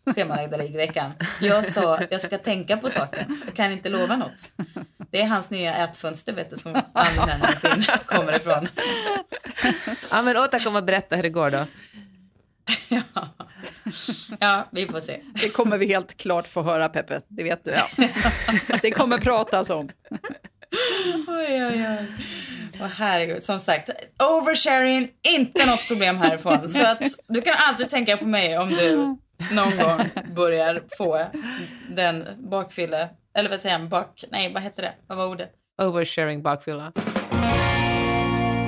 schemalagda 0.15 0.57
ligg 0.57 0.75
i 0.75 0.77
veckan. 0.77 1.13
Jag 1.41 1.65
sa, 1.65 1.99
jag 2.11 2.21
ska 2.21 2.39
tänka 2.39 2.77
på 2.77 2.91
saken. 2.91 3.41
Jag 3.47 3.55
kan 3.55 3.73
inte 3.73 3.89
lova 3.89 4.17
något. 4.17 4.51
Det 5.11 5.21
är 5.21 5.27
hans 5.27 5.51
nya 5.51 5.75
ätfönster 5.75 6.33
vet 6.33 6.51
du 6.51 6.57
som 6.57 6.75
energin 6.95 7.85
kommer 8.07 8.37
ifrån. 8.37 8.69
Ja, 10.11 10.23
men 10.23 10.37
återkom 10.37 10.77
och 10.77 10.85
berätta 10.85 11.17
hur 11.17 11.23
det 11.23 11.31
går 11.31 11.51
då. 11.51 11.67
Ja. 12.89 13.03
ja, 14.41 14.69
vi 14.73 14.87
får 14.87 15.01
se. 15.01 15.21
Det 15.35 15.49
kommer 15.49 15.79
vi 15.79 15.87
helt 15.87 16.17
klart 16.17 16.49
få 16.49 16.63
höra, 16.63 16.89
Peppe. 16.89 17.23
Det 17.29 17.43
vet 17.43 17.65
du. 17.65 17.71
Ja. 17.71 18.09
Det 18.83 18.91
kommer 18.91 19.19
pratas 19.19 19.71
om. 19.71 19.89
Oj, 21.29 21.65
oj, 21.65 21.89
oj. 21.89 22.07
Åh, 22.83 22.89
herregud, 22.89 23.43
som 23.43 23.59
sagt, 23.59 23.91
oversharing, 24.19 25.09
inte 25.37 25.67
något 25.67 25.89
problem 25.89 26.17
härifrån. 26.17 26.69
Så 26.69 26.83
att 26.83 27.01
du 27.29 27.41
kan 27.41 27.55
alltid 27.59 27.91
tänka 27.91 28.17
på 28.17 28.27
mig 28.27 28.59
om 28.59 28.69
du 28.69 28.97
någon 29.55 29.79
gång 29.79 30.01
börjar 30.37 30.83
få 30.99 31.27
den 31.91 32.25
bakfylle, 32.51 33.09
eller 33.39 33.51
vad 33.51 33.61
säger 33.61 33.79
man, 33.79 33.89
bak, 33.89 34.25
nej 34.31 34.53
vad 34.53 34.63
heter 34.63 34.83
det, 34.83 34.93
vad 35.07 35.19
var 35.19 35.27
ordet? 35.27 35.51
Oversharing 35.83 36.43
bakfylla. 36.43 36.93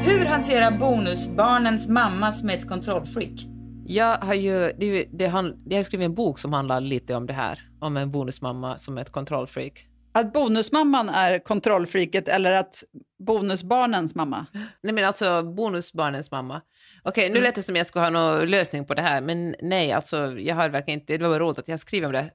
Hur 0.05 0.25
hanterar 0.25 0.71
bonusbarnens 0.71 1.89
mamma 1.89 2.33
som 2.33 2.51
är 2.51 2.55
ett 2.55 2.69
kontrollfreak? 2.69 3.47
Jag 3.87 4.17
har 4.17 4.35
ju, 4.35 4.73
det, 4.79 5.05
det, 5.13 5.27
han, 5.27 5.55
jag 5.67 5.79
har 5.79 5.83
skrivit 5.83 6.05
en 6.05 6.15
bok 6.15 6.39
som 6.39 6.53
handlar 6.53 6.81
lite 6.81 7.15
om 7.15 7.27
det 7.27 7.33
här, 7.33 7.59
om 7.81 7.97
en 7.97 8.11
bonusmamma 8.11 8.79
som 8.79 8.99
är 8.99 9.03
ett 9.03 9.13
kontrollfreak. 9.13 9.87
Att 10.17 10.33
bonusmamman 10.33 11.09
är 11.09 11.39
kontrollfreaket 11.39 12.29
eller 12.29 12.53
att 12.53 12.85
bonusbarnens 13.25 14.15
mamma? 14.15 14.47
Nej 14.81 14.93
men 14.95 15.05
alltså 15.05 15.43
bonusbarnens 15.43 16.31
mamma. 16.31 16.61
Okej, 17.03 17.29
nu 17.29 17.31
Mm. 17.35 17.43
lät 17.43 17.55
det 17.55 17.63
som 17.63 17.77
jag 17.77 17.87
skulle 17.87 18.05
ha 18.05 18.11
någon 18.11 18.47
lösning 18.47 18.85
på 18.85 18.95
det 18.95 19.03
här, 19.03 19.21
men 19.21 19.55
nej, 19.63 19.93
alltså 19.93 20.39
jag 20.39 20.55
har 20.57 20.69
verkligen 20.69 21.01
inte, 21.01 21.17
det 21.17 21.29
var 21.29 21.41
roligt 21.41 21.59
att 21.59 21.69
jag 21.69 21.81
skriver 21.81 22.07
om 22.07 22.13
det. 22.13 22.31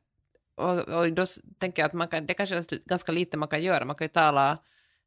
Och, 0.57 0.79
och 0.79 1.13
då 1.13 1.25
tänker 1.59 1.81
jag 1.81 1.87
att 1.87 1.93
man 1.93 2.07
kan, 2.07 2.25
det 2.25 2.33
kanske 2.33 2.55
är 2.55 2.87
ganska 2.89 3.11
lite 3.11 3.37
man 3.37 3.47
kan 3.47 3.63
göra, 3.63 3.85
man 3.85 3.95
kan 3.95 4.05
ju 4.05 4.09
tala 4.09 4.57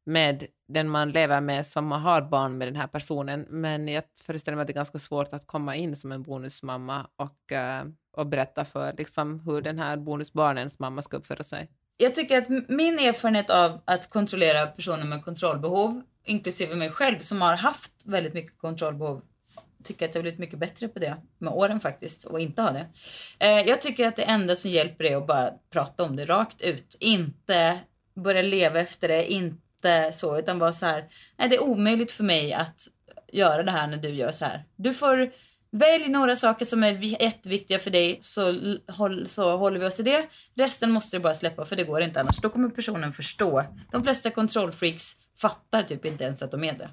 med 0.05 0.45
den 0.67 0.89
man 0.89 1.09
lever 1.11 1.41
med 1.41 1.65
som 1.65 1.91
har 1.91 2.21
barn 2.21 2.57
med 2.57 2.67
den 2.67 2.75
här 2.75 2.87
personen, 2.87 3.45
men 3.49 3.87
jag 3.87 4.03
föreställer 4.21 4.55
mig 4.55 4.61
att 4.61 4.67
det 4.67 4.73
är 4.73 4.75
ganska 4.75 4.99
svårt 4.99 5.33
att 5.33 5.47
komma 5.47 5.75
in 5.75 5.95
som 5.95 6.11
en 6.11 6.23
bonusmamma 6.23 7.07
och, 7.15 7.51
eh, 7.51 7.85
och 8.17 8.27
berätta 8.27 8.65
för 8.65 8.93
liksom, 8.97 9.39
hur 9.39 9.61
den 9.61 9.79
här 9.79 9.97
bonusbarnens 9.97 10.79
mamma 10.79 11.01
ska 11.01 11.17
uppföra 11.17 11.43
sig. 11.43 11.69
Jag 11.97 12.15
tycker 12.15 12.37
att 12.37 12.69
min 12.69 12.99
erfarenhet 12.99 13.49
av 13.49 13.81
att 13.85 14.09
kontrollera 14.09 14.67
personer 14.67 15.05
med 15.05 15.25
kontrollbehov, 15.25 16.01
inklusive 16.23 16.75
mig 16.75 16.91
själv 16.91 17.19
som 17.19 17.41
har 17.41 17.55
haft 17.55 17.91
väldigt 18.05 18.33
mycket 18.33 18.57
kontrollbehov, 18.57 19.21
tycker 19.83 20.05
att 20.05 20.15
jag 20.15 20.19
har 20.19 20.23
blivit 20.23 20.39
mycket 20.39 20.59
bättre 20.59 20.87
på 20.87 20.99
det 20.99 21.15
med 21.37 21.53
åren 21.53 21.79
faktiskt 21.79 22.23
och 22.23 22.39
inte 22.39 22.61
ha 22.61 22.71
det. 22.71 22.87
Eh, 23.39 23.67
jag 23.67 23.81
tycker 23.81 24.07
att 24.07 24.15
det 24.15 24.23
enda 24.23 24.55
som 24.55 24.71
hjälper 24.71 25.03
är 25.03 25.17
att 25.17 25.27
bara 25.27 25.49
prata 25.69 26.03
om 26.03 26.15
det 26.15 26.25
rakt 26.25 26.61
ut. 26.61 26.97
Inte 26.99 27.79
börja 28.15 28.41
leva 28.41 28.79
efter 28.79 29.07
det, 29.07 29.31
inte 29.31 30.13
så, 30.13 30.39
utan 30.39 30.59
vara 30.59 30.73
så 30.73 30.85
här. 30.85 31.05
Nej, 31.37 31.49
det 31.49 31.55
är 31.55 31.63
omöjligt 31.63 32.11
för 32.11 32.23
mig 32.23 32.53
att 32.53 32.87
göra 33.31 33.63
det 33.63 33.71
här 33.71 33.87
när 33.87 33.97
du 33.97 34.09
gör 34.09 34.31
så 34.31 34.45
här. 34.45 34.63
Du 34.75 34.93
får 34.93 35.31
Välj 35.75 36.07
några 36.09 36.35
saker 36.35 36.65
som 36.65 36.83
är 36.83 36.93
vi- 36.93 37.17
jätteviktiga 37.19 37.79
för 37.79 37.91
dig 37.91 38.17
så, 38.21 38.53
så 39.25 39.57
håller 39.57 39.79
vi 39.79 39.85
oss 39.85 39.95
till 39.95 40.05
det. 40.05 40.27
Resten 40.55 40.91
måste 40.91 41.17
du 41.17 41.21
bara 41.21 41.33
släppa 41.35 41.65
för 41.65 41.75
det 41.75 41.83
går 41.83 42.01
inte 42.01 42.19
annars. 42.19 42.37
Då 42.41 42.49
kommer 42.49 42.69
personen 42.69 43.11
förstå. 43.13 43.65
De 43.91 44.03
flesta 44.03 44.29
kontrollfreaks 44.29 45.15
fattar 45.37 45.81
typ 45.83 46.05
inte 46.05 46.23
ens 46.23 46.43
att 46.43 46.51
de 46.51 46.63
är 46.63 46.73
det. 46.73 46.89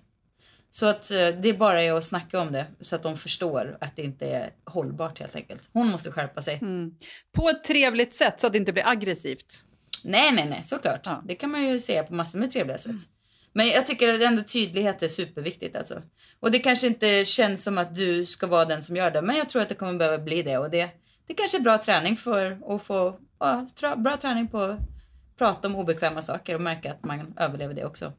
Så 0.70 0.86
att 0.86 1.10
eh, 1.10 1.16
det 1.16 1.48
är 1.48 1.56
bara 1.56 1.82
är 1.82 1.92
att 1.92 2.04
snacka 2.04 2.40
om 2.40 2.52
det 2.52 2.66
så 2.80 2.96
att 2.96 3.02
de 3.02 3.16
förstår 3.16 3.76
att 3.80 3.96
det 3.96 4.02
inte 4.02 4.26
är 4.26 4.50
hållbart 4.64 5.18
helt 5.18 5.36
enkelt. 5.36 5.68
Hon 5.72 5.88
måste 5.88 6.10
skärpa 6.12 6.42
sig. 6.42 6.58
På 7.32 7.48
ett 7.48 7.64
trevligt 7.64 8.14
sätt 8.14 8.40
så 8.40 8.46
att 8.46 8.52
det 8.52 8.58
inte 8.58 8.72
blir 8.72 8.86
aggressivt. 8.86 9.64
Nej, 10.04 10.32
nej, 10.32 10.46
nej, 10.48 10.62
såklart. 10.64 11.00
Ja. 11.04 11.22
Det 11.26 11.34
kan 11.34 11.50
man 11.50 11.62
ju 11.68 11.80
säga 11.80 12.02
på 12.02 12.14
massor 12.14 12.38
med 12.38 12.50
trevliga 12.50 12.78
sätt. 12.78 12.96
Men 13.52 13.68
jag 13.68 13.86
tycker 13.86 14.14
att 14.14 14.22
ändå 14.22 14.42
tydlighet 14.42 15.02
är 15.02 15.08
superviktigt 15.08 15.76
alltså. 15.76 16.02
Och 16.40 16.50
det 16.50 16.58
kanske 16.58 16.86
inte 16.86 17.24
känns 17.24 17.64
som 17.64 17.78
att 17.78 17.94
du 17.94 18.26
ska 18.26 18.46
vara 18.46 18.64
den 18.64 18.82
som 18.82 18.96
gör 18.96 19.10
det, 19.10 19.22
men 19.22 19.36
jag 19.36 19.48
tror 19.48 19.62
att 19.62 19.68
det 19.68 19.74
kommer 19.74 19.94
behöva 19.94 20.18
bli 20.18 20.42
det. 20.42 20.58
Och 20.58 20.70
det, 20.70 20.90
det 21.26 21.34
kanske 21.34 21.58
är 21.58 21.62
bra 21.62 21.78
träning 21.78 22.16
för 22.16 22.74
att 22.74 22.82
få, 22.82 23.18
ja, 23.38 23.66
tra, 23.74 23.96
bra 23.96 24.16
träning 24.16 24.48
på 24.48 24.60
att 24.60 24.78
prata 25.38 25.68
om 25.68 25.76
obekväma 25.76 26.22
saker 26.22 26.54
och 26.54 26.60
märka 26.60 26.92
att 26.92 27.04
man 27.04 27.34
överlever 27.38 27.74
det 27.74 27.84
också. 27.84 28.12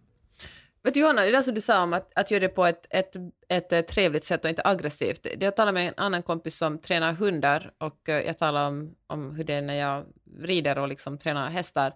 Vet 0.84 0.94
du 0.94 1.00
Johanna, 1.00 1.22
det 1.22 1.32
där 1.32 1.41
som 1.41 1.54
du 1.54 1.62
sa 1.62 1.84
om 1.84 1.94
att, 1.94 2.12
att 2.15 2.32
göra 2.32 2.39
det 2.39 2.50
på 2.50 2.65
ett, 2.65 2.88
ett, 2.89 3.15
ett, 3.50 3.74
eh, 3.74 3.82
trevligt 3.82 4.24
sätt 4.24 4.44
och 4.44 4.50
inte 4.50 4.62
aggressivt. 4.65 5.28
Jag 5.39 5.56
talade 5.56 5.72
med 5.72 5.88
en 5.88 5.94
annan 5.98 6.24
kompis 6.24 6.58
som 6.58 6.80
tränar 6.80 7.13
hundar 7.13 7.72
och 7.78 8.10
eh, 8.10 8.22
jag 8.22 8.38
talade 8.38 8.67
om, 8.67 8.96
om 9.08 9.36
hur 9.36 9.44
det 9.44 9.54
är 9.54 9.62
när 9.62 9.74
jag 9.74 10.06
rider 10.39 10.78
och 10.78 10.88
liksom 10.88 11.17
tränar 11.17 11.50
hästar. 11.50 11.94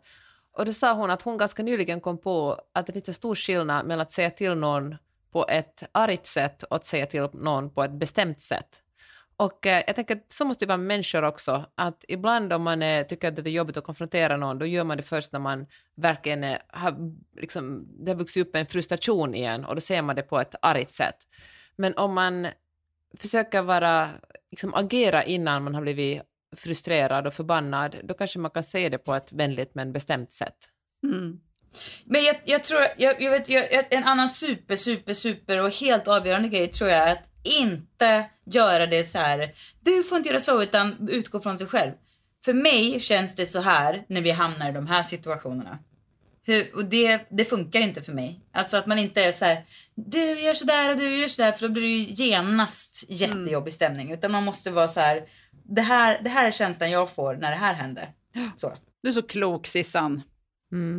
Och 0.57 0.65
då 0.65 0.73
sa 0.73 0.93
hon 0.93 1.11
att 1.11 1.21
hon 1.21 1.37
ganska 1.37 1.63
nyligen 1.63 2.01
kom 2.01 2.17
på 2.17 2.61
att 2.73 2.87
det 2.87 2.93
finns 2.93 3.07
en 3.07 3.13
stor 3.13 3.35
skillnad 3.35 3.85
mellan 3.85 4.01
att 4.01 4.11
säga 4.11 4.29
till 4.29 4.55
någon 4.55 4.95
på 5.31 5.45
ett 5.49 5.83
argt 5.91 6.25
sätt 6.25 6.63
och 6.63 6.75
att 6.75 6.85
säga 6.85 7.05
till 7.05 7.27
någon 7.33 7.69
på 7.69 7.83
ett 7.83 7.91
bestämt 7.91 8.41
sätt. 8.41 8.81
Och 9.37 9.67
eh, 9.67 9.83
jag 9.87 9.95
tänker 9.95 10.15
att 10.15 10.31
så 10.31 10.45
måste 10.45 10.65
det 10.65 10.67
vara 10.67 10.77
med 10.77 10.87
människor 10.87 11.23
också, 11.23 11.65
att 11.75 12.05
ibland 12.07 12.53
om 12.53 12.63
man 12.63 12.81
eh, 12.81 13.07
tycker 13.07 13.27
att 13.27 13.35
det 13.35 13.49
är 13.49 13.51
jobbigt 13.51 13.77
att 13.77 13.83
konfrontera 13.83 14.37
någon, 14.37 14.59
då 14.59 14.65
gör 14.65 14.83
man 14.83 14.97
det 14.97 15.03
först 15.03 15.31
när 15.31 15.39
man 15.39 15.67
verkligen 15.95 16.43
eh, 16.43 16.57
har, 16.67 16.95
liksom, 17.41 17.87
det 18.05 18.11
har 18.11 18.17
vuxit 18.19 18.47
upp 18.47 18.55
en 18.55 18.65
frustration 18.65 19.35
igen 19.35 19.65
och 19.65 19.75
då 19.75 19.81
ser 19.81 20.01
man 20.01 20.15
det 20.15 20.23
på 20.23 20.39
ett 20.39 20.55
argt 20.61 20.91
sätt. 20.91 21.17
Men 21.75 21.97
om 21.97 22.13
man 22.13 22.47
försöker 23.19 23.61
vara, 23.61 24.09
liksom 24.51 24.73
agera 24.73 25.23
innan 25.23 25.63
man 25.63 25.75
har 25.75 25.81
blivit 25.81 26.21
frustrerad 26.55 27.27
och 27.27 27.33
förbannad, 27.33 27.95
då 28.03 28.13
kanske 28.13 28.39
man 28.39 28.51
kan 28.51 28.63
säga 28.63 28.89
det 28.89 28.97
på 28.97 29.15
ett 29.15 29.33
vänligt 29.33 29.75
men 29.75 29.93
bestämt 29.93 30.31
sätt. 30.31 30.57
Mm. 31.03 31.39
Men 32.05 32.23
jag, 32.23 32.35
jag 32.45 32.63
tror, 32.63 32.81
jag, 32.97 33.21
jag 33.21 33.31
vet, 33.31 33.49
jag, 33.49 33.93
en 33.93 34.03
annan 34.03 34.29
super, 34.29 34.75
super, 34.75 35.13
super 35.13 35.61
och 35.61 35.71
helt 35.71 36.07
avgörande 36.07 36.49
grej 36.49 36.67
tror 36.67 36.89
jag 36.89 37.09
är 37.09 37.11
att 37.11 37.29
inte 37.43 38.29
göra 38.45 38.85
det 38.85 39.03
så 39.03 39.17
här. 39.17 39.53
Du 39.81 40.03
får 40.03 40.17
inte 40.17 40.29
göra 40.29 40.39
så 40.39 40.63
utan 40.63 41.09
utgå 41.11 41.39
från 41.39 41.57
sig 41.57 41.67
själv. 41.67 41.91
För 42.45 42.53
mig 42.53 42.99
känns 42.99 43.35
det 43.35 43.45
så 43.45 43.59
här 43.59 44.03
när 44.07 44.21
vi 44.21 44.31
hamnar 44.31 44.69
i 44.69 44.73
de 44.73 44.87
här 44.87 45.03
situationerna. 45.03 45.79
Hur, 46.43 46.75
och 46.75 46.85
det, 46.85 47.27
det 47.29 47.45
funkar 47.45 47.79
inte 47.79 48.01
för 48.01 48.13
mig. 48.13 48.41
Alltså 48.53 48.77
att 48.77 48.85
man 48.85 48.99
inte 48.99 49.23
är 49.23 49.31
så 49.31 49.45
här. 49.45 49.65
Du 49.95 50.39
gör 50.39 50.53
sådär 50.53 50.89
och 50.89 50.97
du 50.97 51.17
gör 51.17 51.27
sådär 51.27 51.51
för 51.51 51.67
då 51.67 51.73
blir 51.73 51.81
det 51.81 52.23
genast 52.23 53.05
jättejobbig 53.09 53.73
stämning. 53.73 54.11
Utan 54.11 54.31
man 54.31 54.43
måste 54.43 54.71
vara 54.71 54.87
så 54.87 54.99
här. 54.99 55.23
Det 55.67 55.81
här, 55.81 56.19
det 56.23 56.29
här 56.29 56.47
är 56.47 56.51
känslan 56.51 56.91
jag 56.91 57.09
får 57.09 57.35
när 57.35 57.51
det 57.51 57.57
här 57.57 57.73
händer. 57.73 58.09
Så. 58.55 58.77
Du 59.03 59.09
är 59.09 59.13
så 59.13 59.21
klok 59.21 59.67
Sissan. 59.67 60.21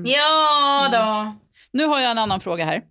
Ja 0.04 0.88
då. 0.92 1.36
Nu 1.72 1.84
har 1.86 2.00
jag 2.00 2.10
en 2.10 2.18
annan 2.18 2.40
fråga 2.40 2.64
här. 2.64 2.82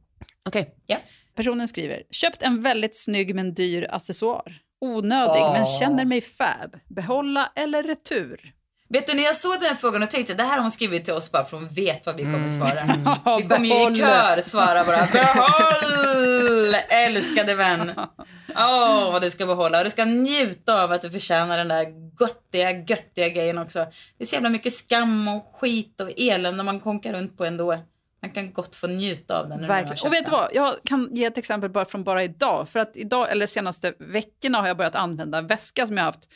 Okej. 0.46 0.76
Ja. 0.88 0.98
Personen 1.36 1.68
skriver, 1.68 2.04
köpt 2.12 2.42
en 2.42 2.62
väldigt 2.62 2.98
snygg 2.98 3.36
men 3.36 3.54
dyr 3.54 3.88
accessoar. 3.92 4.60
Onödig 4.82 5.42
men 5.42 5.62
Åh. 5.62 5.80
känner 5.80 6.06
mig 6.06 6.22
fab. 6.22 6.80
Behålla 6.90 7.52
eller 7.56 7.84
retur? 7.84 8.54
Vet 8.88 9.08
du, 9.08 9.14
när 9.14 9.24
jag 9.24 9.36
såg 9.36 9.54
den 9.54 9.64
här 9.70 9.76
frågan 9.76 10.04
och 10.04 10.12
tänkte 10.12 10.34
det 10.34 10.44
här 10.44 10.52
har 10.56 10.62
hon 10.62 10.72
skrivit 10.72 11.06
till 11.06 11.14
oss 11.14 11.32
bara 11.32 11.46
för 11.46 11.58
hon 11.58 11.68
vet 11.68 12.06
vad 12.06 12.16
vi 12.16 12.24
kommer 12.24 12.50
svara. 12.50 12.72
Ja, 13.26 13.38
Vi 13.38 13.48
kommer 13.48 13.66
ju 13.68 13.92
i 13.92 13.96
kör 13.96 14.42
svara 14.42 14.84
bara 14.84 15.06
behåll 15.14 16.76
älskade 16.90 17.56
vän. 17.56 17.92
Åh, 18.56 19.12
vad 19.12 19.22
du 19.22 19.32
ska 19.32 19.46
behålla 19.46 19.78
och 19.78 19.84
du 19.84 19.90
ska 19.90 20.06
njuta 20.06 20.84
av 20.84 20.92
att 20.92 21.02
du 21.02 21.12
förtjänar 21.12 21.58
den 21.58 21.68
där 21.68 21.86
göttiga, 22.20 22.72
göttiga 22.72 23.30
grejen 23.30 23.58
också. 23.58 23.80
Det 24.18 24.24
är 24.24 24.26
så 24.26 24.36
jävla 24.36 24.50
mycket 24.50 24.74
skam 24.74 25.28
och 25.28 25.54
skit 25.60 26.02
och 26.02 26.10
elände 26.18 26.64
man 26.64 26.80
konkar 26.80 27.14
runt 27.14 27.38
på 27.38 27.46
ändå. 27.46 27.78
Man 28.22 28.32
kan 28.32 28.54
gott 28.54 28.76
få 28.76 28.88
njuta 28.88 29.40
av 29.40 29.50
den. 29.50 29.68
Verkligen. 29.68 30.08
Och 30.08 30.14
vet 30.14 30.26
du 30.26 30.32
vad, 30.32 30.50
jag 30.54 30.76
kan 30.86 31.10
ge 31.12 31.26
ett 31.26 31.38
exempel 31.38 31.70
bara 31.70 31.86
från 31.86 32.04
bara 32.04 32.24
idag. 32.24 32.70
För 32.70 32.80
att 32.80 32.98
idag, 32.98 33.32
eller 33.32 33.48
senaste 33.48 33.94
veckorna 34.00 34.62
har 34.62 34.68
jag 34.68 34.78
börjat 34.78 34.96
använda 34.96 35.42
väska 35.42 35.88
som 35.88 35.98
jag 35.98 36.04
haft. 36.04 36.30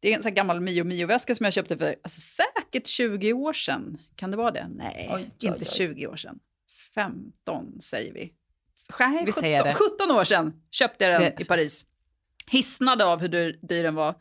Det 0.00 0.08
är 0.12 0.16
en 0.16 0.22
sån 0.22 0.30
här 0.30 0.36
gammal 0.36 0.60
Mio 0.60 0.84
Mio-väska 0.84 1.34
som 1.34 1.44
jag 1.44 1.52
köpte 1.52 1.78
för 1.78 1.96
alltså, 2.02 2.20
säkert 2.20 2.86
20 2.86 3.32
år 3.32 3.52
sedan. 3.52 3.98
Kan 4.16 4.30
det 4.30 4.36
vara 4.36 4.50
det? 4.50 4.68
Nej, 4.74 5.10
Oj, 5.14 5.30
oj, 5.42 5.48
inte 5.48 5.58
oj. 5.60 5.64
20 5.76 6.06
år 6.06 6.16
sedan. 6.16 6.38
15 6.94 7.80
säger 7.80 8.12
vi. 8.12 8.32
Nej, 9.00 9.24
Vi 9.24 9.32
17, 9.32 9.40
säger 9.40 9.64
det. 9.64 9.74
17 9.74 10.10
år 10.10 10.24
sedan 10.24 10.62
köpte 10.70 11.04
jag 11.04 11.20
den 11.22 11.32
Det- 11.36 11.42
i 11.42 11.44
Paris. 11.44 11.86
Hisnade 12.50 13.04
av 13.04 13.20
hur 13.20 13.28
dyr, 13.28 13.58
dyr 13.62 13.82
den 13.82 13.94
var. 13.94 14.14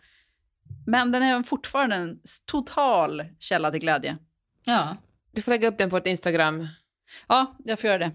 Men 0.88 1.12
den 1.12 1.24
är 1.24 1.44
fortfarande 1.44 1.96
en 1.96 2.20
total 2.46 3.24
källa 3.40 3.72
till 3.72 3.80
glädje. 3.80 4.18
Ja. 4.66 4.98
Du 5.32 5.42
får 5.42 5.52
lägga 5.52 5.68
upp 5.68 5.78
den 5.78 5.90
på 5.90 5.98
ett 5.98 6.06
Instagram. 6.06 6.68
Ja, 7.28 7.56
jag 7.66 7.80
får 7.80 7.88
göra 7.88 7.98
det. 7.98 8.12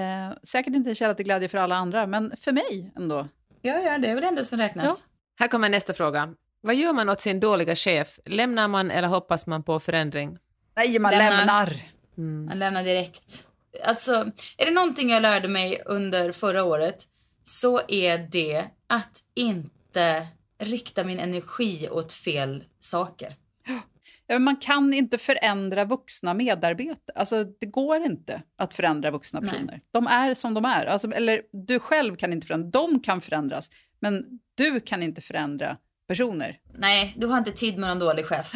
Eh, 0.00 0.32
säkert 0.42 0.74
inte 0.74 0.90
en 0.90 0.94
källa 0.94 1.14
till 1.14 1.24
glädje 1.24 1.48
för 1.48 1.58
alla 1.58 1.76
andra, 1.76 2.06
men 2.06 2.36
för 2.36 2.52
mig 2.52 2.92
ändå. 2.96 3.28
ja, 3.62 3.78
ja, 3.80 3.98
det 3.98 4.08
är 4.08 4.14
väl 4.14 4.22
det 4.22 4.28
enda 4.28 4.44
som 4.44 4.58
räknas. 4.58 5.04
Här 5.38 5.48
kommer 5.48 5.68
nästa 5.68 5.92
fråga. 5.94 6.34
Vad 6.60 6.74
gör 6.74 6.92
man 6.92 7.08
åt 7.08 7.20
sin 7.20 7.40
dåliga 7.40 7.74
chef? 7.74 8.18
Lämnar 8.24 8.68
man 8.68 8.90
eller 8.90 9.08
hoppas 9.08 9.46
man 9.46 9.62
på 9.62 9.80
förändring? 9.80 10.38
Nej, 10.76 10.98
man 10.98 11.12
Lämnar. 11.12 11.36
lämnar. 11.36 12.46
Man 12.46 12.58
lämnar 12.58 12.84
direkt. 12.84 13.46
Alltså, 13.84 14.12
är 14.56 14.64
det 14.66 14.70
någonting 14.70 15.10
jag 15.10 15.22
lärde 15.22 15.48
mig 15.48 15.82
under 15.86 16.32
förra 16.32 16.64
året 16.64 17.04
så 17.42 17.80
är 17.88 18.18
det 18.18 18.64
att 18.86 19.20
inte 19.34 20.26
rikta 20.58 21.04
min 21.04 21.18
energi 21.18 21.88
åt 21.90 22.12
fel 22.12 22.64
saker. 22.80 23.36
Ja, 23.66 24.34
men 24.34 24.42
man 24.42 24.56
kan 24.56 24.94
inte 24.94 25.18
förändra 25.18 25.84
vuxna 25.84 26.34
medarbetare. 26.34 27.14
Alltså, 27.14 27.44
det 27.44 27.66
går 27.66 28.02
inte 28.02 28.42
att 28.56 28.74
förändra 28.74 29.10
vuxna 29.10 29.40
Nej. 29.40 29.50
personer. 29.50 29.80
De 29.90 30.06
är 30.06 30.34
som 30.34 30.54
de 30.54 30.64
är. 30.64 30.86
Alltså, 30.86 31.10
eller 31.10 31.42
du 31.52 31.78
själv 31.78 32.16
kan 32.16 32.32
inte 32.32 32.46
förändra. 32.46 32.70
De 32.80 33.00
kan 33.00 33.20
förändras, 33.20 33.70
men 34.00 34.40
du 34.54 34.80
kan 34.80 35.02
inte 35.02 35.20
förändra 35.20 35.76
personer. 36.14 36.58
Nej, 36.78 37.14
du 37.18 37.26
har 37.26 37.38
inte 37.38 37.52
tid 37.52 37.78
med 37.78 37.88
någon 37.88 37.98
dålig 37.98 38.24
chef. 38.26 38.52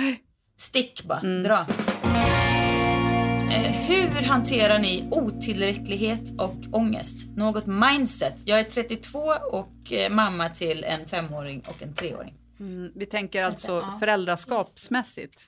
Stick 0.59 1.05
bara, 1.05 1.21
Mm. 1.21 1.43
dra. 1.43 1.67
Eh, 3.51 3.73
hur 3.73 4.23
hanterar 4.23 4.79
ni 4.79 5.09
otillräcklighet 5.11 6.21
och 6.39 6.55
ångest? 6.73 7.27
Något 7.37 7.67
mindset? 7.67 8.43
Jag 8.47 8.59
är 8.61 8.65
32 8.65 9.19
och 9.53 9.93
eh, 9.93 10.11
mamma 10.11 10.49
till 10.49 10.85
en 10.85 11.09
femåring 11.09 11.63
och 11.69 11.83
en 11.83 11.95
treåring. 11.95 12.35
Mm, 12.61 12.93
vi 12.95 13.07
tänker 13.07 13.43
alltså 13.43 13.73
ja. 13.73 13.97
föräldraskapsmässigt. 14.01 15.43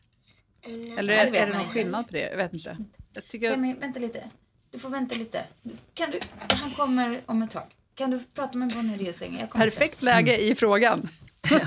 Eller 0.98 1.14
Ja, 1.14 1.20
är, 1.20 1.26
är 1.26 1.30
det 1.30 1.46
någon 1.46 1.60
inte. 1.60 1.72
skillnad 1.72 2.06
på 2.06 2.12
det? 2.12 2.30
Jag 2.30 2.36
vet 2.36 2.52
inte. 2.54 2.76
Jag 3.14 3.28
tycker... 3.28 3.56
Men 3.56 3.80
vänta 3.80 4.00
lite. 4.00 4.24
Du 4.70 4.78
får 4.78 4.88
vänta 4.88 5.14
lite. 5.14 5.44
Kan 5.94 6.10
du, 6.10 6.20
han 6.48 6.70
kommer 6.70 7.20
om 7.26 7.42
ett 7.42 7.50
tag. 7.50 7.62
Kan 7.94 8.10
du 8.10 8.20
prata 8.34 8.58
med 8.58 8.72
Bonnie 8.74 9.08
i 9.08 9.12
sängen? 9.12 9.48
Perfekt 9.48 9.76
strax. 9.96 10.02
läge 10.02 10.38
i 10.38 10.54
frågan. 10.54 11.08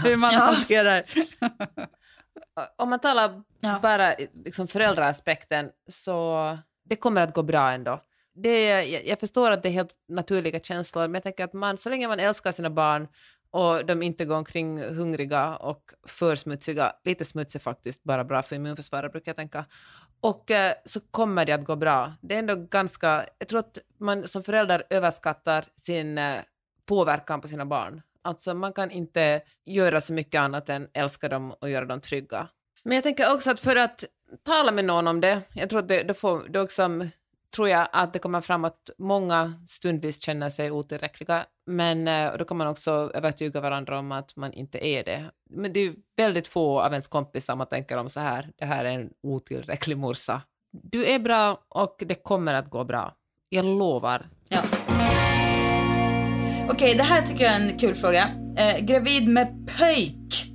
Hur 0.04 0.16
man 0.16 0.34
Ja. 0.34 0.40
hanterar. 0.40 1.04
Om 2.78 2.90
man 2.90 3.00
talar 3.00 3.44
Ja. 3.60 3.80
bara 3.82 4.16
liksom 4.46 4.68
föräldraaspekten 4.68 5.70
så 5.88 6.58
det 6.86 6.96
kommer 6.96 7.22
att 7.22 7.34
gå 7.34 7.44
bra 7.44 7.72
ändå. 7.72 8.04
Det, 8.34 8.64
jag, 8.86 9.06
jag 9.08 9.20
förstår 9.20 9.52
att 9.52 9.64
det 9.64 9.70
är 9.70 9.74
helt 9.74 9.92
naturliga 10.10 10.60
känslor, 10.60 11.02
men 11.08 11.14
jag 11.14 11.24
tänker 11.24 11.44
att 11.44 11.54
man, 11.54 11.78
så 11.78 11.90
länge 11.90 12.08
man 12.08 12.20
älskar 12.20 12.52
sina 12.52 12.70
barn 12.70 13.08
och 13.52 13.86
de 13.86 14.04
inte 14.04 14.26
går 14.26 14.36
omkring 14.36 14.84
hungriga 14.84 15.56
och 15.56 15.82
för 16.08 16.36
smutsiga, 16.36 16.94
lite 17.04 17.26
smutsig 17.26 17.62
faktiskt, 17.62 18.04
bara 18.04 18.24
bra 18.24 18.42
för 18.44 18.56
immunförsvaret 18.56 19.12
brukar 19.12 19.30
jag 19.30 19.36
tänka, 19.36 19.66
och 20.22 20.52
eh, 20.52 20.74
så 20.86 21.00
kommer 21.12 21.46
det 21.46 21.52
att 21.54 21.66
gå 21.66 21.76
bra. 21.76 22.14
Det 22.22 22.36
är 22.36 22.40
ändå 22.40 22.56
ganska, 22.56 23.26
jag 23.38 23.48
tror 23.48 23.60
att 23.60 23.78
man 24.00 24.28
som 24.28 24.44
förälder 24.44 24.84
överskattar 24.90 25.66
sin 25.76 26.18
eh, 26.18 26.36
påverkan 26.86 27.42
på 27.42 27.48
sina 27.48 27.66
barn. 27.66 28.02
Alltså 28.24 28.54
man 28.54 28.74
kan 28.74 28.92
inte 28.92 29.42
göra 29.66 30.02
så 30.02 30.14
mycket 30.14 30.40
annat 30.40 30.70
än 30.70 30.88
älska 30.94 31.30
dem 31.30 31.52
och 31.62 31.70
göra 31.70 31.86
dem 31.86 32.02
trygga. 32.02 32.48
Men 32.84 32.96
jag 32.96 33.04
tänker 33.04 33.34
också 33.34 33.52
att 33.52 33.60
för 33.60 33.76
att 33.76 34.04
tala 34.46 34.72
med 34.72 34.86
någon 34.86 35.08
om 35.08 35.22
det, 35.22 35.42
jag 35.54 35.70
tror 35.70 35.80
att 35.80 35.88
det, 35.88 36.04
det 36.04 36.14
får, 36.14 36.50
det 36.50 36.62
också, 36.62 36.90
tror 37.56 37.70
jag 37.70 37.88
att 37.92 38.14
det 38.14 38.20
kommer 38.20 38.42
fram 38.42 38.66
att 38.66 38.90
många 38.98 39.54
stundvis 39.68 40.22
känner 40.22 40.50
sig 40.50 40.72
otillräckliga, 40.72 41.46
men 41.66 42.08
eh, 42.08 42.38
då 42.38 42.46
kan 42.46 42.58
man 42.58 42.68
också 42.68 42.92
övertyga 43.14 43.62
varandra 43.62 44.00
om 44.00 44.12
att 44.12 44.36
man 44.36 44.54
inte 44.54 44.88
är 44.88 45.04
det. 45.04 45.32
Men 45.50 45.74
det 45.74 45.80
är 45.80 45.94
väldigt 46.18 46.48
få 46.48 46.82
av 46.82 46.92
ens 46.92 47.08
kompisar 47.08 47.56
man 47.56 47.68
tänker 47.68 47.98
om 47.98 48.10
så 48.10 48.20
här, 48.20 48.52
det 48.58 48.66
här 48.66 48.86
är 48.86 49.00
en 49.00 49.10
otillräcklig 49.24 49.98
morsa. 49.98 50.42
Du 50.72 51.06
är 51.06 51.20
bra 51.20 51.66
och 51.70 51.96
det 52.00 52.16
kommer 52.16 52.54
att 52.54 52.70
gå 52.70 52.84
bra. 52.84 53.16
Jag 53.50 53.66
lovar. 53.66 54.30
Ja. 54.50 54.89
Okej, 56.72 56.96
det 56.96 57.04
här 57.04 57.22
tycker 57.22 57.44
jag 57.44 57.54
är 57.54 57.60
en 57.60 57.78
kul 57.78 57.96
fråga. 57.96 58.30
Eh, 58.58 58.78
gravid 58.80 59.28
med 59.28 59.70
pöjk. 59.78 60.52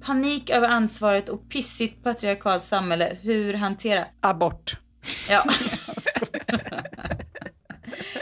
Panik 0.00 0.50
över 0.50 0.68
ansvaret 0.68 1.28
och 1.28 1.48
pissigt 1.48 2.04
patriarkalt 2.04 2.62
samhälle. 2.62 3.16
Hur 3.22 3.54
hantera? 3.54 4.04
Abort. 4.20 4.76
Ja. 5.30 5.44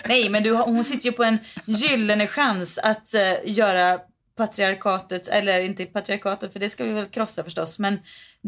Nej, 0.08 0.28
men 0.28 0.42
du, 0.42 0.56
hon 0.56 0.84
sitter 0.84 1.06
ju 1.06 1.12
på 1.12 1.24
en 1.24 1.38
gyllene 1.64 2.26
chans 2.26 2.78
att 2.78 3.14
eh, 3.14 3.20
göra 3.44 3.98
patriarkatet, 4.36 5.28
eller 5.28 5.60
inte 5.60 5.84
patriarkatet 5.84 6.52
för 6.52 6.60
det 6.60 6.70
ska 6.70 6.84
vi 6.84 6.90
väl 6.90 7.06
krossa 7.06 7.44
förstås, 7.44 7.78
men 7.78 7.98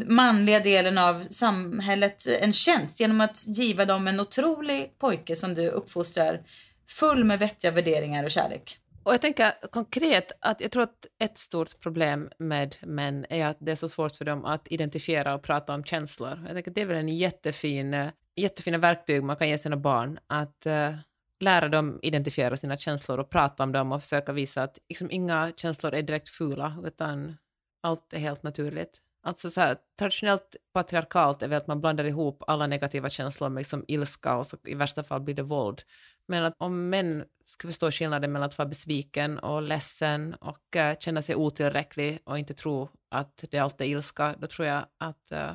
manliga 0.07 0.61
delen 0.61 0.99
av 0.99 1.27
samhället 1.31 2.27
en 2.41 2.53
tjänst 2.53 3.01
genom 3.01 3.21
att 3.21 3.47
giva 3.47 3.85
dem 3.85 4.09
en 4.09 4.21
otrolig 4.21 4.99
pojke 4.99 5.37
som 5.37 5.55
du 5.55 5.69
uppfostrar 5.69 6.41
full 6.89 7.25
med 7.25 7.39
vettiga 7.39 7.71
värderingar 7.71 8.25
och 8.25 8.31
kärlek. 8.31 8.79
Och 9.03 9.15
jag 9.15 9.21
tänker 9.21 9.53
konkret 9.71 10.33
att 10.41 10.61
jag 10.61 10.71
tror 10.71 10.83
att 10.83 11.07
ett 11.19 11.39
stort 11.39 11.81
problem 11.81 12.31
med 12.39 12.77
män 12.81 13.27
är 13.31 13.47
att 13.47 13.57
det 13.61 13.73
är 13.73 13.77
så 13.77 13.89
svårt 13.89 14.17
för 14.17 14.25
dem 14.25 14.45
att 14.45 14.73
identifiera 14.73 15.35
och 15.35 15.43
prata 15.43 15.75
om 15.75 15.85
känslor. 15.85 16.43
Jag 16.47 16.55
tänker 16.55 16.71
att 16.71 16.75
det 16.75 16.81
är 16.81 16.87
väl 16.87 16.97
en 16.97 17.09
jättefin, 17.09 17.95
eh, 17.95 18.11
jättefina 18.37 18.79
verktyg 18.79 19.23
man 19.23 19.37
kan 19.37 19.49
ge 19.49 19.59
sina 19.59 19.77
barn 19.77 20.19
att 20.27 20.67
uh, 20.67 20.95
lära 21.41 21.69
dem 21.69 21.99
identifiera 22.03 22.57
sina 22.57 22.77
känslor 22.77 23.19
och 23.19 23.31
prata 23.31 23.63
om 23.63 23.73
dem 23.73 23.93
och 23.93 24.03
försöka 24.03 24.33
visa 24.33 24.63
att 24.63 24.79
liksom, 24.89 25.11
inga 25.11 25.53
känslor 25.57 25.95
är 25.95 26.03
direkt 26.03 26.29
fula 26.29 26.77
utan 26.85 27.37
allt 27.83 28.13
är 28.13 28.19
helt 28.19 28.43
naturligt. 28.43 28.99
Alltså 29.23 29.51
så 29.51 29.61
här, 29.61 29.77
traditionellt 29.99 30.57
patriarkalt 30.73 31.43
är 31.43 31.49
väl 31.49 31.57
att 31.57 31.67
man 31.67 31.81
blandar 31.81 32.05
ihop 32.05 32.43
alla 32.47 32.67
negativa 32.67 33.09
känslor 33.09 33.49
med 33.49 33.61
liksom 33.61 33.85
ilska 33.89 34.37
och 34.37 34.47
så 34.47 34.57
i 34.65 34.75
värsta 34.75 35.03
fall 35.03 35.21
blir 35.21 35.35
det 35.35 35.43
våld. 35.43 35.83
Men 36.29 36.45
att 36.45 36.55
om 36.59 36.91
män 36.91 37.25
skulle 37.47 37.73
förstå 37.73 37.91
skillnaden 37.91 38.33
mellan 38.33 38.47
att 38.47 38.59
vara 38.59 38.69
besviken 38.69 39.39
och 39.39 39.63
ledsen 39.63 40.35
och 40.35 40.77
eh, 40.77 40.99
känna 40.99 41.23
sig 41.23 41.35
otillräcklig 41.35 42.19
och 42.25 42.39
inte 42.39 42.55
tro 42.55 42.89
att 43.09 43.45
det 43.51 43.59
alltid 43.59 43.87
är 43.87 43.91
ilska, 43.91 44.35
då 44.39 44.47
tror 44.47 44.69
jag 44.69 44.87
att 44.99 45.33
eh, 45.33 45.55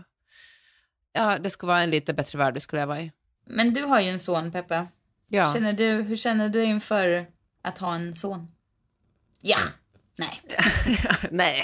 ja, 1.14 1.40
det 1.40 1.50
skulle 1.50 1.68
vara 1.68 1.82
en 1.82 1.90
lite 1.90 2.14
bättre 2.14 2.38
värld 2.38 2.54
vi 2.54 2.60
skulle 2.60 2.82
leva 2.82 3.02
i. 3.02 3.12
Men 3.46 3.74
du 3.74 3.82
har 3.84 4.02
ju 4.02 4.10
en 4.10 4.20
son, 4.20 4.52
Peppa. 4.52 4.88
Ja. 5.28 5.54
Känner 5.54 5.74
du, 5.74 5.92
hur 6.02 6.16
känner 6.16 6.50
du 6.50 6.64
inför 6.64 7.26
att 7.62 7.78
ha 7.78 7.96
en 7.96 8.16
son? 8.16 8.52
Ja! 9.42 9.58
Nej. 10.18 10.42
Nej, 11.32 11.64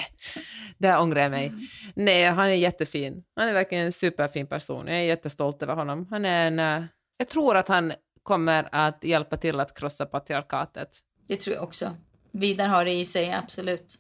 där 0.78 1.00
ångrar 1.00 1.22
jag 1.22 1.32
mig. 1.32 1.54
Nej, 1.96 2.26
han 2.26 2.46
är 2.50 2.54
jättefin. 2.54 3.24
Han 3.36 3.48
är 3.48 3.54
verkligen 3.54 3.86
en 3.86 3.92
superfin 3.92 4.48
person. 4.48 4.88
Jag 4.88 4.98
är 4.98 5.02
jättestolt 5.02 5.64
över 5.64 5.76
honom. 5.76 6.08
Han 6.10 6.26
är 6.26 6.48
en... 6.48 6.60
eh, 6.60 6.86
jag 7.18 7.28
tror 7.28 7.58
att 7.58 7.68
han 7.68 7.94
kommer 8.30 8.70
att 8.72 9.04
hjälpa 9.04 9.38
till 9.38 9.60
att 9.60 9.80
krossa 9.80 10.06
patriarkatet. 10.06 10.90
Det 11.28 11.36
tror 11.36 11.56
jag 11.56 11.64
också. 11.64 11.96
Vidar 12.32 12.68
har 12.68 12.86
det 12.86 12.92
i 12.92 13.06
sig, 13.06 13.34
absolut. 13.34 13.96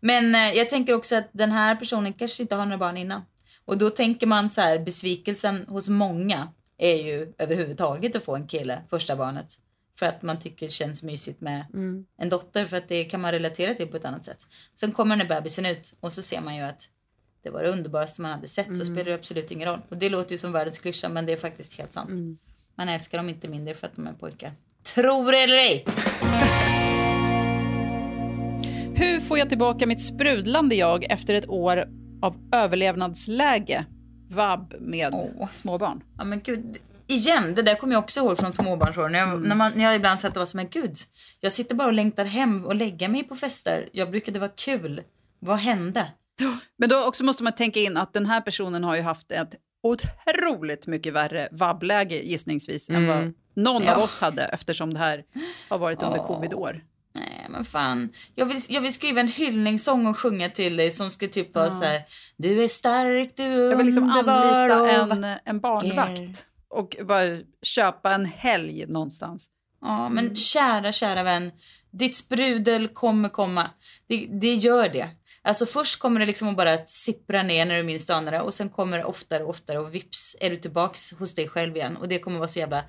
Men 0.00 0.34
eh, 0.34 0.56
jag 0.56 0.68
tänker 0.68 0.94
också 0.94 1.16
att 1.16 1.28
den 1.32 1.52
här 1.52 1.76
personen 1.76 2.12
kanske 2.12 2.42
inte 2.42 2.54
har 2.54 2.66
några 2.66 2.78
barn 2.78 2.96
innan. 2.96 3.22
Och 3.64 3.78
då 3.78 3.90
tänker 3.90 4.26
man 4.26 4.50
så 4.50 4.60
här, 4.60 4.78
besvikelsen 4.78 5.66
hos 5.68 5.88
många 5.88 6.48
är 6.78 6.96
ju 6.96 7.32
överhuvudtaget 7.38 8.16
att 8.16 8.24
få 8.24 8.34
en 8.34 8.46
kille, 8.46 8.82
första 8.90 9.16
barnet. 9.16 9.54
För 9.98 10.06
att 10.06 10.22
man 10.22 10.38
tycker 10.40 10.66
det 10.66 10.72
känns 10.72 11.02
mysigt 11.02 11.40
med 11.40 11.64
en 12.18 12.28
dotter 12.28 12.64
för 12.64 12.76
att 12.76 12.88
det 12.88 13.04
kan 13.04 13.20
man 13.20 13.32
relatera 13.32 13.74
till 13.74 13.88
på 13.88 13.96
ett 13.96 14.04
annat 14.04 14.24
sätt. 14.24 14.46
Sen 14.74 14.92
kommer 14.92 15.16
den 15.16 15.28
där 15.28 15.34
bebisen 15.34 15.66
ut 15.66 15.94
och 16.00 16.12
så 16.12 16.22
ser 16.22 16.40
man 16.40 16.56
ju 16.56 16.62
att 16.62 16.88
det 17.42 17.50
var 17.50 17.62
det 17.62 17.70
underbaraste 17.70 18.22
man 18.22 18.30
hade 18.30 18.48
sett 18.48 18.76
så 18.76 18.84
spelar 18.84 19.04
det 19.04 19.14
absolut 19.14 19.50
ingen 19.50 19.68
roll. 19.68 19.80
Och 19.88 19.96
det 19.96 20.08
låter 20.08 20.32
ju 20.32 20.38
som 20.38 20.52
världens 20.52 20.78
klyscha 20.78 21.08
men 21.08 21.26
det 21.26 21.32
är 21.32 21.36
faktiskt 21.36 21.78
helt 21.78 21.92
sant. 21.92 22.10
Man 22.74 22.88
älskar 22.88 23.18
dem 23.18 23.28
inte 23.28 23.48
mindre 23.48 23.74
för 23.74 23.86
att 23.86 23.96
de 23.96 24.06
är 24.06 24.12
pojkar. 24.12 24.52
Tror 24.94 25.34
eller 25.34 25.54
ej! 25.54 25.84
Hur 28.94 29.20
får 29.20 29.38
jag 29.38 29.48
tillbaka 29.48 29.86
mitt 29.86 30.02
sprudlande 30.02 30.74
jag 30.74 31.04
efter 31.04 31.34
ett 31.34 31.48
år 31.48 31.84
av 32.22 32.36
överlevnadsläge? 32.52 33.84
Vab 34.30 34.74
med 34.80 35.14
Åh. 35.14 35.48
småbarn. 35.52 36.02
Ja 36.18 36.24
men 36.24 36.40
gud, 36.40 36.78
igen, 37.06 37.54
det 37.54 37.62
där 37.62 37.74
kommer 37.74 37.94
jag 37.94 38.02
också 38.02 38.20
ihåg 38.20 38.38
från 38.38 38.52
småbarnsåren. 38.52 39.12
När 39.12 39.18
jag, 39.18 39.42
när, 39.42 39.54
man, 39.54 39.72
när 39.74 39.84
jag 39.84 39.94
ibland 39.96 40.20
satt 40.20 40.30
och 40.30 40.38
var 40.40 40.46
som 40.46 40.58
men 40.58 40.68
gud, 40.68 40.96
jag 41.40 41.52
sitter 41.52 41.74
bara 41.74 41.88
och 41.88 41.94
längtar 41.94 42.24
hem 42.24 42.64
och 42.64 42.74
lägga 42.74 43.08
mig 43.08 43.24
på 43.24 43.36
fester. 43.36 43.88
Jag 43.92 44.10
brukade 44.10 44.38
vara 44.38 44.50
kul. 44.56 45.02
Vad 45.38 45.58
hände? 45.58 46.06
Men 46.76 46.88
då 46.88 47.04
också 47.04 47.24
måste 47.24 47.42
man 47.42 47.52
tänka 47.52 47.80
in 47.80 47.96
att 47.96 48.12
den 48.12 48.26
här 48.26 48.40
personen 48.40 48.84
har 48.84 48.96
ju 48.96 49.02
haft 49.02 49.32
ett 49.32 49.54
otroligt 49.82 50.86
mycket 50.86 51.12
värre 51.12 51.48
vabbläge 51.52 52.16
gissningsvis 52.22 52.90
än 52.90 53.06
vad 53.06 53.32
någon 53.56 53.82
Ja. 53.82 53.94
av 53.94 54.02
oss 54.02 54.20
hade 54.20 54.44
eftersom 54.44 54.94
det 54.94 54.98
här 55.00 55.24
har 55.68 55.78
varit 55.78 56.02
under 56.02 56.18
Åh. 56.20 56.26
covid-år. 56.26 56.84
Nej 57.14 57.46
men 57.50 57.64
fan. 57.64 58.08
Jag 58.34 58.46
vill, 58.46 58.58
jag 58.68 58.80
vill 58.80 58.92
skriva 58.92 59.20
en 59.20 59.28
hyllningssång 59.28 60.06
och 60.06 60.18
sjunga 60.18 60.48
till 60.48 60.76
dig 60.76 60.90
som 60.90 61.10
skulle 61.10 61.30
typ 61.30 61.54
vara 61.54 61.70
så 61.70 61.84
här. 61.84 62.02
Du 62.36 62.64
är 62.64 62.68
stark, 62.68 63.32
du 63.36 63.42
är 63.42 63.70
Jag 63.70 63.76
vill 63.76 63.86
liksom 63.86 64.04
underbar 64.04 64.32
anlita 64.32 64.80
och 64.80 65.12
en, 65.12 65.38
en 65.44 65.60
barnvakt 65.60 66.46
och 66.68 66.96
bara 67.04 67.38
köpa 67.62 68.14
en 68.14 68.24
helg 68.24 68.86
någonstans. 68.88 69.46
Ja, 69.80 70.08
men 70.08 70.36
kära, 70.36 70.92
kära 70.92 71.22
vän. 71.22 71.50
Ditt 71.90 72.16
sprudel 72.16 72.88
kommer 72.88 73.28
komma. 73.28 73.70
Det, 74.06 74.26
det 74.30 74.54
gör 74.54 74.88
det. 74.88 75.08
Alltså 75.44 75.66
först 75.66 75.98
kommer 75.98 76.20
det 76.20 76.26
liksom 76.26 76.48
att 76.48 76.56
bara 76.56 76.86
sippra 76.86 77.42
ner 77.42 77.66
när 77.66 77.76
du 77.76 77.82
minst 77.82 78.10
anar 78.10 78.32
det 78.32 78.40
och 78.40 78.54
sen 78.54 78.68
kommer 78.68 78.98
det 78.98 79.04
oftare 79.04 79.42
och 79.42 79.50
oftare 79.50 79.78
och 79.78 79.94
vips 79.94 80.36
är 80.40 80.50
du 80.50 80.56
tillbaks 80.56 81.12
hos 81.12 81.34
dig 81.34 81.48
själv 81.48 81.76
igen 81.76 81.96
och 81.96 82.08
det 82.08 82.18
kommer 82.18 82.38
vara 82.38 82.48
så 82.48 82.58
jävla 82.58 82.84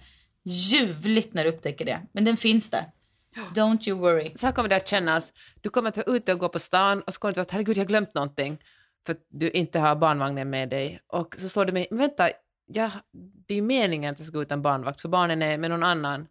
ljuvligt 0.46 1.34
när 1.34 1.44
du 1.44 1.50
upptäcker 1.50 1.86
det. 1.86 2.02
Men 2.12 2.26
den 2.26 2.38
finns 2.38 2.70
där. 2.70 2.86
Don't 3.56 3.90
you 3.90 4.00
worry. 4.00 4.32
Så 4.36 4.46
här 4.46 4.54
kommer 4.54 4.70
det 4.70 4.76
att 4.76 4.88
kännas. 4.88 5.34
Du 5.62 5.70
kommer 5.70 5.90
att 5.90 5.98
vara 5.98 6.16
ute 6.16 6.34
och 6.34 6.40
gå 6.40 6.50
på 6.50 6.60
stan 6.60 7.02
och 7.02 7.14
så 7.14 7.20
kommer 7.20 7.34
du 7.34 7.42
att 7.42 7.52
herregud, 7.52 7.78
jag 7.78 7.84
har 7.84 7.88
glömt 7.88 8.14
någonting 8.14 8.58
för 9.06 9.14
att 9.14 9.26
du 9.30 9.52
inte 9.52 9.80
har 9.80 9.96
barnvagnen 9.96 10.50
med 10.50 10.70
dig. 10.70 11.00
Och 11.08 11.36
så 11.40 11.50
står 11.50 11.66
du 11.66 11.72
med, 11.72 11.88
men 11.90 12.00
vänta, 12.00 12.30
ja, 12.66 12.92
det 13.48 13.54
är 13.54 13.56
ju 13.56 13.62
meningen 13.62 14.14
att 14.14 14.20
jag 14.20 14.28
ska 14.28 14.38
gå 14.38 14.42
utan 14.42 14.62
barnvakt 14.62 15.02
för 15.02 15.10
barnen 15.10 15.42
är 15.42 15.58
med 15.58 15.70
någon 15.70 15.84
annan. 15.84 16.28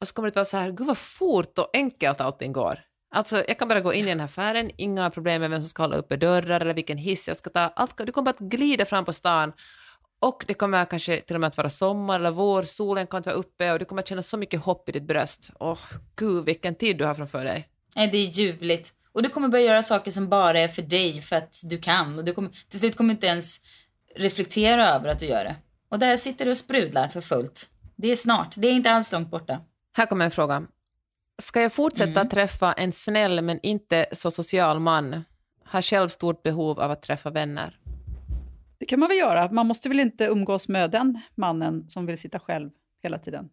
Och 0.00 0.08
så 0.08 0.14
kommer 0.14 0.28
det 0.28 0.30
att 0.30 0.36
vara 0.36 0.44
så 0.44 0.56
här, 0.56 0.70
gud 0.70 0.86
vad 0.86 0.98
fort 0.98 1.58
och 1.58 1.70
enkelt 1.72 2.20
allting 2.20 2.52
går. 2.52 2.80
Alltså, 3.12 3.44
jag 3.48 3.58
kan 3.58 3.68
bara 3.68 3.80
gå 3.80 3.94
in 3.94 4.04
i 4.04 4.08
den 4.08 4.20
här 4.20 4.24
affären, 4.24 4.70
inga 4.76 5.10
problem 5.10 5.40
med 5.40 5.50
vem 5.50 5.60
som 5.60 5.68
ska 5.68 5.82
hålla 5.82 5.96
uppe 5.96 6.16
dörrar 6.16 6.60
eller 6.60 6.74
vilken 6.74 6.98
hiss 6.98 7.28
jag 7.28 7.36
ska 7.36 7.50
ta. 7.50 7.60
Allt, 7.60 7.96
du 7.96 8.12
kommer 8.12 8.30
att 8.30 8.38
glida 8.38 8.84
fram 8.84 9.04
på 9.04 9.12
stan 9.12 9.52
och 10.20 10.44
det 10.46 10.54
kommer 10.54 10.84
kanske 10.84 11.20
till 11.20 11.36
och 11.36 11.40
med 11.40 11.48
att 11.48 11.56
vara 11.56 11.70
sommar 11.70 12.20
eller 12.20 12.30
vår, 12.30 12.62
solen 12.62 13.06
kommer 13.06 13.20
att 13.20 13.26
vara 13.26 13.36
uppe 13.36 13.72
och 13.72 13.78
du 13.78 13.84
kommer 13.84 14.02
att 14.02 14.08
känna 14.08 14.22
så 14.22 14.36
mycket 14.36 14.60
hopp 14.60 14.88
i 14.88 14.92
ditt 14.92 15.06
bröst. 15.06 15.50
Åh, 15.60 15.78
gud 16.16 16.44
vilken 16.44 16.74
tid 16.74 16.98
du 16.98 17.04
har 17.04 17.14
framför 17.14 17.44
dig. 17.44 17.68
Nej, 17.96 18.08
det 18.08 18.18
är 18.18 18.26
ljuvligt. 18.26 18.92
Och 19.12 19.22
du 19.22 19.28
kommer 19.28 19.48
börja 19.48 19.64
göra 19.64 19.82
saker 19.82 20.10
som 20.10 20.28
bara 20.28 20.60
är 20.60 20.68
för 20.68 20.82
dig 20.82 21.20
för 21.20 21.36
att 21.36 21.60
du 21.64 21.78
kan. 21.78 22.18
Och 22.18 22.24
du 22.24 22.34
kommer, 22.34 22.50
till 22.68 22.78
slut 22.78 22.96
kommer 22.96 23.08
du 23.08 23.12
inte 23.14 23.26
ens 23.26 23.60
reflektera 24.16 24.88
över 24.88 25.08
att 25.08 25.18
du 25.18 25.26
gör 25.26 25.44
det. 25.44 25.56
Och 25.90 25.98
där 25.98 26.16
sitter 26.16 26.44
du 26.44 26.50
och 26.50 26.56
sprudlar 26.56 27.08
för 27.08 27.20
fullt. 27.20 27.70
Det 27.96 28.12
är 28.12 28.16
snart. 28.16 28.54
Det 28.58 28.68
är 28.68 28.72
inte 28.72 28.90
alls 28.90 29.12
långt 29.12 29.30
borta. 29.30 29.60
Här 29.96 30.06
kommer 30.06 30.24
en 30.24 30.30
fråga. 30.30 30.66
Ska 31.40 31.62
jag 31.62 31.72
fortsätta 31.72 32.24
träffa 32.24 32.72
en 32.72 32.92
snäll 32.92 33.42
men 33.42 33.60
inte 33.62 34.06
så 34.12 34.30
social 34.30 34.80
man? 34.80 35.24
Har 35.64 35.82
själv 35.82 36.08
stort 36.08 36.42
behov 36.42 36.80
av 36.80 36.90
att 36.90 37.02
träffa 37.02 37.30
vänner. 37.30 37.80
Det 38.78 38.86
kan 38.86 39.00
man 39.00 39.08
väl 39.08 39.18
göra. 39.18 39.52
Man 39.52 39.66
måste 39.66 39.88
väl 39.88 40.00
inte 40.00 40.24
umgås 40.24 40.68
med 40.68 40.90
den 40.90 41.20
mannen 41.34 41.88
som 41.88 42.06
vill 42.06 42.18
sitta 42.18 42.38
själv 42.38 42.70
hela 43.02 43.18
tiden? 43.18 43.50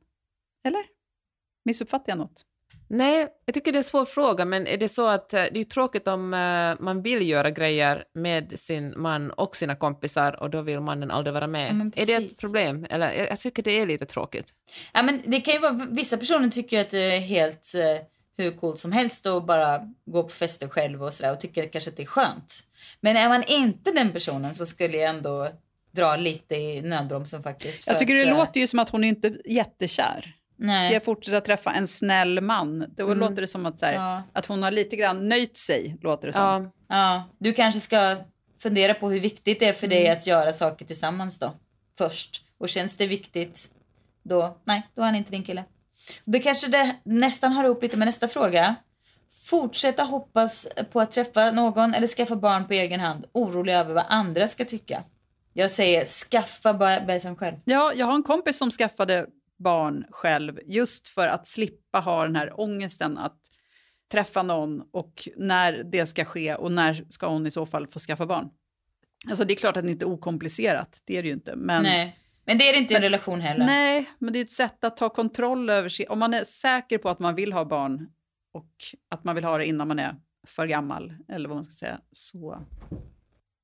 Eller? 0.64 0.84
Missuppfattar 1.66 2.12
jag 2.12 2.18
något? 2.18 2.46
Nej, 2.90 3.28
jag 3.46 3.54
tycker 3.54 3.72
det 3.72 3.76
är 3.76 3.78
en 3.78 3.84
svår 3.84 4.06
fråga, 4.06 4.46
men 4.46 4.68
är 4.68 4.78
det 4.78 4.90
så 4.90 5.08
att 5.08 5.34
eh, 5.34 5.44
det 5.54 5.60
är 5.60 5.64
tråkigt 5.64 6.08
om 6.08 6.34
eh, 6.34 6.86
man 6.86 7.02
vill 7.02 7.30
göra 7.30 7.52
grejer 7.52 8.04
med 8.14 8.60
sin 8.60 8.94
man 9.02 9.32
och 9.32 9.56
sina 9.56 9.76
kompisar 9.76 10.44
och 10.44 10.50
då 10.50 10.62
vill 10.62 10.80
mannen 10.80 11.12
aldrig 11.12 11.34
vara 11.34 11.48
med. 11.48 11.92
Ja, 11.96 12.02
är 12.02 12.06
det 12.06 12.14
ett 12.14 12.40
problem? 12.40 12.86
Eller 12.90 13.14
jag, 13.14 13.40
tycker 13.40 13.64
det 13.64 13.72
är 13.72 13.86
lite 13.86 14.06
tråkigt. 14.06 14.54
Ja, 14.94 15.04
men 15.04 15.22
det 15.26 15.42
kan 15.42 15.54
ju 15.54 15.60
vara, 15.60 15.88
vissa 15.90 16.18
personer 16.18 16.50
tycker 16.50 16.82
att 16.82 16.90
det 16.90 17.16
är 17.16 17.20
helt 17.20 17.74
eh, 17.76 18.06
hur 18.38 18.52
coolt 18.52 18.80
som 18.80 18.92
helst 18.92 19.26
att 19.26 19.46
bara 19.46 19.82
gå 20.06 20.24
på 20.24 20.30
fester 20.30 20.68
själv 20.68 21.04
och 21.04 21.14
sådär 21.14 21.34
och 21.34 21.40
tycker 21.40 21.68
kanske 21.68 21.90
att 21.90 21.98
det 21.98 22.04
är 22.04 22.08
skönt. 22.08 22.64
Men 23.02 23.18
är 23.18 23.30
man 23.30 23.44
inte 23.44 23.92
den 23.92 24.12
personen 24.12 24.56
så 24.56 24.66
skulle 24.66 24.98
jag 24.98 25.10
ändå 25.10 25.50
dra 25.92 26.16
lite 26.16 26.56
i 26.56 26.82
nödbromsen 26.82 27.44
faktiskt. 27.44 27.84
för 27.84 27.92
Jag 27.92 28.00
tycker 28.00 28.16
att, 28.16 28.24
det 28.24 28.30
eh, 28.30 28.38
låter 28.38 28.60
ju 28.60 28.68
som 28.68 28.80
att 28.80 28.90
hon 28.90 29.04
är 29.04 29.08
inte 29.08 29.38
jättekär. 29.46 30.34
Nej. 30.58 30.82
Ska 30.82 30.94
jag 30.94 31.04
fortsätta 31.04 31.42
träffa 31.42 31.72
en 31.72 31.88
snäll 31.88 32.42
man? 32.42 32.86
Då 32.98 33.14
låter 33.14 33.42
det 33.42 33.48
som 33.48 33.66
att, 33.66 33.80
så 33.80 33.86
här, 33.86 33.94
Ja. 33.94 34.24
att 34.34 34.46
hon 34.46 34.64
har 34.64 34.72
lite 34.72 34.96
grann 34.96 35.30
nöjt 35.30 35.58
sig. 35.58 35.98
Låter 36.02 36.28
det 36.28 36.34
som. 36.34 36.42
Ja, 36.44 36.72
Ja, 36.90 37.24
du 37.38 37.54
kanske 37.54 37.80
ska 37.82 38.16
fundera 38.60 38.94
på 38.94 39.10
hur 39.10 39.20
viktigt 39.20 39.60
det 39.60 39.68
är 39.70 39.74
för 39.74 39.88
dig 39.88 40.10
att 40.10 40.28
göra 40.28 40.54
saker 40.54 40.86
tillsammans 40.86 41.40
då. 41.40 41.54
Först. 41.98 42.44
Och 42.58 42.70
känns 42.70 42.96
det 42.96 43.08
viktigt, 43.08 43.72
då, 44.24 44.58
nej, 44.66 44.82
då 44.96 45.02
är 45.02 45.06
han 45.06 45.16
inte 45.16 45.32
din 45.32 45.44
kille. 45.44 45.64
Då 46.26 46.40
kanske 46.40 46.68
det 46.68 46.96
nästan 47.04 47.52
hör 47.54 47.64
ihop 47.64 47.84
lite 47.84 47.98
med 47.98 48.06
nästa 48.06 48.28
fråga. 48.28 48.76
Fortsätta 49.50 50.04
hoppas 50.04 50.68
på 50.92 51.02
att 51.02 51.12
träffa 51.12 51.52
någon 51.52 51.94
eller 51.94 52.08
skaffa 52.08 52.36
barn 52.36 52.68
på 52.68 52.74
egen 52.74 53.00
hand. 53.00 53.26
Orolig 53.32 53.74
över 53.74 53.94
vad 53.94 54.06
andra 54.10 54.48
ska 54.48 54.66
tycka. 54.66 55.04
Jag 55.54 55.72
säger 55.72 56.06
skaffa 56.06 56.74
bebisen 56.74 57.36
själv. 57.36 57.56
Ja, 57.66 57.94
jag 57.94 58.06
har 58.06 58.16
en 58.16 58.24
kompis 58.24 58.58
som 58.58 58.72
skaffade 58.72 59.26
barn 59.58 60.06
själv 60.10 60.60
just 60.66 61.08
för 61.08 61.28
att 61.28 61.48
slippa 61.48 62.00
ha 62.00 62.24
den 62.24 62.36
här 62.36 62.60
ångesten 62.60 63.18
att 63.18 63.40
träffa 64.12 64.44
någon 64.44 64.82
och 64.92 65.28
när 65.38 65.84
det 65.84 66.06
ska 66.06 66.26
ske 66.26 66.56
och 66.56 66.72
när 66.72 67.06
ska 67.10 67.28
hon 67.28 67.48
i 67.48 67.52
så 67.52 67.66
fall 67.66 67.88
få 67.88 68.00
skaffa 68.00 68.26
barn. 68.26 68.50
Alltså 69.30 69.46
det 69.46 69.54
är 69.54 69.56
klart 69.56 69.78
att 69.78 69.84
det 69.84 69.92
inte 69.92 70.06
är 70.06 70.10
okomplicerat, 70.10 71.02
det 71.06 71.18
är 71.18 71.24
det 71.24 71.28
ju 71.28 71.34
inte. 71.34 71.56
Men, 71.56 71.84
Nej, 71.84 72.20
men 72.46 72.58
det 72.58 72.70
är 72.70 72.74
det 72.74 72.80
inte 72.80 72.94
i 72.94 72.98
en 72.98 73.04
relation 73.04 73.42
heller. 73.42 73.66
nej, 73.66 74.06
men 74.20 74.34
det 74.34 74.40
är 74.40 74.44
ett 74.44 74.52
sätt 74.52 74.84
att 74.84 74.98
ta 74.98 75.10
kontroll 75.10 75.70
över 75.70 75.90
sig. 75.90 76.08
Om 76.08 76.20
man 76.20 76.34
är 76.34 76.44
säker 76.44 76.98
på 76.98 77.10
att 77.10 77.20
man 77.20 77.36
vill 77.36 77.54
ha 77.54 77.66
barn 77.66 78.10
och 78.54 78.72
att 79.10 79.24
man 79.24 79.36
vill 79.36 79.44
ha 79.44 79.58
det 79.58 79.66
innan 79.66 79.88
man 79.88 80.00
är 80.00 80.16
för 80.48 80.68
gammal, 80.68 81.14
eller 81.28 81.50
vad 81.50 81.58
man 81.58 81.66
ska 81.66 81.74
säga, 81.74 82.00
så 82.12 82.66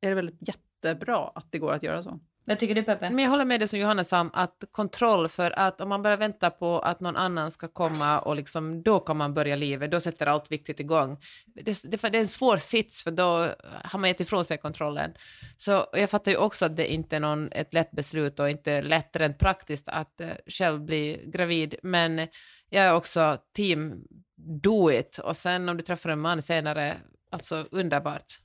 är 0.01 0.09
det 0.09 0.15
väl 0.15 0.31
jättebra 0.39 1.31
att 1.35 1.51
det 1.51 1.59
går 1.59 1.73
att 1.73 1.83
göra 1.83 2.03
så. 2.03 2.19
Vad 2.45 2.59
tycker 2.59 2.75
du 2.75 2.83
Peppe? 2.83 3.09
men 3.09 3.23
jag 3.23 3.29
håller 3.31 3.45
med 3.45 3.59
det 3.59 3.67
som 3.67 3.79
Johanna 3.79 4.03
sa 4.03 4.21
om 4.21 4.31
att 4.33 4.63
kontroll 4.71 5.27
för 5.27 5.59
att 5.59 5.81
om 5.81 5.89
man 5.89 6.03
bara 6.03 6.15
väntar 6.15 6.49
på 6.49 6.79
att 6.79 6.99
någon 6.99 7.15
annan 7.15 7.51
ska 7.51 7.67
komma 7.67 8.19
och 8.19 8.35
liksom 8.35 8.83
då 8.83 8.99
kan 8.99 9.17
man 9.17 9.33
börja 9.33 9.55
livet, 9.55 9.91
då 9.91 9.99
sätter 9.99 10.25
allt 10.27 10.51
viktigt 10.51 10.79
igång. 10.79 11.17
Det, 11.45 11.83
det, 11.83 12.01
det 12.01 12.03
är 12.03 12.15
en 12.15 12.27
svår 12.27 12.57
sits 12.57 13.03
för 13.03 13.11
då 13.11 13.49
har 13.83 13.99
man 13.99 14.09
gett 14.09 14.19
ifrån 14.19 14.45
sig 14.45 14.57
kontrollen. 14.57 15.13
Så 15.57 15.85
jag 15.93 16.09
fattar 16.09 16.31
ju 16.31 16.37
också 16.37 16.65
att 16.65 16.77
det 16.77 16.93
inte 16.93 17.15
är 17.15 17.19
någon, 17.19 17.51
ett 17.51 17.73
lätt 17.73 17.91
beslut 17.91 18.39
och 18.39 18.49
inte 18.49 18.81
lätt 18.81 19.15
rent 19.15 19.39
praktiskt 19.39 19.89
att 19.89 20.21
eh, 20.21 20.29
själv 20.47 20.81
bli 20.81 21.23
gravid, 21.27 21.75
men 21.83 22.27
jag 22.69 22.85
är 22.85 22.93
också 22.93 23.37
team 23.55 24.03
do 24.35 24.91
it 24.91 25.17
och 25.17 25.35
sen 25.35 25.69
om 25.69 25.77
du 25.77 25.83
träffar 25.83 26.09
en 26.09 26.19
man 26.19 26.41
senare, 26.41 26.97
alltså 27.31 27.65
underbart. 27.71 28.42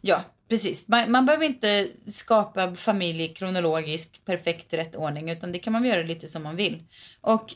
Ja, 0.00 0.24
precis. 0.48 0.88
Man, 0.88 1.12
man 1.12 1.26
behöver 1.26 1.44
inte 1.44 1.88
skapa 2.06 2.74
familj 2.74 3.24
i 3.24 3.28
kronologisk 3.28 4.24
perfekt 4.24 4.72
rätt 4.72 4.96
ordning 4.96 5.30
utan 5.30 5.52
det 5.52 5.58
kan 5.58 5.72
man 5.72 5.84
göra 5.84 6.02
lite 6.02 6.28
som 6.28 6.42
man 6.42 6.56
vill. 6.56 6.82
Och 7.20 7.54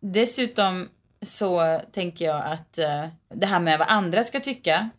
dessutom 0.00 0.88
så 1.22 1.80
tänker 1.92 2.24
jag 2.24 2.42
att 2.46 2.78
eh, 2.78 3.06
det 3.34 3.46
här 3.46 3.60
med 3.60 3.78
vad 3.78 3.88
andra 3.88 4.24
ska 4.24 4.40
tycka 4.40 4.90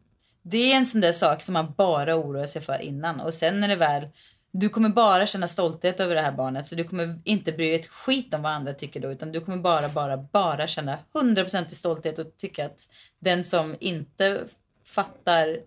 det 0.47 0.71
är 0.71 0.75
en 0.75 0.86
sån 0.86 1.01
där 1.01 1.11
sak 1.11 1.41
som 1.41 1.53
man 1.53 1.73
bara 1.77 2.15
oroar 2.15 2.45
sig 2.45 2.61
för 2.61 2.81
innan 2.81 3.21
och 3.21 3.33
sen 3.33 3.59
när 3.59 3.67
det 3.67 3.75
väl 3.75 4.07
du 4.51 4.69
kommer 4.69 4.89
bara 4.89 5.25
känna 5.25 5.47
stolthet 5.47 5.99
över 5.99 6.15
det 6.15 6.21
här 6.21 6.31
barnet 6.31 6.67
så 6.67 6.75
du 6.75 6.83
kommer 6.83 7.19
inte 7.23 7.51
bry 7.51 7.65
dig 7.65 7.75
ett 7.75 7.88
skit 7.88 8.33
om 8.33 8.41
vad 8.41 8.51
andra 8.51 8.73
tycker 8.73 8.99
då 8.99 9.11
utan 9.11 9.31
du 9.31 9.41
kommer 9.41 9.57
bara, 9.57 9.89
bara, 9.89 10.17
bara 10.17 10.67
känna 10.67 10.97
100% 11.13 11.71
i 11.71 11.75
stolthet 11.75 12.19
och 12.19 12.38
tycka 12.38 12.65
att 12.65 12.88
den 13.19 13.43
som 13.43 13.75
inte 13.79 14.43
fattar 14.86 15.57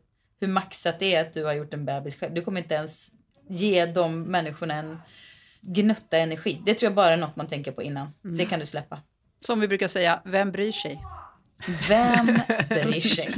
hur 0.41 0.49
maxat 0.49 0.99
det 0.99 1.15
är 1.15 1.21
att 1.21 1.33
du 1.33 1.45
har 1.45 1.53
gjort 1.53 1.75
en 1.75 1.85
bebis 1.85 2.17
själv. 2.17 2.35
Du 2.35 2.43
kommer 2.43 2.61
inte 2.61 2.75
ens 2.75 3.11
ge 3.49 3.87
de 3.87 4.23
människorna 4.23 4.75
en 4.75 4.99
gnutta 5.61 6.19
energi. 6.19 6.63
Det 6.67 6.75
tror 6.75 6.87
jag 6.87 6.95
bara 6.95 7.13
är 7.13 7.17
något 7.17 7.37
man 7.37 7.47
tänker 7.47 7.73
på 7.73 7.83
innan. 7.83 8.09
Det 8.23 8.45
kan 8.45 8.61
du 8.61 8.67
släppa. 8.67 9.03
Som 9.41 9.61
vi 9.61 9.69
brukar 9.69 9.89
säga, 9.89 10.23
vem 10.25 10.53
bryr 10.53 10.73
sig? 10.73 11.03
Vem 11.89 12.27
bryr 12.69 13.01
sig? 13.01 13.35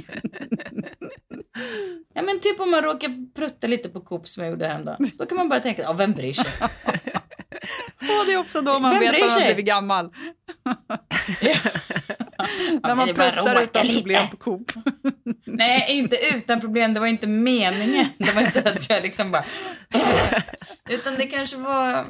Ja 2.15 2.23
men 2.23 2.41
typ 2.41 2.61
om 2.61 2.71
man 2.71 2.83
råkar 2.83 3.35
prutta 3.35 3.67
lite 3.67 3.89
på 3.89 4.01
Coop 4.01 4.29
som 4.29 4.43
jag 4.45 4.51
gjorde 4.51 4.67
häromdagen. 4.67 5.11
Då 5.19 5.27
kan 5.27 5.37
man 5.37 5.49
bara 5.49 5.61
tänka, 5.61 5.83
ja 5.83 5.93
vem 5.93 6.13
bryr 6.13 6.33
sig? 6.33 6.53
Och 8.21 8.27
det 8.27 8.33
är 8.33 8.37
också 8.37 8.61
då 8.61 8.79
man 8.79 8.91
Vem 8.91 9.01
vet 9.01 9.15
att 9.15 9.21
man 9.21 9.31
har 9.31 9.45
blivit 9.45 9.67
gammal. 9.67 10.15
När 12.82 12.95
man 12.95 13.07
pruttar 13.07 13.62
utan 13.62 13.86
lite. 13.86 14.01
problem 14.01 14.28
på 14.28 14.36
Coop. 14.36 14.72
Nej, 15.45 15.86
inte 15.88 16.16
utan 16.34 16.61
problem. 16.61 16.95
Det 16.95 17.01
var 17.01 17.07
inte 17.07 17.26
meningen. 17.26 18.07
Det 18.18 18.32
var 18.32 18.43
inte 18.43 18.70
att 18.70 18.91
jag 18.91 19.03
liksom 19.03 19.30
bara... 19.30 19.45
Utan 20.88 21.14
det 21.14 21.26
kanske 21.26 21.57
var... 21.57 22.05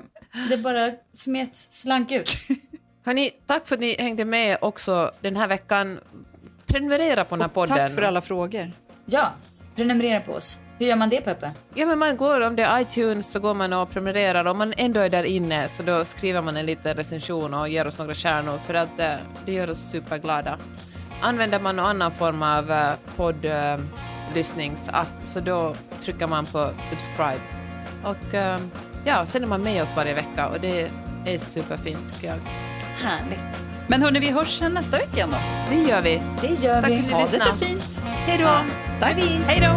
Det 0.50 0.56
bara 0.56 0.90
smet 1.12 1.56
slank 1.56 2.12
ut. 2.12 2.30
Hörni, 3.04 3.30
tack 3.46 3.68
för 3.68 3.74
att 3.74 3.80
ni 3.80 3.96
hängde 3.98 4.24
med 4.24 4.58
också 4.60 5.10
den 5.20 5.36
här 5.36 5.46
veckan. 5.48 6.00
Prenumerera 6.66 7.24
på 7.24 7.34
den 7.34 7.40
här 7.42 7.48
podden. 7.48 7.76
Tack 7.76 7.94
för 7.94 8.02
alla 8.02 8.20
frågor. 8.20 8.72
Ja, 9.06 9.32
prenumerera 9.76 10.20
på 10.20 10.32
oss. 10.32 10.58
Hur 10.80 10.86
gör 10.86 10.96
man 10.96 11.08
det 11.08 11.20
Peppe? 11.20 11.52
Ja, 11.74 11.86
men 11.86 11.98
man 11.98 12.16
går, 12.16 12.40
om 12.40 12.56
det 12.56 12.62
är 12.62 12.80
iTunes 12.80 13.32
så 13.32 13.40
går 13.40 13.54
man 13.54 13.72
och 13.72 13.90
prenumererar. 13.90 14.44
Om 14.44 14.58
man 14.58 14.74
ändå 14.76 15.00
är 15.00 15.08
där 15.08 15.22
inne 15.24 15.68
så 15.68 15.82
då 15.82 16.04
skriver 16.04 16.42
man 16.42 16.56
en 16.56 16.66
liten 16.66 16.96
recension 16.96 17.54
och 17.54 17.68
ger 17.68 17.86
oss 17.86 17.98
några 17.98 18.14
stjärnor 18.14 18.58
för 18.58 18.74
att 18.74 18.98
eh, 18.98 19.12
det 19.46 19.52
gör 19.52 19.70
oss 19.70 19.78
superglada. 19.90 20.58
Använder 21.20 21.60
man 21.60 21.76
någon 21.76 21.86
annan 21.86 22.12
form 22.12 22.42
av 22.42 22.72
eh, 22.72 22.92
poddlyssningsapp 23.16 25.06
så 25.24 25.40
då 25.40 25.74
trycker 26.00 26.26
man 26.26 26.46
på 26.46 26.70
subscribe. 26.90 27.40
Och 28.04 28.34
eh, 28.34 28.58
ja, 29.04 29.26
sen 29.26 29.42
är 29.42 29.46
man 29.46 29.62
med 29.62 29.82
oss 29.82 29.96
varje 29.96 30.14
vecka 30.14 30.48
och 30.48 30.60
det 30.60 30.90
är 31.26 31.38
superfint 31.38 32.14
tycker 32.14 32.28
jag. 32.28 32.38
Härligt. 33.08 33.62
Men 33.86 34.02
hörni, 34.02 34.20
vi 34.20 34.30
hörs 34.30 34.60
nästa 34.60 34.96
vecka 34.96 35.16
igen 35.16 35.30
då. 35.30 35.38
Det 35.76 35.82
gör 35.82 36.02
vi. 36.02 36.22
Det 36.40 36.62
gör 36.62 36.82
Tack 36.82 36.90
vi. 36.90 36.96
för 36.96 37.02
att 37.02 37.06
ni 37.06 37.12
Ha 37.12 37.18
det 37.26 37.32
lyssnade. 37.32 37.58
så 37.58 37.64
fint. 37.64 37.84
Hej 38.04 38.38
då! 38.38 38.50
Tack. 39.00 39.16
Hej 39.46 39.60
då. 39.60 39.76